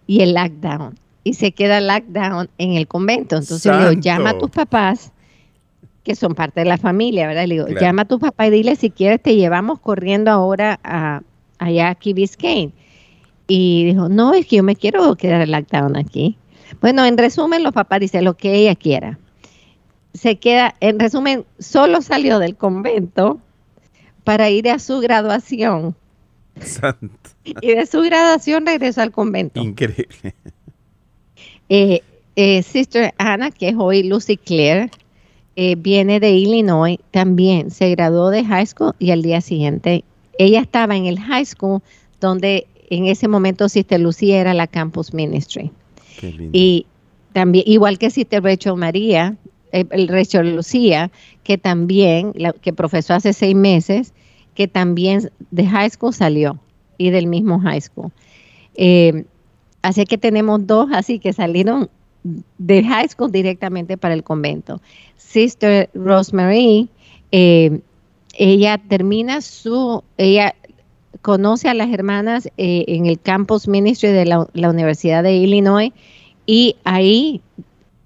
y 0.06 0.20
el 0.20 0.34
lockdown. 0.34 0.98
Y 1.24 1.34
se 1.34 1.52
queda 1.52 1.80
lockdown 1.80 2.48
en 2.58 2.72
el 2.74 2.86
convento. 2.86 3.36
Entonces 3.36 3.66
le 3.66 3.90
digo, 3.90 4.00
llama 4.00 4.30
a 4.30 4.38
tus 4.38 4.50
papás 4.50 5.12
que 6.04 6.16
son 6.16 6.34
parte 6.34 6.60
de 6.60 6.66
la 6.66 6.78
familia, 6.78 7.28
¿verdad? 7.28 7.46
Le 7.46 7.54
digo, 7.54 7.66
Claro. 7.66 7.80
llama 7.80 8.02
a 8.02 8.04
tu 8.06 8.18
papá 8.18 8.46
y 8.48 8.50
dile 8.50 8.74
si 8.74 8.90
quieres 8.90 9.22
te 9.22 9.36
llevamos 9.36 9.78
corriendo 9.78 10.30
ahora 10.32 10.80
a 10.82 11.22
allá 11.58 11.90
a 11.90 11.94
Key 11.94 12.12
Biscayne. 12.12 12.72
Y 13.46 13.84
dijo, 13.84 14.08
no, 14.08 14.32
es 14.34 14.46
que 14.46 14.56
yo 14.56 14.62
me 14.64 14.74
quiero 14.74 15.14
quedar 15.14 15.46
lockdown 15.48 15.96
aquí. 15.96 16.36
Bueno, 16.80 17.04
en 17.04 17.16
resumen, 17.18 17.62
los 17.62 17.72
papás 17.72 18.00
dicen 18.00 18.24
lo 18.24 18.34
que 18.34 18.54
ella 18.54 18.74
quiera. 18.74 19.18
Se 20.14 20.36
queda, 20.36 20.74
en 20.80 20.98
resumen, 20.98 21.44
solo 21.58 22.02
salió 22.02 22.38
del 22.38 22.56
convento 22.56 23.40
para 24.24 24.50
ir 24.50 24.68
a 24.68 24.78
su 24.78 25.00
graduación. 25.00 25.94
Santo, 26.60 27.08
Y 27.44 27.74
de 27.74 27.86
su 27.86 28.02
graduación 28.02 28.66
regresó 28.66 29.00
al 29.00 29.10
convento. 29.10 29.60
increíble. 29.60 30.34
Eh, 31.68 32.02
eh, 32.36 32.62
Sister 32.62 33.14
Anna, 33.16 33.50
que 33.50 33.70
es 33.70 33.74
hoy 33.78 34.02
Lucy 34.02 34.36
Claire, 34.36 34.90
eh, 35.56 35.74
viene 35.76 36.20
de 36.20 36.30
Illinois, 36.32 36.98
también 37.10 37.70
se 37.70 37.90
graduó 37.90 38.30
de 38.30 38.44
high 38.44 38.66
school 38.66 38.94
y 38.98 39.10
al 39.10 39.22
día 39.22 39.40
siguiente 39.40 40.04
ella 40.38 40.60
estaba 40.60 40.96
en 40.96 41.06
el 41.06 41.18
high 41.20 41.44
school 41.44 41.82
donde 42.20 42.66
en 42.90 43.06
ese 43.06 43.28
momento 43.28 43.68
Sister 43.68 44.00
Lucía 44.00 44.40
era 44.40 44.54
la 44.54 44.66
campus 44.66 45.14
ministry. 45.14 45.70
Qué 46.20 46.32
lindo. 46.32 46.50
Y 46.52 46.86
también, 47.32 47.64
igual 47.66 47.98
que 47.98 48.10
Sister 48.10 48.42
Rachel 48.42 48.76
María, 48.76 49.36
el 49.72 50.08
Rachel 50.08 50.56
Lucía, 50.56 51.10
que 51.44 51.58
también, 51.58 52.32
que 52.60 52.72
profesó 52.72 53.14
hace 53.14 53.32
seis 53.32 53.56
meses, 53.56 54.12
que 54.54 54.68
también 54.68 55.30
de 55.50 55.66
high 55.66 55.90
school 55.90 56.12
salió 56.12 56.58
y 56.98 57.10
del 57.10 57.26
mismo 57.26 57.58
high 57.60 57.80
school. 57.80 58.12
Eh, 58.74 59.24
así 59.82 60.04
que 60.04 60.18
tenemos 60.18 60.66
dos 60.66 60.88
así 60.92 61.18
que 61.18 61.32
salieron 61.32 61.88
de 62.58 62.84
high 62.84 63.08
school 63.08 63.32
directamente 63.32 63.96
para 63.96 64.14
el 64.14 64.22
convento. 64.22 64.80
Sister 65.16 65.90
Rosemary, 65.94 66.88
eh, 67.32 67.80
ella 68.34 68.78
termina 68.78 69.40
su, 69.40 70.04
ella 70.18 70.54
conoce 71.22 71.68
a 71.68 71.74
las 71.74 71.90
hermanas 71.90 72.48
eh, 72.56 72.84
en 72.88 73.06
el 73.06 73.18
campus 73.18 73.68
ministry 73.68 74.10
de 74.10 74.26
la, 74.26 74.48
la 74.52 74.70
Universidad 74.70 75.22
de 75.22 75.36
Illinois 75.36 75.92
y 76.46 76.76
ahí, 76.84 77.40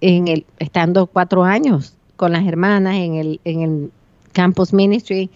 en 0.06 0.28
el, 0.28 0.46
estando 0.60 1.08
cuatro 1.08 1.42
años 1.42 1.94
con 2.14 2.30
las 2.30 2.46
hermanas 2.46 2.94
en 2.94 3.16
el, 3.16 3.40
en 3.44 3.60
el 3.62 3.90
campus 4.32 4.72
ministry, 4.72 5.30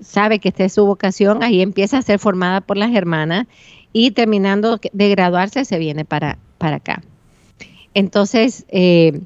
sabe 0.00 0.38
que 0.38 0.48
esta 0.48 0.64
es 0.64 0.72
su 0.72 0.86
vocación, 0.86 1.42
ahí 1.42 1.60
empieza 1.60 1.98
a 1.98 2.02
ser 2.02 2.18
formada 2.18 2.62
por 2.62 2.78
las 2.78 2.94
hermanas 2.94 3.46
y 3.92 4.12
terminando 4.12 4.80
de 4.92 5.08
graduarse 5.10 5.66
se 5.66 5.78
viene 5.78 6.06
para, 6.06 6.38
para 6.56 6.76
acá. 6.76 7.02
Entonces, 7.92 8.64
eh, 8.68 9.20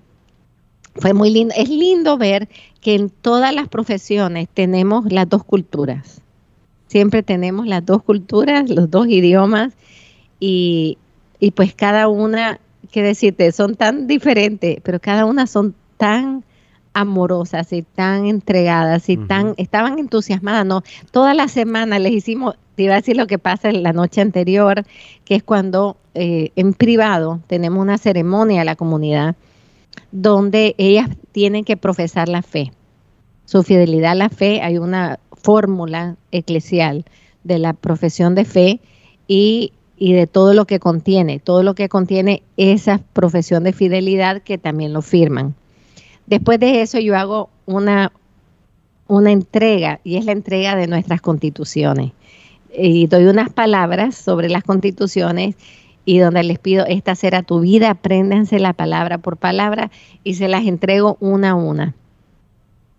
fue 0.97 1.13
muy 1.13 1.31
lindo. 1.31 1.55
Es 1.57 1.69
lindo 1.69 2.19
ver 2.19 2.49
que 2.81 2.97
en 2.97 3.11
todas 3.11 3.55
las 3.55 3.69
profesiones 3.69 4.49
tenemos 4.53 5.13
las 5.13 5.29
dos 5.29 5.45
culturas. 5.45 6.21
Siempre 6.89 7.23
tenemos 7.23 7.69
las 7.69 7.87
dos 7.87 8.03
culturas, 8.03 8.69
los 8.69 8.91
dos 8.91 9.07
idiomas 9.07 9.75
y, 10.41 10.99
y 11.39 11.53
pues 11.53 11.75
cada 11.75 12.09
una, 12.09 12.59
qué 12.91 13.03
decirte, 13.03 13.53
son 13.53 13.75
tan 13.75 14.07
diferentes, 14.07 14.79
pero 14.83 15.01
cada 15.01 15.25
una 15.25 15.47
son 15.47 15.75
tan 15.97 16.45
amorosas 16.95 17.73
y 17.73 17.83
tan 17.83 18.27
entregadas 18.27 19.09
y 19.09 19.17
tan, 19.17 19.55
estaban 19.57 19.99
entusiasmadas, 19.99 20.65
¿no? 20.65 20.83
Toda 21.11 21.35
la 21.35 21.49
semana 21.49 21.99
les 21.99 22.13
hicimos, 22.13 22.55
te 22.77 22.85
iba 22.85 22.95
a 22.95 22.99
decir 22.99 23.17
lo 23.17 23.27
que 23.27 23.39
pasa 23.39 23.69
en 23.69 23.83
la 23.83 23.93
noche 23.93 24.21
anterior, 24.21 24.85
que 25.25 25.35
es 25.35 25.43
cuando 25.43 25.97
eh, 26.15 26.53
en 26.55 26.73
privado 26.73 27.41
tenemos 27.49 27.83
una 27.83 27.99
ceremonia 27.99 28.63
a 28.63 28.65
la 28.65 28.77
comunidad 28.77 29.35
donde 30.13 30.75
ellas 30.79 31.09
tienen 31.33 31.65
que 31.65 31.77
profesar 31.77 32.29
la 32.29 32.43
fe. 32.43 32.73
Su 33.45 33.65
fidelidad 33.65 34.13
a 34.13 34.17
la 34.17 34.29
fe, 34.29 34.63
hay 34.63 34.79
una 34.79 35.19
fórmula 35.33 36.17
eclesial 36.31 37.05
de 37.43 37.59
la 37.59 37.73
profesión 37.75 38.35
de 38.35 38.45
fe 38.45 38.81
y, 39.29 39.73
y 39.97 40.13
de 40.13 40.27
todo 40.27 40.55
lo 40.55 40.67
que 40.67 40.81
contiene, 40.81 41.39
todo 41.39 41.63
lo 41.63 41.75
que 41.75 41.89
contiene 41.89 42.43
esa 42.57 43.01
profesión 43.13 43.65
de 43.65 43.73
fidelidad 43.73 44.43
que 44.43 44.59
también 44.59 44.93
lo 44.93 45.03
firman. 45.03 45.55
Después 46.27 46.59
de 46.59 46.83
eso 46.83 46.99
yo 46.99 47.17
hago 47.17 47.51
una, 47.67 48.13
una 49.07 49.31
entrega 49.31 50.01
y 50.05 50.17
es 50.17 50.25
la 50.25 50.33
entrega 50.33 50.75
de 50.75 50.87
nuestras 50.87 51.21
constituciones. 51.21 52.13
Y 52.77 53.07
doy 53.07 53.27
unas 53.27 53.51
palabras 53.51 54.17
sobre 54.17 54.49
las 54.49 54.65
constituciones 54.65 55.55
y 56.05 56.19
donde 56.19 56.43
les 56.43 56.59
pido, 56.59 56.85
esta 56.87 57.15
será 57.15 57.43
tu 57.43 57.61
vida, 57.61 57.91
apréndanse 57.91 58.59
la 58.59 58.73
palabra 58.73 59.19
por 59.19 59.37
palabra 59.37 59.91
y 60.23 60.35
se 60.35 60.49
las 60.49 60.67
entrego 60.67 61.17
una 61.21 61.51
a 61.51 61.55
una. 61.55 61.95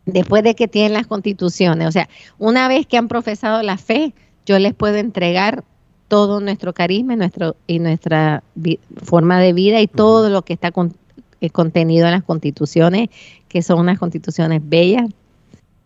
Después 0.05 0.43
de 0.43 0.55
que 0.55 0.67
tienen 0.67 0.93
las 0.93 1.07
constituciones, 1.07 1.87
o 1.87 1.91
sea, 1.91 2.07
una 2.37 2.67
vez 2.67 2.85
que 2.85 2.97
han 2.97 3.07
profesado 3.07 3.61
la 3.63 3.77
fe, 3.77 4.13
yo 4.45 4.59
les 4.59 4.73
puedo 4.73 4.97
entregar 4.97 5.63
todo 6.07 6.39
nuestro 6.39 6.73
carisma 6.73 7.13
y, 7.13 7.17
nuestro, 7.17 7.55
y 7.67 7.79
nuestra 7.79 8.43
forma 9.03 9.39
de 9.39 9.53
vida 9.53 9.81
y 9.81 9.87
todo 9.87 10.29
lo 10.29 10.43
que 10.43 10.53
está 10.53 10.71
con- 10.71 10.93
eh, 11.41 11.49
contenido 11.49 12.05
en 12.05 12.11
las 12.13 12.23
constituciones, 12.23 13.09
que 13.47 13.61
son 13.61 13.79
unas 13.79 13.97
constituciones 13.99 14.61
bellas, 14.63 15.09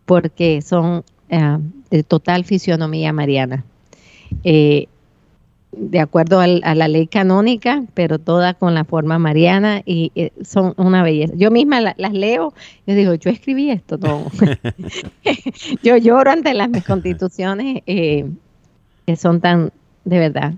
porque 0.04 0.60
son 0.62 1.04
ah, 1.30 1.58
de 1.90 2.02
total 2.02 2.44
fisionomía 2.44 3.12
mariana. 3.12 3.64
Eh, 4.44 4.86
de 5.72 6.00
acuerdo 6.00 6.40
al- 6.40 6.60
a 6.64 6.74
la 6.74 6.88
ley 6.88 7.06
canónica, 7.06 7.84
pero 7.94 8.18
toda 8.18 8.54
con 8.54 8.74
la 8.74 8.84
forma 8.84 9.18
mariana 9.20 9.82
y 9.86 10.10
eh, 10.16 10.32
son 10.44 10.74
una 10.76 11.04
belleza. 11.04 11.32
Yo 11.36 11.50
misma 11.52 11.80
la- 11.80 11.94
las 11.96 12.12
leo, 12.12 12.52
yo 12.86 12.94
digo, 12.96 13.14
yo 13.14 13.30
escribí 13.30 13.70
esto, 13.70 13.96
no. 13.96 14.26
yo 15.82 15.96
lloro 15.96 16.30
ante 16.32 16.54
las 16.54 16.68
mis 16.68 16.84
constituciones 16.84 17.82
eh, 17.86 18.28
que 19.06 19.16
son 19.16 19.40
tan, 19.40 19.70
de 20.04 20.18
verdad, 20.18 20.54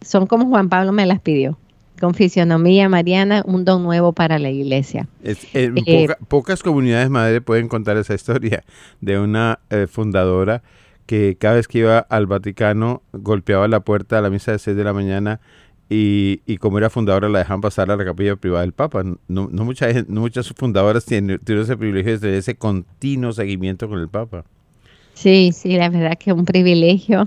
son 0.00 0.26
como 0.26 0.46
Juan 0.48 0.68
Pablo 0.68 0.92
me 0.92 1.06
las 1.06 1.20
pidió. 1.20 1.58
Con 2.00 2.14
fisionomía 2.14 2.88
mariana, 2.88 3.42
un 3.44 3.64
don 3.64 3.82
nuevo 3.82 4.12
para 4.12 4.38
la 4.38 4.50
iglesia. 4.50 5.08
Es- 5.24 5.48
en 5.52 5.78
Eh, 5.78 6.06
poca- 6.06 6.18
pocas 6.28 6.62
comunidades 6.62 7.10
madre 7.10 7.40
pueden 7.40 7.66
contar 7.68 7.96
esa 7.96 8.14
historia 8.14 8.62
de 9.00 9.18
una 9.18 9.58
eh, 9.70 9.88
fundadora 9.88 10.62
que 11.06 11.36
cada 11.40 11.54
vez 11.56 11.66
que 11.66 11.78
iba 11.80 11.98
al 11.98 12.26
Vaticano 12.26 13.02
golpeaba 13.12 13.66
la 13.66 13.80
puerta 13.80 14.18
a 14.18 14.20
la 14.20 14.30
misa 14.30 14.52
de 14.52 14.58
6 14.60 14.76
de 14.76 14.84
la 14.84 14.92
mañana 14.92 15.40
y, 15.90 16.42
y 16.46 16.58
como 16.58 16.78
era 16.78 16.88
fundadora 16.90 17.28
la 17.30 17.40
dejaban 17.40 17.62
pasar 17.62 17.90
a 17.90 17.96
la 17.96 18.04
capilla 18.04 18.36
privada 18.36 18.60
del 18.60 18.72
Papa. 18.72 19.02
No, 19.26 19.48
no, 19.50 19.64
mucha 19.64 19.88
no 20.06 20.20
muchas 20.20 20.48
fundadoras 20.54 21.04
tienen, 21.04 21.40
tienen 21.40 21.64
ese 21.64 21.76
privilegio 21.76 22.12
de 22.12 22.18
tener 22.18 22.34
ese 22.36 22.54
continuo 22.54 23.32
seguimiento 23.32 23.88
con 23.88 23.98
el 23.98 24.08
Papa. 24.08 24.44
Sí, 25.14 25.50
sí, 25.52 25.76
la 25.76 25.88
verdad 25.88 26.16
que 26.16 26.30
es 26.30 26.36
un 26.36 26.44
privilegio 26.44 27.26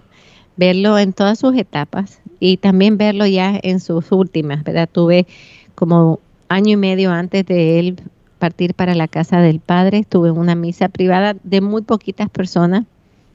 verlo 0.61 0.99
en 0.99 1.11
todas 1.11 1.39
sus 1.39 1.55
etapas 1.57 2.19
y 2.39 2.57
también 2.57 2.95
verlo 2.95 3.25
ya 3.25 3.59
en 3.63 3.79
sus 3.79 4.11
últimas, 4.11 4.63
¿verdad? 4.63 4.87
Tuve 4.91 5.25
como 5.73 6.19
año 6.49 6.73
y 6.73 6.75
medio 6.77 7.11
antes 7.11 7.43
de 7.47 7.79
él 7.79 7.95
partir 8.37 8.75
para 8.75 8.93
la 8.93 9.07
casa 9.07 9.39
del 9.39 9.59
padre, 9.59 10.05
tuve 10.07 10.29
una 10.29 10.53
misa 10.53 10.87
privada 10.87 11.35
de 11.43 11.61
muy 11.61 11.81
poquitas 11.81 12.29
personas. 12.29 12.85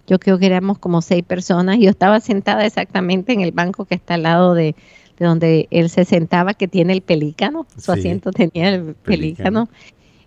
Yo 0.07 0.21
creo 0.21 0.39
que 0.39 0.47
éramos 0.47 0.79
como 0.79 1.03
seis 1.03 1.25
personas. 1.25 1.79
Yo 1.81 1.91
estaba 1.91 2.21
sentada 2.21 2.65
exactamente 2.65 3.33
en 3.33 3.41
el 3.41 3.51
banco 3.51 3.87
que 3.87 3.97
está 3.97 4.15
al 4.15 4.23
lado 4.23 4.55
de, 4.55 4.77
de 5.19 5.27
donde 5.27 5.67
él 5.73 5.91
se 5.91 6.05
sentaba, 6.05 6.55
que 6.55 6.69
tiene 6.69 6.93
el 6.93 7.03
pelícano. 7.03 7.67
Su 7.77 7.93
Sí, 7.93 7.99
asiento 7.99 8.31
tenía 8.31 8.69
el 8.69 8.95
pelícano. 8.95 9.67
pelícano. 9.67 9.69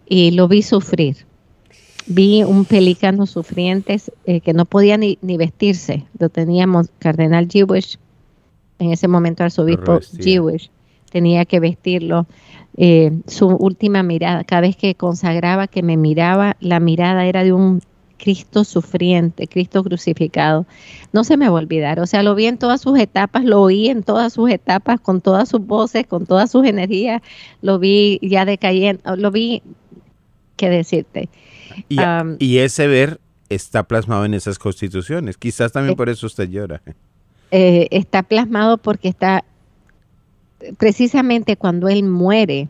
Y 0.05 0.31
lo 0.31 0.49
vi 0.49 0.63
sufrir 0.63 1.15
vi 2.09 2.43
un 2.43 2.65
pelícano 2.65 3.25
sufriente 3.27 4.01
eh, 4.25 4.41
que 4.41 4.53
no 4.53 4.65
podía 4.65 4.97
ni, 4.97 5.17
ni 5.21 5.37
vestirse. 5.37 6.05
Lo 6.17 6.29
teníamos, 6.29 6.89
Cardenal 6.99 7.47
Jewish, 7.47 7.97
en 8.79 8.91
ese 8.91 9.07
momento 9.07 9.43
arzobispo. 9.43 9.99
Jewish, 10.19 10.69
tenía 11.11 11.45
que 11.45 11.59
vestirlo. 11.59 12.25
Eh, 12.75 13.11
su 13.27 13.47
última 13.47 14.03
mirada, 14.03 14.43
cada 14.43 14.61
vez 14.61 14.75
que 14.75 14.95
consagraba, 14.95 15.67
que 15.67 15.83
me 15.83 15.97
miraba, 15.97 16.57
la 16.59 16.79
mirada 16.79 17.25
era 17.25 17.43
de 17.43 17.53
un 17.53 17.81
Cristo 18.17 18.63
sufriente, 18.63 19.47
Cristo 19.47 19.83
crucificado. 19.83 20.65
No 21.13 21.23
se 21.23 21.37
me 21.37 21.47
va 21.47 21.57
a 21.57 21.61
olvidar, 21.61 21.99
o 21.99 22.07
sea, 22.07 22.23
lo 22.23 22.35
vi 22.35 22.47
en 22.47 22.57
todas 22.57 22.81
sus 22.81 22.99
etapas, 22.99 23.45
lo 23.45 23.61
oí 23.61 23.87
en 23.87 24.03
todas 24.03 24.33
sus 24.33 24.49
etapas, 24.49 24.99
con 24.99 25.21
todas 25.21 25.47
sus 25.47 25.65
voces, 25.65 26.07
con 26.07 26.25
todas 26.25 26.51
sus 26.51 26.65
energías, 26.65 27.21
lo 27.61 27.79
vi 27.79 28.19
ya 28.21 28.45
decayendo, 28.45 29.15
lo 29.15 29.31
vi, 29.31 29.61
¿qué 30.57 30.69
decirte? 30.69 31.29
Y, 31.89 31.99
Am, 31.99 32.35
y 32.39 32.57
ese 32.59 32.87
ver 32.87 33.19
está 33.49 33.83
plasmado 33.83 34.25
en 34.25 34.33
esas 34.33 34.59
constituciones. 34.59 35.37
Quizás 35.37 35.71
también 35.71 35.93
Eh, 35.93 35.97
por 35.97 36.09
eso 36.09 36.27
usted 36.27 36.49
llora. 36.49 36.81
eh, 37.51 37.87
está 37.91 38.23
plasmado 38.23 38.77
porque 38.77 39.07
está 39.09 39.43
precisamente 40.77 41.55
cuando 41.57 41.87
él 41.89 42.03
muere. 42.03 42.67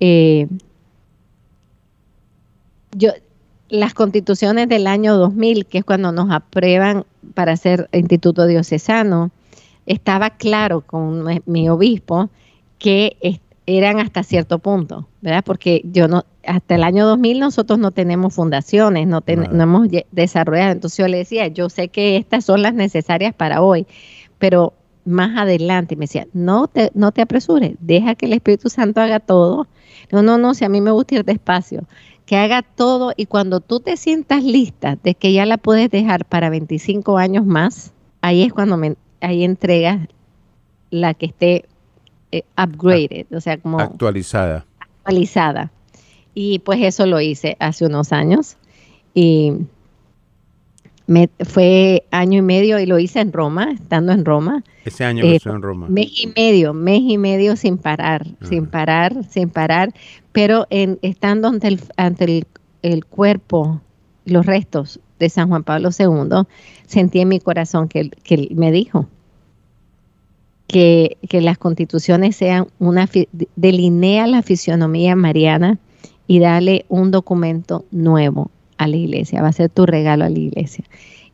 eh, 0.00 0.46
yo, 2.92 3.10
las 3.68 3.94
constituciones 3.94 4.68
del 4.68 4.86
año 4.86 5.16
2000, 5.16 5.66
que 5.66 5.78
es 5.78 5.84
cuando 5.84 6.12
nos 6.12 6.30
aprueban 6.30 7.04
para 7.34 7.56
ser 7.56 7.88
instituto 7.92 8.46
diocesano, 8.46 9.30
estaba 9.86 10.30
claro 10.30 10.80
con 10.82 11.24
mi- 11.46 11.68
obispo 11.68 12.30
que 12.78 13.16
eran 13.66 13.98
hasta 14.00 14.22
cierto 14.22 14.58
punto, 14.60 15.08
¿verdad? 15.20 15.42
Porque 15.44 15.80
yo 15.84 16.06
no, 16.08 16.24
hasta 16.46 16.74
el 16.76 16.82
año 16.84 17.06
2000 17.06 17.38
nosotros 17.40 17.78
no 17.78 17.90
tenemos 17.90 18.34
fundaciones, 18.34 19.06
no, 19.06 19.20
ten- 19.20 19.48
no 19.52 19.62
hemos 19.62 19.88
desarrollado. 20.12 20.72
Entonces 20.72 20.98
yo 20.98 21.08
le 21.08 21.18
decía, 21.18 21.48
yo 21.48 21.68
sé 21.68 21.88
que 21.88 22.16
estas 22.16 22.44
son 22.44 22.62
las 22.62 22.74
necesarias 22.74 23.34
para 23.34 23.62
hoy, 23.62 23.86
pero 24.38 24.74
más 25.04 25.36
adelante 25.38 25.94
y 25.94 25.96
me 25.96 26.04
decía, 26.04 26.26
no 26.32 26.66
te, 26.68 26.90
no 26.94 27.12
te 27.12 27.22
apresures, 27.22 27.76
deja 27.80 28.14
que 28.16 28.26
el 28.26 28.32
Espíritu 28.32 28.68
Santo 28.68 29.00
haga 29.00 29.20
todo. 29.20 29.66
No, 30.10 30.22
no, 30.22 30.36
no, 30.38 30.54
si 30.54 30.64
a 30.64 30.68
mí 30.68 30.80
me 30.80 30.90
gusta 30.90 31.14
ir 31.16 31.24
despacio, 31.24 31.84
que 32.26 32.36
haga 32.36 32.62
todo 32.62 33.12
y 33.16 33.26
cuando 33.26 33.60
tú 33.60 33.78
te 33.80 33.96
sientas 33.96 34.42
lista 34.42 34.98
de 35.02 35.14
que 35.14 35.32
ya 35.32 35.46
la 35.46 35.58
puedes 35.58 35.90
dejar 35.90 36.24
para 36.24 36.50
25 36.50 37.18
años 37.18 37.46
más, 37.46 37.92
ahí 38.20 38.42
es 38.42 38.52
cuando 38.52 38.76
me, 38.76 38.96
ahí 39.20 39.44
entregas 39.44 40.08
la 40.90 41.14
que 41.14 41.26
esté 41.26 41.64
eh, 42.32 42.42
upgraded, 42.60 43.26
o 43.32 43.40
sea, 43.40 43.58
como 43.58 43.78
Actualizada. 43.78 44.66
actualizada. 44.80 45.70
Y 46.38 46.58
pues 46.58 46.80
eso 46.82 47.06
lo 47.06 47.18
hice 47.18 47.56
hace 47.60 47.86
unos 47.86 48.12
años 48.12 48.58
y 49.14 49.52
me, 51.06 51.30
fue 51.46 52.04
año 52.10 52.40
y 52.40 52.42
medio 52.42 52.78
y 52.78 52.84
lo 52.84 52.98
hice 52.98 53.20
en 53.20 53.32
Roma, 53.32 53.70
estando 53.72 54.12
en 54.12 54.22
Roma. 54.22 54.62
Ese 54.84 55.06
año 55.06 55.22
que 55.22 55.30
Eh, 55.30 55.36
estuvo 55.36 55.54
en 55.54 55.62
Roma. 55.62 55.88
Mes 55.88 56.08
y 56.20 56.26
medio, 56.36 56.74
mes 56.74 57.00
y 57.06 57.16
medio 57.16 57.56
sin 57.56 57.78
parar, 57.78 58.26
sin 58.42 58.64
Ajá. 58.64 58.70
parar, 58.70 59.24
sin 59.30 59.48
parar, 59.48 59.94
pero 60.32 60.66
en, 60.68 60.98
estando 61.00 61.48
ante, 61.48 61.68
el, 61.68 61.80
ante 61.96 62.24
el, 62.24 62.46
el 62.82 63.06
cuerpo, 63.06 63.80
los 64.26 64.44
restos 64.44 65.00
de 65.18 65.30
San 65.30 65.48
Juan 65.48 65.64
Pablo 65.64 65.88
II, 65.98 66.42
sentí 66.86 67.20
en 67.20 67.28
mi 67.28 67.40
corazón 67.40 67.88
que, 67.88 68.00
él- 68.00 68.16
que 68.22 68.48
me 68.54 68.70
dijo 68.72 69.08
que, 70.66 71.16
que 71.30 71.40
las 71.40 71.56
constituciones 71.56 72.36
sean 72.36 72.66
una, 72.78 73.08
delinea 73.54 74.26
la 74.26 74.42
fisionomía 74.42 75.16
mariana 75.16 75.78
y 76.26 76.40
dale 76.40 76.84
un 76.88 77.10
documento 77.10 77.84
nuevo 77.90 78.50
a 78.78 78.88
la 78.88 78.96
iglesia, 78.96 79.42
va 79.42 79.48
a 79.48 79.52
ser 79.52 79.70
tu 79.70 79.86
regalo 79.86 80.24
a 80.24 80.30
la 80.30 80.38
iglesia. 80.38 80.84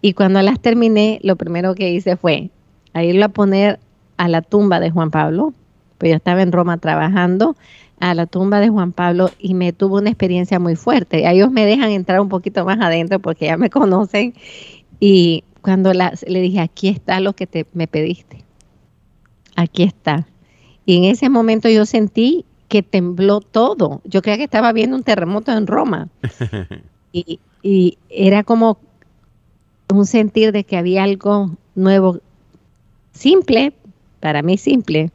Y 0.00 0.14
cuando 0.14 0.42
las 0.42 0.60
terminé, 0.60 1.20
lo 1.22 1.36
primero 1.36 1.74
que 1.74 1.90
hice 1.90 2.16
fue 2.16 2.50
a 2.92 3.04
irlo 3.04 3.24
a 3.24 3.28
poner 3.28 3.78
a 4.16 4.28
la 4.28 4.42
tumba 4.42 4.80
de 4.80 4.90
Juan 4.90 5.10
Pablo, 5.10 5.54
pues 5.98 6.10
yo 6.10 6.16
estaba 6.16 6.42
en 6.42 6.52
Roma 6.52 6.78
trabajando, 6.78 7.56
a 8.00 8.14
la 8.14 8.26
tumba 8.26 8.58
de 8.58 8.68
Juan 8.68 8.92
Pablo 8.92 9.30
y 9.38 9.54
me 9.54 9.72
tuvo 9.72 9.98
una 9.98 10.10
experiencia 10.10 10.58
muy 10.58 10.74
fuerte. 10.74 11.30
Ellos 11.30 11.52
me 11.52 11.64
dejan 11.64 11.90
entrar 11.90 12.20
un 12.20 12.28
poquito 12.28 12.64
más 12.64 12.80
adentro 12.80 13.20
porque 13.20 13.46
ya 13.46 13.56
me 13.56 13.70
conocen 13.70 14.34
y 14.98 15.44
cuando 15.62 15.94
las, 15.94 16.24
le 16.28 16.40
dije, 16.40 16.58
aquí 16.58 16.88
está 16.88 17.20
lo 17.20 17.34
que 17.34 17.46
te, 17.46 17.64
me 17.72 17.86
pediste, 17.86 18.44
aquí 19.54 19.84
está. 19.84 20.26
Y 20.84 20.96
en 20.96 21.04
ese 21.04 21.28
momento 21.28 21.68
yo 21.68 21.86
sentí 21.86 22.44
que 22.72 22.82
tembló 22.82 23.40
todo. 23.42 24.00
Yo 24.04 24.22
creía 24.22 24.38
que 24.38 24.44
estaba 24.44 24.72
viendo 24.72 24.96
un 24.96 25.02
terremoto 25.02 25.52
en 25.52 25.66
Roma. 25.66 26.08
Y, 27.14 27.40
y 27.62 27.98
era 28.08 28.42
como 28.42 28.78
un 29.92 30.06
sentir 30.06 30.50
de 30.50 30.64
que 30.64 30.78
había 30.78 31.02
algo 31.02 31.50
nuevo, 31.74 32.20
simple, 33.12 33.74
para 34.18 34.40
mí 34.40 34.56
simple, 34.56 35.10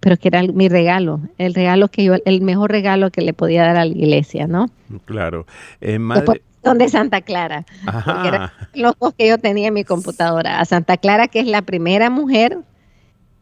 pero 0.00 0.16
que 0.16 0.26
era 0.26 0.42
mi 0.42 0.68
regalo, 0.68 1.20
el 1.38 1.54
regalo 1.54 1.86
que 1.86 2.02
yo, 2.02 2.14
el 2.24 2.40
mejor 2.40 2.72
regalo 2.72 3.12
que 3.12 3.20
le 3.20 3.32
podía 3.32 3.62
dar 3.62 3.76
a 3.76 3.84
la 3.84 3.92
iglesia, 3.92 4.48
¿no? 4.48 4.70
Claro. 5.04 5.46
Eh, 5.80 6.00
madre, 6.00 6.42
son 6.64 6.78
de 6.78 6.88
Santa 6.88 7.20
Clara, 7.20 7.64
porque 7.84 8.26
eran 8.26 8.42
ajá. 8.42 8.68
los 8.74 8.98
dos 8.98 9.14
que 9.16 9.28
yo 9.28 9.38
tenía 9.38 9.68
en 9.68 9.74
mi 9.74 9.84
computadora. 9.84 10.58
A 10.58 10.64
Santa 10.64 10.96
Clara, 10.96 11.28
que 11.28 11.38
es 11.38 11.46
la 11.46 11.62
primera 11.62 12.10
mujer 12.10 12.58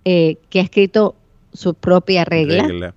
eh, 0.05 0.37
que 0.51 0.61
ha 0.61 0.65
escrito 0.65 1.15
su 1.55 1.73
propia 1.73 2.27
regla, 2.27 2.65
Regla. 2.65 2.95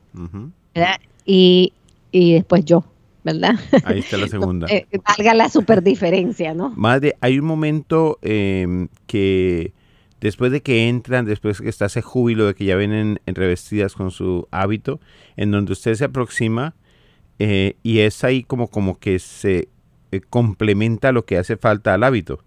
Y, 1.26 1.74
y 2.12 2.34
después 2.34 2.66
yo, 2.66 2.86
¿verdad? 3.24 3.56
Ahí 3.84 4.00
está 4.00 4.18
la 4.18 4.28
segunda. 4.28 4.68
Eh, 4.72 4.86
valga 5.08 5.34
la 5.34 5.50
super 5.50 5.82
diferencia, 5.84 6.54
¿no? 6.54 6.72
Madre, 6.76 7.16
hay 7.22 7.40
un 7.40 7.46
momento 7.46 8.20
em, 8.22 8.88
que 9.08 9.74
después 10.22 10.52
de 10.52 10.62
que 10.62 10.88
entran, 10.90 11.26
después 11.26 11.62
que 11.62 11.70
está 11.70 11.86
ese 11.86 12.02
júbilo 12.02 12.48
de 12.48 12.56
que 12.56 12.66
ya 12.66 12.76
vienen 12.76 13.20
en 13.26 13.36
revestidas 13.36 13.94
con 13.94 14.12
su 14.12 14.48
hábito, 14.52 15.00
en 15.36 15.52
donde 15.52 15.74
usted 15.74 15.94
se 15.96 16.06
aproxima 16.06 16.74
eh, 17.40 17.76
y 17.84 18.00
es 18.00 18.24
ahí 18.24 18.44
como, 18.44 18.68
como 18.70 18.98
que 18.98 19.20
se 19.20 19.68
eh, 20.12 20.22
complementa 20.30 21.12
lo 21.12 21.26
que 21.26 21.38
hace 21.38 21.58
falta 21.58 21.94
al 21.94 22.04
hábito, 22.04 22.40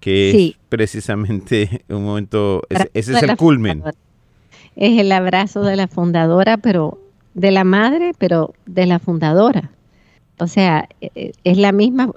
que 0.00 0.30
Sí. 0.32 0.56
es 0.58 0.66
precisamente 0.68 1.84
un 1.88 2.04
momento, 2.04 2.62
ese, 2.68 2.90
es 2.94 3.08
el 3.22 3.36
culmen. 3.36 3.82
Es 4.76 4.98
el 4.98 5.12
abrazo 5.12 5.62
de 5.62 5.76
la 5.76 5.88
fundadora, 5.88 6.56
pero 6.56 6.98
de 7.34 7.50
la 7.50 7.64
madre, 7.64 8.12
pero 8.18 8.54
de 8.66 8.86
la 8.86 8.98
fundadora. 8.98 9.70
O 10.38 10.46
sea, 10.46 10.88
eh, 11.00 11.32
es 11.44 11.58
la 11.58 11.72
misma, 11.72 12.10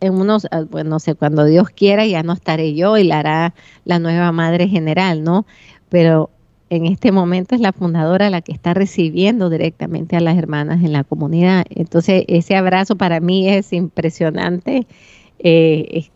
en 0.00 0.14
unos, 0.14 0.46
ah, 0.50 0.64
bueno, 0.68 0.90
no 0.90 1.00
sé, 1.00 1.14
cuando 1.14 1.44
Dios 1.44 1.70
quiera 1.70 2.06
ya 2.06 2.22
no 2.22 2.32
estaré 2.32 2.74
yo 2.74 2.96
y 2.98 3.04
la 3.04 3.20
hará 3.20 3.54
la 3.84 3.98
nueva 3.98 4.32
madre 4.32 4.68
general, 4.68 5.22
¿no? 5.22 5.46
Pero 5.88 6.30
en 6.70 6.86
este 6.86 7.12
momento 7.12 7.54
es 7.54 7.60
la 7.60 7.72
fundadora 7.72 8.30
la 8.30 8.40
que 8.40 8.52
está 8.52 8.74
recibiendo 8.74 9.50
directamente 9.50 10.16
a 10.16 10.20
las 10.20 10.38
hermanas 10.38 10.82
en 10.82 10.92
la 10.92 11.04
comunidad. 11.04 11.64
Entonces, 11.70 12.24
ese 12.28 12.56
abrazo 12.56 12.96
para 12.96 13.20
mí 13.20 13.48
es 13.48 13.72
impresionante. 13.72 14.86
Eh, 15.38 16.08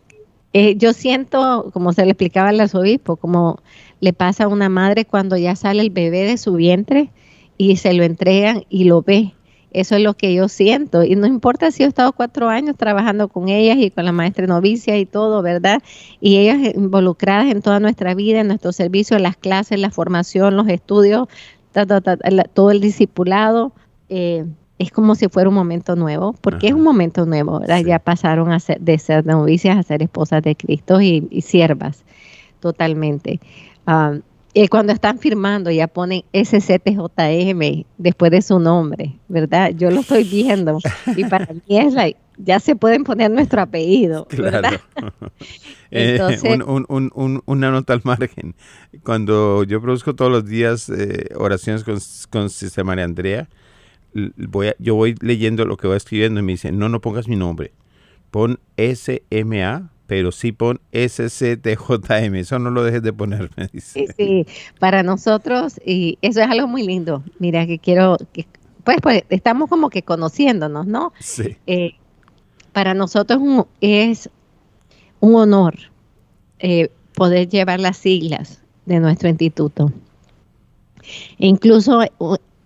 eh, 0.59 0.75
yo 0.79 0.95
siento, 0.95 1.69
como 1.75 1.93
se 1.93 2.07
le 2.07 2.13
explicaba 2.13 2.49
al 2.49 2.59
arzobispo, 2.59 3.17
como 3.17 3.61
le 4.01 4.15
pasa 4.15 4.45
a 4.45 4.49
una 4.49 4.71
madre 4.71 5.05
cuando 5.05 5.37
ya 5.37 5.55
sale 5.55 5.83
el 5.83 5.91
bebé 5.91 6.23
de 6.23 6.39
su 6.39 6.55
vientre 6.55 7.11
y 7.59 7.77
se 7.77 7.93
lo 7.93 8.05
entregan 8.05 8.65
y 8.71 8.85
lo 8.85 9.03
ve. 9.03 9.35
Eso 9.73 9.97
es 9.97 10.03
lo 10.03 10.15
que 10.15 10.33
yo 10.33 10.49
siento. 10.49 11.05
Y 11.05 11.15
no 11.15 11.27
importa 11.27 11.71
si 11.71 11.83
he 11.83 11.87
estado 11.87 12.13
cuatro 12.13 12.49
años 12.49 12.75
trabajando 12.79 13.29
con 13.29 13.51
ellas 13.51 13.77
y 13.77 13.91
con 13.91 14.07
la 14.07 14.13
maestra 14.13 14.47
novicia 14.47 14.97
y 14.97 15.05
todo, 15.05 15.43
¿verdad? 15.43 15.83
Y 16.23 16.39
ellas 16.39 16.75
involucradas 16.75 17.51
en 17.51 17.61
toda 17.61 17.79
nuestra 17.79 18.15
vida, 18.15 18.41
en 18.41 18.49
nuestro 18.49 18.73
servicio, 18.73 19.19
las 19.19 19.37
clases, 19.37 19.79
la 19.79 19.91
formación, 19.91 20.57
los 20.57 20.69
estudios, 20.69 21.29
todo 22.55 22.71
el 22.71 22.81
discipulado. 22.81 23.73
Eh, 24.09 24.47
es 24.79 24.91
como 24.91 25.15
si 25.15 25.29
fuera 25.29 25.49
un 25.49 25.55
momento 25.55 25.97
nuevo, 25.97 26.35
porque 26.41 26.69
es 26.69 26.73
un 26.75 26.83
momento 26.83 27.25
nuevo, 27.25 27.61
¿verdad? 27.61 27.81
Ya 27.81 27.99
pasaron 27.99 28.53
a 28.53 28.61
ser, 28.61 28.81
de 28.81 28.99
ser 28.99 29.25
novicias 29.25 29.77
a 29.77 29.83
ser 29.83 30.03
esposas 30.03 30.43
de 30.43 30.55
Cristo 30.55 31.01
y, 31.01 31.27
siervas, 31.41 32.05
totalmente. 32.61 33.41
Ah, 33.87 34.15
y 34.53 34.69
cuando 34.69 34.93
están 34.93 35.19
firmando 35.19 35.71
ya 35.71 35.87
ponen 35.87 36.23
SCTJM 36.33 37.85
después 37.99 38.31
de 38.31 38.41
su 38.41 38.59
nombre, 38.59 39.19
¿verdad? 39.29 39.73
Yo 39.77 39.91
lo 39.91 40.01
estoy 40.01 40.25
viendo 40.25 40.79
y 41.15 41.25
para 41.25 41.53
mí 41.53 41.79
es 41.79 41.93
like, 41.93 42.19
ya 42.39 42.59
se 42.61 42.77
pueden 42.77 43.05
poner 43.05 43.31
nuestro 43.31 43.61
apellido, 43.61 44.27
¿verdad? 44.37 44.81
Eh, 45.93 46.17
Entonces, 46.19 46.59
una 47.47 47.71
nota 47.71 47.93
al 47.93 48.01
margen. 48.03 48.57
Cuando 49.05 49.63
yo 49.63 49.81
produzco 49.81 50.17
todos 50.17 50.33
los 50.33 50.45
días 50.45 50.89
eh, 50.89 51.29
oraciones 51.37 51.85
con, 51.85 51.99
con 52.29 52.51
Sistema 52.51 52.89
María 52.89 53.05
Andrea, 53.05 53.49
voy 54.37 54.73
yo 54.79 54.95
voy 54.95 55.15
leyendo 55.21 55.65
lo 55.65 55.77
que 55.77 55.89
va 55.89 55.97
escribiendo 55.97 56.41
y 56.41 56.43
me 56.43 56.53
dice, 56.53 56.73
no, 56.73 56.89
no 56.89 57.01
pongas 57.01 57.29
mi 57.29 57.37
nombre, 57.37 57.73
pon 58.31 58.59
SMA 58.77 59.91
pero 60.07 60.33
sí 60.33 60.53
pon 60.53 60.81
SCTJM, 60.93 62.37
eso 62.37 62.59
no 62.59 62.71
lo 62.71 62.85
dejes 62.85 63.03
de 63.03 63.13
poner, 63.13 63.51
me 63.57 63.69
dice. 63.73 64.07
Sí, 64.07 64.15
sí, 64.17 64.47
para 64.79 65.03
nosotros, 65.03 65.81
y 65.85 66.19
eso 66.23 66.41
es 66.41 66.49
algo 66.49 66.69
muy 66.69 66.87
lindo, 66.87 67.23
mira, 67.39 67.67
que 67.67 67.79
quiero, 67.79 68.17
que, 68.33 68.47
pues, 68.85 68.99
pues 69.03 69.25
estamos 69.31 69.69
como 69.69 69.91
que 69.91 70.03
conociéndonos, 70.03 70.87
¿no? 70.87 71.13
Sí. 71.19 71.57
Eh, 71.67 71.95
para 72.73 72.95
nosotros 72.95 73.41
es 73.81 74.31
un 75.21 75.35
honor 75.35 75.75
eh, 76.59 76.91
poder 77.15 77.49
llevar 77.49 77.81
las 77.81 77.97
siglas 77.97 78.63
de 78.85 79.01
nuestro 79.01 79.29
instituto. 79.29 79.93
E 81.39 81.47
incluso 81.47 82.01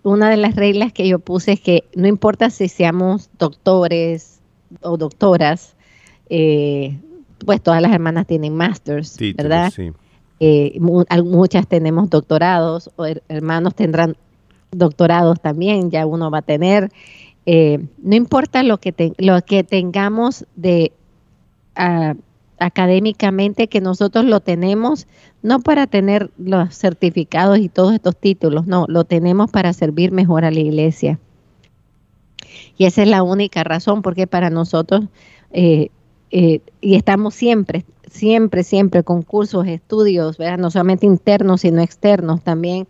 una 0.03 0.29
de 0.29 0.37
las 0.37 0.55
reglas 0.55 0.93
que 0.93 1.07
yo 1.07 1.19
puse 1.19 1.53
es 1.53 1.59
que 1.59 1.83
no 1.95 2.07
importa 2.07 2.49
si 2.49 2.67
seamos 2.67 3.29
doctores 3.37 4.39
o 4.81 4.97
doctoras, 4.97 5.75
eh, 6.29 6.97
pues 7.45 7.61
todas 7.61 7.81
las 7.81 7.91
hermanas 7.91 8.27
tienen 8.27 8.55
masters, 8.55 9.17
¿verdad? 9.35 9.71
Eh, 10.39 10.79
muchas 10.79 11.67
tenemos 11.67 12.09
doctorados, 12.09 12.89
o 12.95 13.05
hermanos 13.27 13.75
tendrán 13.75 14.17
doctorados 14.71 15.39
también, 15.39 15.91
ya 15.91 16.05
uno 16.05 16.31
va 16.31 16.39
a 16.39 16.43
tener. 16.43 16.89
Eh, 17.45 17.85
no 18.01 18.15
importa 18.15 18.63
lo 18.63 18.79
que, 18.79 19.13
lo 19.17 19.41
que 19.43 19.63
tengamos 19.63 20.45
de 20.55 20.93
ah, 21.75 22.15
académicamente, 22.61 23.67
que 23.67 23.81
nosotros 23.81 24.25
lo 24.25 24.39
tenemos, 24.39 25.07
no 25.41 25.59
para 25.59 25.87
tener 25.87 26.31
los 26.37 26.75
certificados 26.75 27.59
y 27.59 27.69
todos 27.69 27.93
estos 27.93 28.15
títulos, 28.15 28.67
no, 28.67 28.85
lo 28.87 29.03
tenemos 29.03 29.51
para 29.51 29.73
servir 29.73 30.11
mejor 30.11 30.45
a 30.45 30.51
la 30.51 30.59
iglesia. 30.59 31.19
Y 32.77 32.85
esa 32.85 33.03
es 33.03 33.07
la 33.07 33.23
única 33.23 33.63
razón, 33.63 34.01
porque 34.01 34.27
para 34.27 34.49
nosotros 34.49 35.05
eh, 35.51 35.89
eh, 36.31 36.61
y 36.79 36.95
estamos 36.95 37.35
siempre, 37.35 37.85
siempre, 38.09 38.63
siempre 38.63 39.03
con 39.03 39.21
cursos, 39.21 39.67
estudios, 39.67 40.37
¿verdad? 40.37 40.57
no 40.57 40.71
solamente 40.71 41.05
internos, 41.05 41.61
sino 41.61 41.81
externos 41.81 42.41
también, 42.41 42.87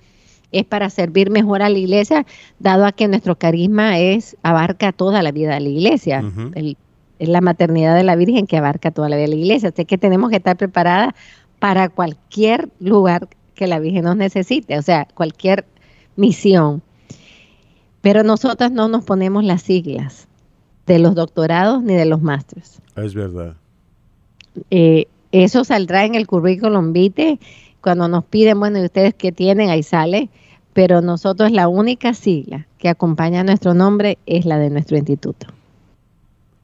es 0.52 0.66
para 0.66 0.90
servir 0.90 1.32
mejor 1.32 1.62
a 1.62 1.70
la 1.70 1.78
iglesia, 1.78 2.26
dado 2.60 2.86
a 2.86 2.92
que 2.92 3.08
nuestro 3.08 3.38
carisma 3.38 4.00
es, 4.00 4.38
abarca 4.44 4.92
toda 4.92 5.24
la 5.24 5.32
vida 5.32 5.54
de 5.56 5.62
la 5.62 5.70
iglesia. 5.70 6.24
Es 7.22 7.30
la 7.30 7.40
maternidad 7.40 7.96
de 7.96 8.04
la 8.04 8.16
Virgen 8.16 8.48
que 8.48 8.58
abarca 8.58 8.90
toda 8.90 9.08
la 9.08 9.16
vida 9.16 9.28
de 9.28 9.36
la 9.36 9.40
iglesia. 9.42 9.70
Así 9.70 9.86
que 9.86 10.00
tenemos 10.00 10.32
que 10.32 10.38
estar 10.38 10.58
preparadas 10.58 11.14
para 11.60 11.88
cualquier 11.88 12.70
lugar 12.80 13.30
que 13.54 13.68
la 13.68 13.78
Virgen 13.78 14.06
nos 14.06 14.18
necesite, 14.18 14.76
o 14.80 14.82
sea, 14.82 15.08
cualquier 15.14 15.66
misión. 16.16 16.82
Pero 18.02 18.24
nosotras 18.24 18.72
no 18.72 18.88
nos 18.88 19.06
ponemos 19.06 19.44
las 19.44 19.62
siglas 19.62 20.28
de 20.88 20.98
los 20.98 21.14
doctorados 21.14 21.84
ni 21.84 21.94
de 21.94 22.06
los 22.06 22.24
másteres. 22.24 22.82
Es 22.96 23.14
verdad. 23.14 23.56
Eh, 24.72 25.06
eso 25.32 25.64
saldrá 25.64 26.06
en 26.06 26.16
el 26.16 26.26
currículum 26.26 26.92
vitae 26.92 27.40
cuando 27.82 28.08
nos 28.08 28.26
piden, 28.26 28.60
bueno, 28.60 28.80
¿y 28.80 28.86
ustedes 28.86 29.14
qué 29.14 29.32
tienen? 29.32 29.70
Ahí 29.70 29.84
sale. 29.84 30.30
Pero 30.74 31.02
nosotros 31.02 31.52
la 31.52 31.68
única 31.68 32.16
sigla 32.16 32.66
que 32.80 32.90
acompaña 32.90 33.44
nuestro 33.44 33.76
nombre 33.76 34.18
es 34.26 34.46
la 34.46 34.58
de 34.58 34.72
nuestro 34.72 34.98
instituto. 34.98 35.46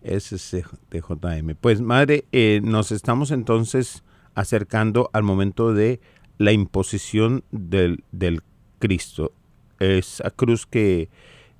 SCTJM. 0.07 1.55
Pues 1.59 1.81
madre, 1.81 2.25
eh, 2.31 2.61
nos 2.63 2.91
estamos 2.91 3.31
entonces 3.31 4.03
acercando 4.35 5.09
al 5.13 5.23
momento 5.23 5.73
de 5.73 5.99
la 6.37 6.51
imposición 6.51 7.43
del, 7.51 8.03
del 8.11 8.41
Cristo. 8.79 9.31
Esa 9.79 10.31
cruz 10.31 10.65
que 10.65 11.09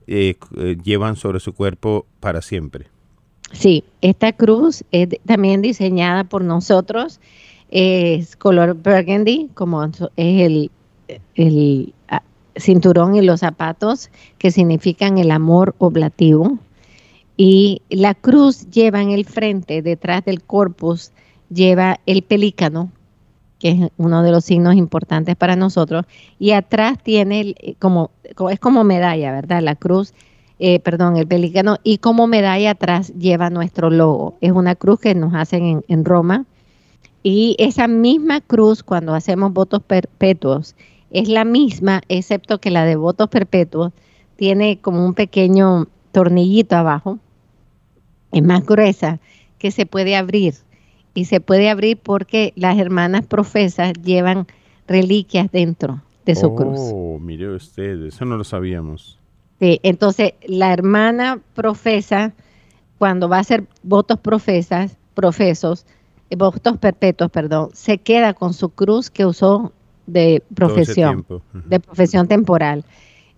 eh, 0.07 0.35
eh, 0.57 0.77
llevan 0.83 1.15
sobre 1.15 1.39
su 1.39 1.53
cuerpo 1.53 2.05
para 2.19 2.41
siempre. 2.41 2.87
Sí, 3.51 3.83
esta 4.01 4.33
cruz 4.33 4.83
es 4.91 5.09
también 5.25 5.61
diseñada 5.61 6.23
por 6.23 6.43
nosotros, 6.43 7.19
es 7.69 8.35
color 8.35 8.75
burgundy, 8.75 9.49
como 9.53 9.83
es 9.85 10.01
el, 10.17 10.71
el 11.35 11.93
cinturón 12.57 13.15
y 13.15 13.21
los 13.21 13.39
zapatos 13.41 14.09
que 14.37 14.51
significan 14.51 15.17
el 15.17 15.31
amor 15.31 15.75
oblativo. 15.77 16.57
Y 17.37 17.83
la 17.89 18.15
cruz 18.15 18.67
lleva 18.71 19.01
en 19.01 19.11
el 19.11 19.23
frente, 19.23 19.83
detrás 19.83 20.25
del 20.25 20.41
corpus, 20.41 21.11
lleva 21.49 21.99
el 22.07 22.23
pelícano, 22.23 22.91
que 23.59 23.69
es 23.69 23.91
uno 23.97 24.23
de 24.23 24.31
los 24.31 24.43
signos 24.43 24.75
importantes 24.75 25.35
para 25.35 25.55
nosotros, 25.55 26.05
y 26.39 26.51
atrás 26.51 26.97
tiene 27.01 27.55
eh, 27.59 27.75
como, 27.77 28.09
es 28.49 28.59
como 28.59 28.83
medalla, 28.83 29.31
¿verdad? 29.31 29.61
La 29.61 29.75
cruz, 29.75 30.15
eh, 30.57 30.79
perdón, 30.79 31.15
el 31.17 31.27
pelícano, 31.27 31.77
y 31.83 31.99
como 31.99 32.25
medalla 32.25 32.71
atrás 32.71 33.13
lleva 33.13 33.51
nuestro 33.51 33.91
logo. 33.91 34.35
Es 34.41 34.51
una 34.51 34.73
cruz 34.73 34.99
que 34.99 35.13
nos 35.13 35.35
hacen 35.35 35.85
en, 35.87 36.05
Roma, 36.05 36.45
y 37.21 37.55
esa 37.59 37.87
misma 37.87 38.41
cruz 38.41 38.81
cuando 38.81 39.13
hacemos 39.13 39.53
votos 39.53 39.83
perpetuos 39.83 40.75
es 41.11 41.29
la 41.29 41.45
misma, 41.45 42.01
excepto 42.09 42.59
que 42.59 42.71
la 42.71 42.83
de 42.83 42.95
votos 42.95 43.29
perpetuos 43.29 43.93
tiene 44.35 44.79
como 44.79 45.05
un 45.05 45.13
pequeño 45.13 45.87
tornillito 46.11 46.75
abajo, 46.75 47.19
es 48.31 48.43
más 48.43 48.65
gruesa, 48.65 49.19
que 49.57 49.71
se 49.71 49.85
puede 49.85 50.15
abrir 50.15 50.53
y 51.13 51.25
se 51.25 51.39
puede 51.41 51.69
abrir 51.69 51.97
porque 51.97 52.53
las 52.55 52.77
hermanas 52.77 53.25
profesas 53.25 53.93
llevan 54.03 54.47
reliquias 54.87 55.51
dentro 55.51 56.03
de 56.25 56.35
su 56.35 56.53
cruz. 56.53 56.79
Oh, 56.93 57.17
mire 57.19 57.49
usted, 57.49 58.03
eso 58.05 58.25
no 58.25 58.37
lo 58.37 58.43
sabíamos. 58.43 59.17
Sí, 59.59 59.79
entonces 59.81 60.33
la 60.45 60.71
hermana 60.71 61.39
profesa, 61.55 62.33
cuando 62.99 63.27
va 63.29 63.37
a 63.37 63.39
hacer 63.39 63.65
votos 63.81 64.19
profesas, 64.19 64.97
profesos, 65.15 65.85
eh, 66.29 66.35
votos 66.35 66.77
perpetuos, 66.77 67.31
perdón, 67.31 67.69
se 67.73 67.97
queda 67.97 68.33
con 68.33 68.53
su 68.53 68.69
cruz 68.69 69.09
que 69.09 69.25
usó 69.25 69.71
de 70.05 70.43
profesión, 70.53 71.25
de 71.65 71.79
profesión 71.79 72.27
temporal. 72.27 72.85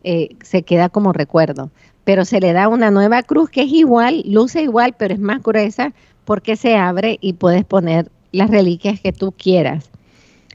Eh, 0.04 0.36
se 0.44 0.64
queda 0.64 0.90
como 0.90 1.14
recuerdo. 1.14 1.72
Pero 2.04 2.26
se 2.26 2.39
le 2.39 2.54
da 2.54 2.68
una 2.68 2.91
nueva 2.91 3.24
cruz 3.24 3.50
que 3.50 3.64
es 3.64 3.72
igual, 3.72 4.24
luce 4.26 4.64
igual, 4.64 4.95
pero 4.97 5.14
es 5.14 5.20
más 5.20 5.43
gruesa 5.43 5.93
porque 6.26 6.56
se 6.56 6.76
abre 6.76 7.18
y 7.22 7.34
puedes 7.34 7.66
poner 7.66 8.10
las 8.32 8.50
reliquias 8.50 9.00
que 9.00 9.12
tú 9.12 9.32
quieras. 9.32 9.89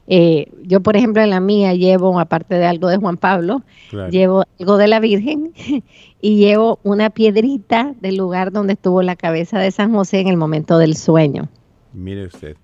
Eh, 0.07 0.51
yo, 0.63 0.81
por 0.81 0.95
ejemplo, 0.95 1.23
en 1.23 1.31
la 1.31 1.39
mía 1.39 1.73
llevo, 1.73 2.19
aparte 2.19 2.55
de 2.55 2.65
algo 2.65 2.89
de 2.89 2.97
Juan 2.97 3.17
Pablo, 3.17 3.63
llevo 4.11 4.43
algo 4.59 4.77
de 4.77 4.87
la 4.87 4.99
Virgen 4.99 5.51
y 6.21 6.37
llevo 6.37 6.79
una 6.83 7.09
piedrita 7.09 7.95
del 8.01 8.17
lugar 8.17 8.51
donde 8.51 8.73
estuvo 8.73 9.01
la 9.01 9.15
cabeza 9.15 9.59
de 9.59 9.71
San 9.71 9.93
José 9.93 10.19
en 10.19 10.27
el 10.27 10.37
momento 10.37 10.77
del 10.77 10.95
sueño. 10.95 11.49
Mire 11.93 12.27
usted. 12.27 12.55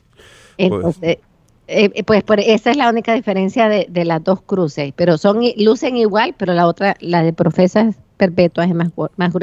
Entonces, 0.57 1.17
eh, 1.67 1.89
eh, 1.93 2.03
pues, 2.03 2.23
esa 2.45 2.71
es 2.71 2.77
la 2.77 2.89
única 2.89 3.13
diferencia 3.13 3.69
de, 3.69 4.05
las 4.05 4.23
dos 4.23 4.41
cruces, 4.41 4.93
pero 4.95 5.17
son 5.17 5.41
lucen 5.57 5.97
igual, 5.97 6.35
pero 6.37 6.53
la 6.53 6.67
otra, 6.67 6.95
la 6.99 7.23
de 7.23 7.33
profesas 7.33 7.95
perpetuas 8.21 8.69
es 8.69 8.75
más, 8.75 8.91
más 9.17 9.33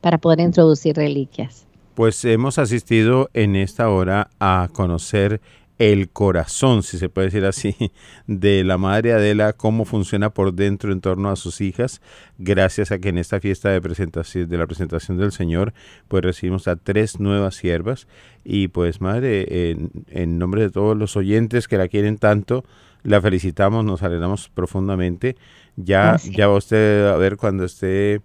para 0.00 0.16
poder 0.16 0.40
introducir 0.40 0.96
reliquias. 0.96 1.66
Pues 1.94 2.24
hemos 2.24 2.58
asistido 2.58 3.28
en 3.34 3.56
esta 3.56 3.90
hora 3.90 4.30
a 4.40 4.68
conocer 4.72 5.42
el 5.78 6.08
corazón, 6.08 6.82
si 6.82 6.96
se 6.98 7.10
puede 7.10 7.26
decir 7.26 7.44
así, 7.44 7.76
de 8.26 8.64
la 8.64 8.78
Madre 8.78 9.12
Adela, 9.12 9.52
cómo 9.52 9.84
funciona 9.84 10.30
por 10.30 10.54
dentro 10.54 10.92
en 10.92 11.02
torno 11.02 11.28
a 11.28 11.36
sus 11.36 11.60
hijas, 11.60 12.00
gracias 12.38 12.90
a 12.90 12.98
que 12.98 13.10
en 13.10 13.18
esta 13.18 13.38
fiesta 13.38 13.68
de 13.68 13.82
presentación 13.82 14.48
de 14.48 14.56
la 14.56 14.66
presentación 14.66 15.18
del 15.18 15.32
Señor, 15.32 15.74
pues 16.08 16.24
recibimos 16.24 16.68
a 16.68 16.76
tres 16.76 17.20
nuevas 17.20 17.56
siervas 17.56 18.08
y 18.44 18.68
pues 18.68 19.02
Madre, 19.02 19.76
en 20.08 20.38
nombre 20.38 20.62
de 20.62 20.70
todos 20.70 20.96
los 20.96 21.16
oyentes 21.18 21.68
que 21.68 21.76
la 21.76 21.88
quieren 21.88 22.16
tanto, 22.16 22.64
la 23.04 23.20
felicitamos, 23.20 23.84
nos 23.84 24.02
alegramos 24.02 24.48
profundamente. 24.48 25.36
Ya, 25.76 26.16
ya 26.24 26.48
va 26.48 26.56
usted 26.56 27.06
a 27.08 27.16
ver 27.16 27.36
cuando 27.36 27.64
esté 27.64 28.20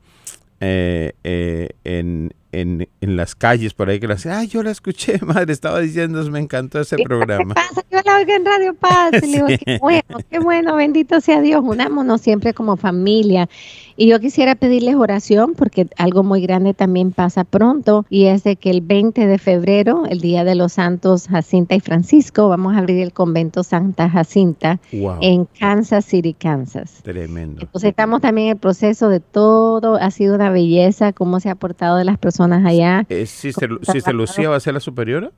eh, 0.60 1.14
eh, 1.24 1.70
en, 1.84 2.34
en, 2.52 2.88
en 3.02 3.16
las 3.16 3.36
calles 3.36 3.74
por 3.74 3.90
ahí 3.90 4.00
que 4.00 4.08
la 4.08 4.16
hacen, 4.16 4.32
ay, 4.32 4.48
yo 4.48 4.64
la 4.64 4.72
escuché, 4.72 5.20
madre, 5.26 5.54
estaba 5.54 5.80
diciendo, 5.80 6.24
me 6.32 6.40
encantó 6.40 6.80
ese 6.80 6.98
programa. 6.98 7.54
¿Qué 7.54 7.62
pasa? 7.62 7.86
Yo 7.92 8.00
la 8.04 8.16
oigo 8.18 8.32
en 8.32 8.46
Radio 8.46 8.74
Paz. 8.74 9.12
Y 9.22 9.28
le 9.28 9.28
digo, 9.28 9.48
Sí. 9.50 9.58
qué 9.66 9.78
bueno, 9.80 10.04
qué 10.30 10.40
bueno, 10.40 10.76
bendito 10.76 11.22
sea 11.22 11.42
Dios. 11.42 11.62
Unámonos 11.64 12.22
siempre 12.22 12.54
como 12.54 12.76
familia. 12.78 13.48
Y 13.96 14.08
yo 14.08 14.20
quisiera 14.20 14.56
pedirles 14.56 14.96
oración 14.96 15.54
porque 15.56 15.88
algo 15.98 16.24
muy 16.24 16.42
grande 16.42 16.74
también 16.74 17.12
pasa 17.12 17.44
pronto 17.44 18.06
y 18.10 18.26
es 18.26 18.44
de 18.46 18.56
que 18.56 18.70
el 18.70 18.80
20 18.82 19.28
de 19.28 19.38
febrero, 19.38 20.04
el 20.10 20.22
Día 20.22 20.46
de 20.46 20.56
los 20.56 20.74
Santos 20.74 21.28
Jacinta 21.28 21.76
y 21.76 21.82
Francisco, 21.82 22.48
vamos 22.48 22.76
a 22.76 22.80
abrir 22.80 23.02
el 23.02 23.12
convento 23.12 23.62
Santa 23.64 24.10
Jacinta 24.10 24.80
Wow, 24.94 25.18
en 25.22 25.46
Kansas 25.60 26.06
City, 26.06 26.34
Kansas. 26.34 27.02
tremendo. 27.04 27.60
Entonces 27.62 27.90
estamos 27.90 28.22
también 28.22 28.48
en 28.48 28.52
el 28.54 28.58
proceso 28.58 29.10
de 29.10 29.20
todo, 29.20 29.96
ha 29.96 30.12
sido 30.12 30.34
una 30.36 30.50
belleza, 30.50 31.12
cómo 31.12 31.42
se 31.42 31.50
ha 31.50 31.56
portado 31.56 31.98
de 31.98 32.06
las 32.06 32.18
personas 32.18 32.39
allá. 32.44 33.06
¿Es 33.10 33.30
Sister, 33.30 33.70
Sister 33.84 34.14
Lucía 34.16 34.50
va 34.50 34.56
a 34.56 34.60
ser 34.60 34.74
la 34.74 34.80
superiora? 34.80 35.32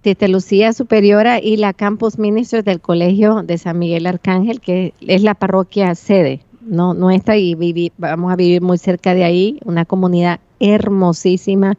Tite 0.00 0.28
Lucía 0.28 0.72
Superiora 0.72 1.40
y 1.40 1.56
la 1.56 1.72
Campus 1.72 2.18
Ministers 2.18 2.64
del 2.64 2.80
Colegio 2.80 3.42
de 3.42 3.58
San 3.58 3.78
Miguel 3.78 4.06
Arcángel, 4.06 4.60
que 4.60 4.94
es 5.00 5.22
la 5.22 5.34
parroquia 5.34 5.94
sede 5.94 6.40
no, 6.60 6.92
nuestra 6.94 7.36
y 7.38 7.54
vivi- 7.54 7.92
vamos 7.96 8.30
a 8.32 8.36
vivir 8.36 8.60
muy 8.62 8.76
cerca 8.78 9.14
de 9.14 9.24
ahí, 9.24 9.58
una 9.64 9.84
comunidad 9.86 10.38
hermosísima, 10.60 11.78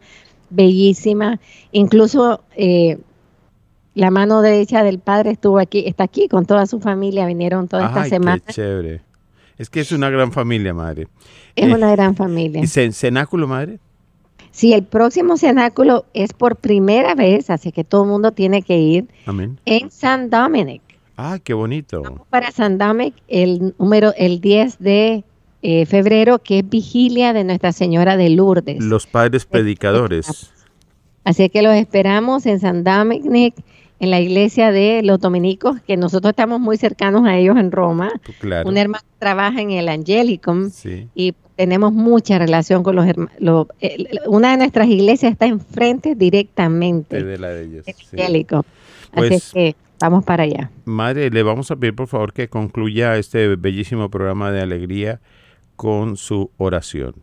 bellísima. 0.49 1.39
Incluso 1.71 2.41
eh, 2.55 2.97
la 3.95 4.09
mano 4.11 4.41
derecha 4.41 4.84
del 4.84 4.99
padre 4.99 5.32
estuvo 5.32 5.59
aquí, 5.59 5.84
está 5.86 6.05
aquí 6.05 6.27
con 6.27 6.45
toda 6.45 6.65
su 6.65 6.80
familia, 6.80 7.25
vinieron 7.25 7.67
toda 7.67 7.88
esta 7.88 8.01
Ay, 8.03 8.09
semana. 8.09 8.39
qué 8.45 8.53
chévere. 8.53 9.01
Es 9.57 9.69
que 9.69 9.82
es 9.82 9.91
una 9.91 10.09
gran 10.09 10.32
familia, 10.32 10.73
madre. 10.73 11.07
Es 11.55 11.69
Eh, 11.69 11.73
una 11.73 11.91
gran 11.91 12.15
familia. 12.15 12.61
¿Y 12.61 12.65
cen- 12.65 12.91
cenáculo, 12.93 13.47
madre? 13.47 13.80
Sí, 14.52 14.74
el 14.74 14.84
próximo 14.84 15.38
cenáculo 15.38 16.06
es 16.14 16.34
por 16.34 16.56
primera 16.58 17.16
vez, 17.16 17.50
así 17.50 17.72
que 17.72 17.84
todo 17.84 18.04
el 18.04 18.10
mundo 18.10 18.32
tiene 18.32 18.62
que 18.62 18.78
ir 18.78 19.08
Amén. 19.26 19.60
en 19.66 19.91
San 19.91 20.30
Dominic. 20.30 20.82
Ah, 21.18 21.38
qué 21.43 21.54
bonito. 21.54 22.26
para 22.30 22.52
San 22.52 22.78
Dominic 22.78 23.14
el 23.28 23.74
número 23.78 24.14
el 24.18 24.39
10 24.41 24.80
de 24.80 25.24
eh, 25.62 25.86
febrero 25.86 26.39
que 26.39 26.60
es 26.60 26.70
vigilia 26.70 27.34
de 27.34 27.43
Nuestra 27.43 27.72
Señora 27.74 28.16
de 28.18 28.30
Lourdes. 28.30 28.82
Los 28.84 29.06
padres 29.06 29.45
predicadores. 29.45 30.52
Así 31.26 31.50
que 31.50 31.62
los 31.62 31.76
esperamos 31.76 32.45
en 32.45 32.60
San 32.60 32.84
Dominic 32.84 33.54
en 34.00 34.12
la 34.12 34.22
iglesia 34.22 34.72
de 34.72 35.02
los 35.04 35.20
dominicos 35.20 35.82
que 35.86 35.97
nosotros 35.97 36.30
estamos 36.32 36.62
muy 36.62 36.78
cercanos 36.78 37.26
a 37.28 37.36
ellos 37.38 37.58
en 37.58 37.72
Roma. 37.72 38.10
Claro. 38.39 38.70
Un 38.70 38.78
hermano 38.78 39.04
trabaja 39.20 39.62
en 39.62 39.72
el 39.72 39.89
Angelicum 39.89 40.70
Sí. 40.70 41.10
y 41.14 41.34
tenemos 41.60 41.91
mucha 41.91 42.39
relación 42.39 42.84
con 42.84 42.95
los 42.95 43.05
hermanos. 43.05 43.34
una 44.28 44.51
de 44.51 44.57
nuestras 44.60 44.88
iglesias 44.88 45.34
está 45.34 45.45
enfrente 45.45 46.16
directamente 46.16 47.22
de 47.22 47.38
la 47.38 47.49
de 47.49 47.66
ellos. 47.66 47.86
sí. 47.86 47.93
Angelicum. 48.14 48.62
Pues- 49.12 49.26
Así 49.26 49.36
es 49.36 49.51
que 49.51 49.76
vamos 49.99 50.24
para 50.24 50.43
allá. 50.43 50.72
Madre, 50.86 51.30
le 51.30 51.43
vamos 51.43 51.70
a 51.70 51.76
pedir 51.76 51.95
por 51.95 52.07
favor 52.07 52.32
que 52.32 52.47
concluya 52.47 53.18
este 53.18 53.57
bellísimo 53.57 54.10
programa 54.10 54.51
de 54.51 54.62
alegría 54.62 55.20
con 55.76 56.16
su 56.16 56.49
oración. 56.55 57.16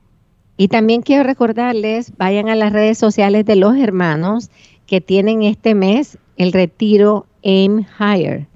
Y 0.59 0.69
también 0.69 1.01
quiero 1.01 1.23
recordarles, 1.23 2.13
vayan 2.19 2.51
a 2.51 2.57
las 2.57 2.75
redes 2.75 2.99
sociales 2.99 3.47
de 3.47 3.57
los 3.57 3.75
hermanos 3.79 4.51
que 4.87 5.01
tienen 5.01 5.45
este 5.45 5.75
mes 5.75 6.19
el 6.37 6.53
retiro 6.53 7.25
Aim 7.43 7.87
Higher, 7.99 8.49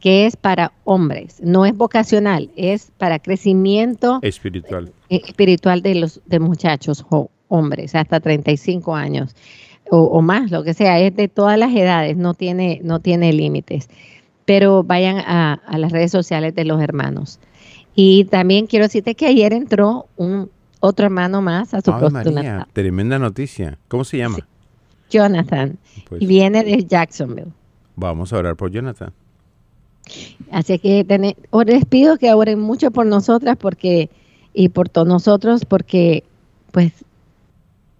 que 0.00 0.26
es 0.26 0.34
para 0.36 0.72
hombres, 0.82 1.40
no 1.40 1.66
es 1.66 1.76
vocacional, 1.76 2.50
es 2.56 2.90
para 2.98 3.20
crecimiento 3.20 4.18
Espiritual. 4.22 4.92
Eh, 5.10 5.20
espiritual 5.26 5.82
de 5.82 5.94
los 5.96 6.20
de 6.26 6.40
muchachos 6.40 7.02
jo- 7.02 7.30
hombres 7.48 7.94
hasta 7.94 8.20
35 8.20 8.94
años 8.94 9.34
o, 9.90 9.98
o 10.04 10.22
más, 10.22 10.50
lo 10.50 10.62
que 10.64 10.72
sea, 10.72 10.98
es 11.00 11.14
de 11.16 11.28
todas 11.28 11.58
las 11.58 11.72
edades, 11.74 12.16
no 12.16 12.32
tiene 12.34 12.80
no 12.84 13.00
tiene 13.00 13.32
límites. 13.32 13.88
Pero 14.46 14.82
vayan 14.82 15.18
a, 15.18 15.54
a 15.66 15.78
las 15.78 15.92
redes 15.92 16.10
sociales 16.12 16.54
de 16.54 16.64
los 16.64 16.80
hermanos. 16.80 17.38
Y 17.94 18.24
también 18.26 18.66
quiero 18.66 18.84
decirte 18.86 19.14
que 19.14 19.26
ayer 19.26 19.52
entró 19.52 20.06
un 20.16 20.48
otro 20.80 21.04
hermano 21.06 21.42
más 21.42 21.74
a 21.74 21.80
su 21.82 21.92
María, 22.10 22.66
tremenda 22.72 23.18
noticia. 23.18 23.78
¿Cómo 23.88 24.04
se 24.04 24.16
llama? 24.18 24.36
Sí. 24.36 24.42
Jonathan, 25.10 25.76
Pues 26.08 26.22
y 26.22 26.26
viene 26.26 26.62
de 26.64 26.84
Jacksonville. 26.84 27.50
vamos 27.96 28.32
a 28.32 28.38
orar 28.38 28.56
por 28.56 28.70
Jonathan. 28.70 29.12
Así 30.50 30.78
que 30.78 31.04
les 31.66 31.84
pido 31.84 32.16
que 32.16 32.32
oren 32.32 32.58
mucho 32.60 32.90
por 32.90 33.06
nosotras 33.06 33.56
porque 33.58 34.08
y 34.52 34.70
por 34.70 34.88
todos 34.88 35.06
nosotros 35.06 35.64
porque 35.64 36.24
pues 36.72 36.92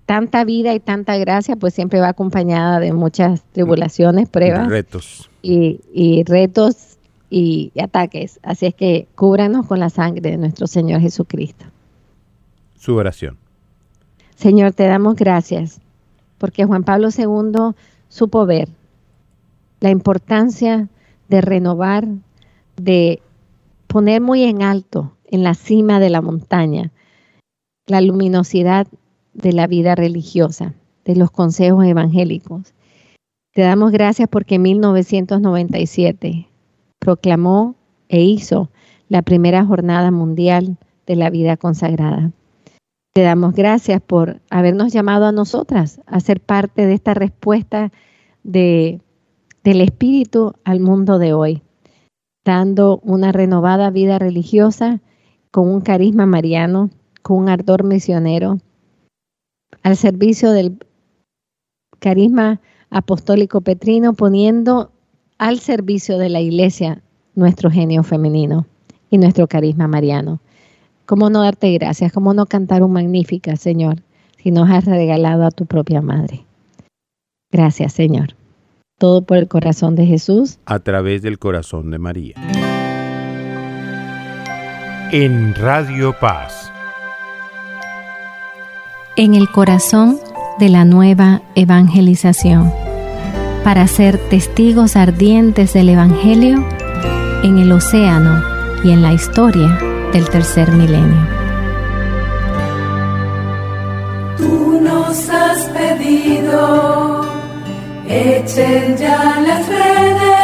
tanta 0.06 0.44
vida 0.44 0.74
y 0.74 0.80
tanta 0.80 1.16
gracia 1.18 1.56
pues 1.56 1.74
siempre 1.74 2.00
va 2.00 2.08
acompañada 2.08 2.80
de 2.80 2.92
muchas 2.92 3.42
tribulaciones, 3.52 4.28
pruebas 4.28 4.68
Retos. 4.68 5.30
y, 5.42 5.80
y 5.92 6.24
retos 6.24 6.98
y, 7.30 7.70
y 7.74 7.80
ataques. 7.80 8.40
Así 8.42 8.66
es 8.66 8.74
que 8.74 9.06
cúbranos 9.14 9.66
con 9.66 9.78
la 9.78 9.90
sangre 9.90 10.30
de 10.30 10.36
nuestro 10.36 10.66
Señor 10.66 11.00
Jesucristo. 11.00 11.64
Su 12.76 12.96
oración. 12.96 13.36
Señor, 14.34 14.72
te 14.72 14.86
damos 14.86 15.14
gracias 15.16 15.80
porque 16.38 16.64
Juan 16.64 16.82
Pablo 16.82 17.08
II 17.16 17.74
supo 18.08 18.46
ver 18.46 18.68
la 19.80 19.90
importancia 19.90 20.88
de 21.28 21.40
renovar, 21.40 22.06
de 22.76 23.20
poner 23.86 24.20
muy 24.20 24.44
en 24.44 24.62
alto, 24.62 25.12
en 25.30 25.42
la 25.42 25.54
cima 25.54 26.00
de 26.00 26.10
la 26.10 26.20
montaña, 26.20 26.90
la 27.86 28.00
luminosidad 28.00 28.86
de 29.32 29.52
la 29.52 29.66
vida 29.66 29.94
religiosa, 29.94 30.74
de 31.04 31.16
los 31.16 31.30
consejos 31.30 31.84
evangélicos. 31.84 32.74
Te 33.52 33.62
damos 33.62 33.92
gracias 33.92 34.28
porque 34.28 34.56
en 34.56 34.62
1997 34.62 36.48
proclamó 36.98 37.74
e 38.08 38.22
hizo 38.22 38.70
la 39.08 39.22
primera 39.22 39.64
jornada 39.64 40.10
mundial 40.10 40.76
de 41.06 41.16
la 41.16 41.30
vida 41.30 41.56
consagrada. 41.56 42.30
Te 43.12 43.22
damos 43.22 43.54
gracias 43.54 44.00
por 44.00 44.40
habernos 44.50 44.92
llamado 44.92 45.26
a 45.26 45.32
nosotras 45.32 46.00
a 46.06 46.20
ser 46.20 46.40
parte 46.40 46.86
de 46.86 46.94
esta 46.94 47.14
respuesta 47.14 47.90
de, 48.44 49.00
del 49.64 49.80
Espíritu 49.80 50.54
al 50.62 50.78
mundo 50.78 51.18
de 51.18 51.32
hoy, 51.32 51.62
dando 52.44 53.00
una 53.02 53.32
renovada 53.32 53.90
vida 53.90 54.20
religiosa 54.20 55.00
con 55.50 55.68
un 55.68 55.80
carisma 55.80 56.26
mariano, 56.26 56.90
con 57.22 57.38
un 57.38 57.48
ardor 57.48 57.84
misionero, 57.84 58.58
al 59.82 59.96
servicio 59.96 60.52
del 60.52 60.78
carisma 61.98 62.60
apostólico 62.90 63.60
petrino, 63.60 64.14
poniendo 64.14 64.90
al 65.38 65.58
servicio 65.58 66.18
de 66.18 66.28
la 66.28 66.40
iglesia 66.40 67.02
nuestro 67.34 67.70
genio 67.70 68.02
femenino 68.02 68.66
y 69.10 69.18
nuestro 69.18 69.46
carisma 69.46 69.88
mariano. 69.88 70.40
¿Cómo 71.06 71.30
no 71.30 71.42
darte 71.42 71.72
gracias? 71.72 72.12
¿Cómo 72.12 72.34
no 72.34 72.46
cantar 72.46 72.82
un 72.82 72.92
magnífica, 72.92 73.56
Señor, 73.56 74.02
si 74.36 74.50
nos 74.50 74.70
has 74.70 74.84
regalado 74.84 75.44
a 75.44 75.50
tu 75.50 75.66
propia 75.66 76.00
madre? 76.02 76.44
Gracias, 77.50 77.92
Señor. 77.92 78.36
Todo 78.98 79.22
por 79.22 79.38
el 79.38 79.48
corazón 79.48 79.96
de 79.96 80.06
Jesús. 80.06 80.58
A 80.66 80.78
través 80.78 81.22
del 81.22 81.38
corazón 81.38 81.90
de 81.90 81.98
María. 81.98 82.34
En 85.12 85.56
Radio 85.56 86.16
Paz. 86.20 86.70
en 89.16 89.34
el 89.34 89.50
corazón 89.50 90.20
de 90.60 90.68
la 90.68 90.84
nueva 90.84 91.42
evangelización, 91.54 92.72
para 93.64 93.86
ser 93.88 94.18
testigos 94.18 94.94
ardientes 94.96 95.72
del 95.72 95.88
Evangelio 95.88 96.64
en 97.42 97.58
el 97.58 97.72
océano 97.72 98.42
y 98.84 98.92
en 98.92 99.02
la 99.02 99.12
historia 99.12 99.78
del 100.12 100.28
tercer 100.30 100.70
milenio. 100.70 101.26
Tú 104.38 104.80
nos 104.80 105.28
has 105.28 105.64
pedido, 105.70 107.26
echen 108.08 108.96
ya 108.96 109.40
las 109.46 109.68
redes. 109.68 110.40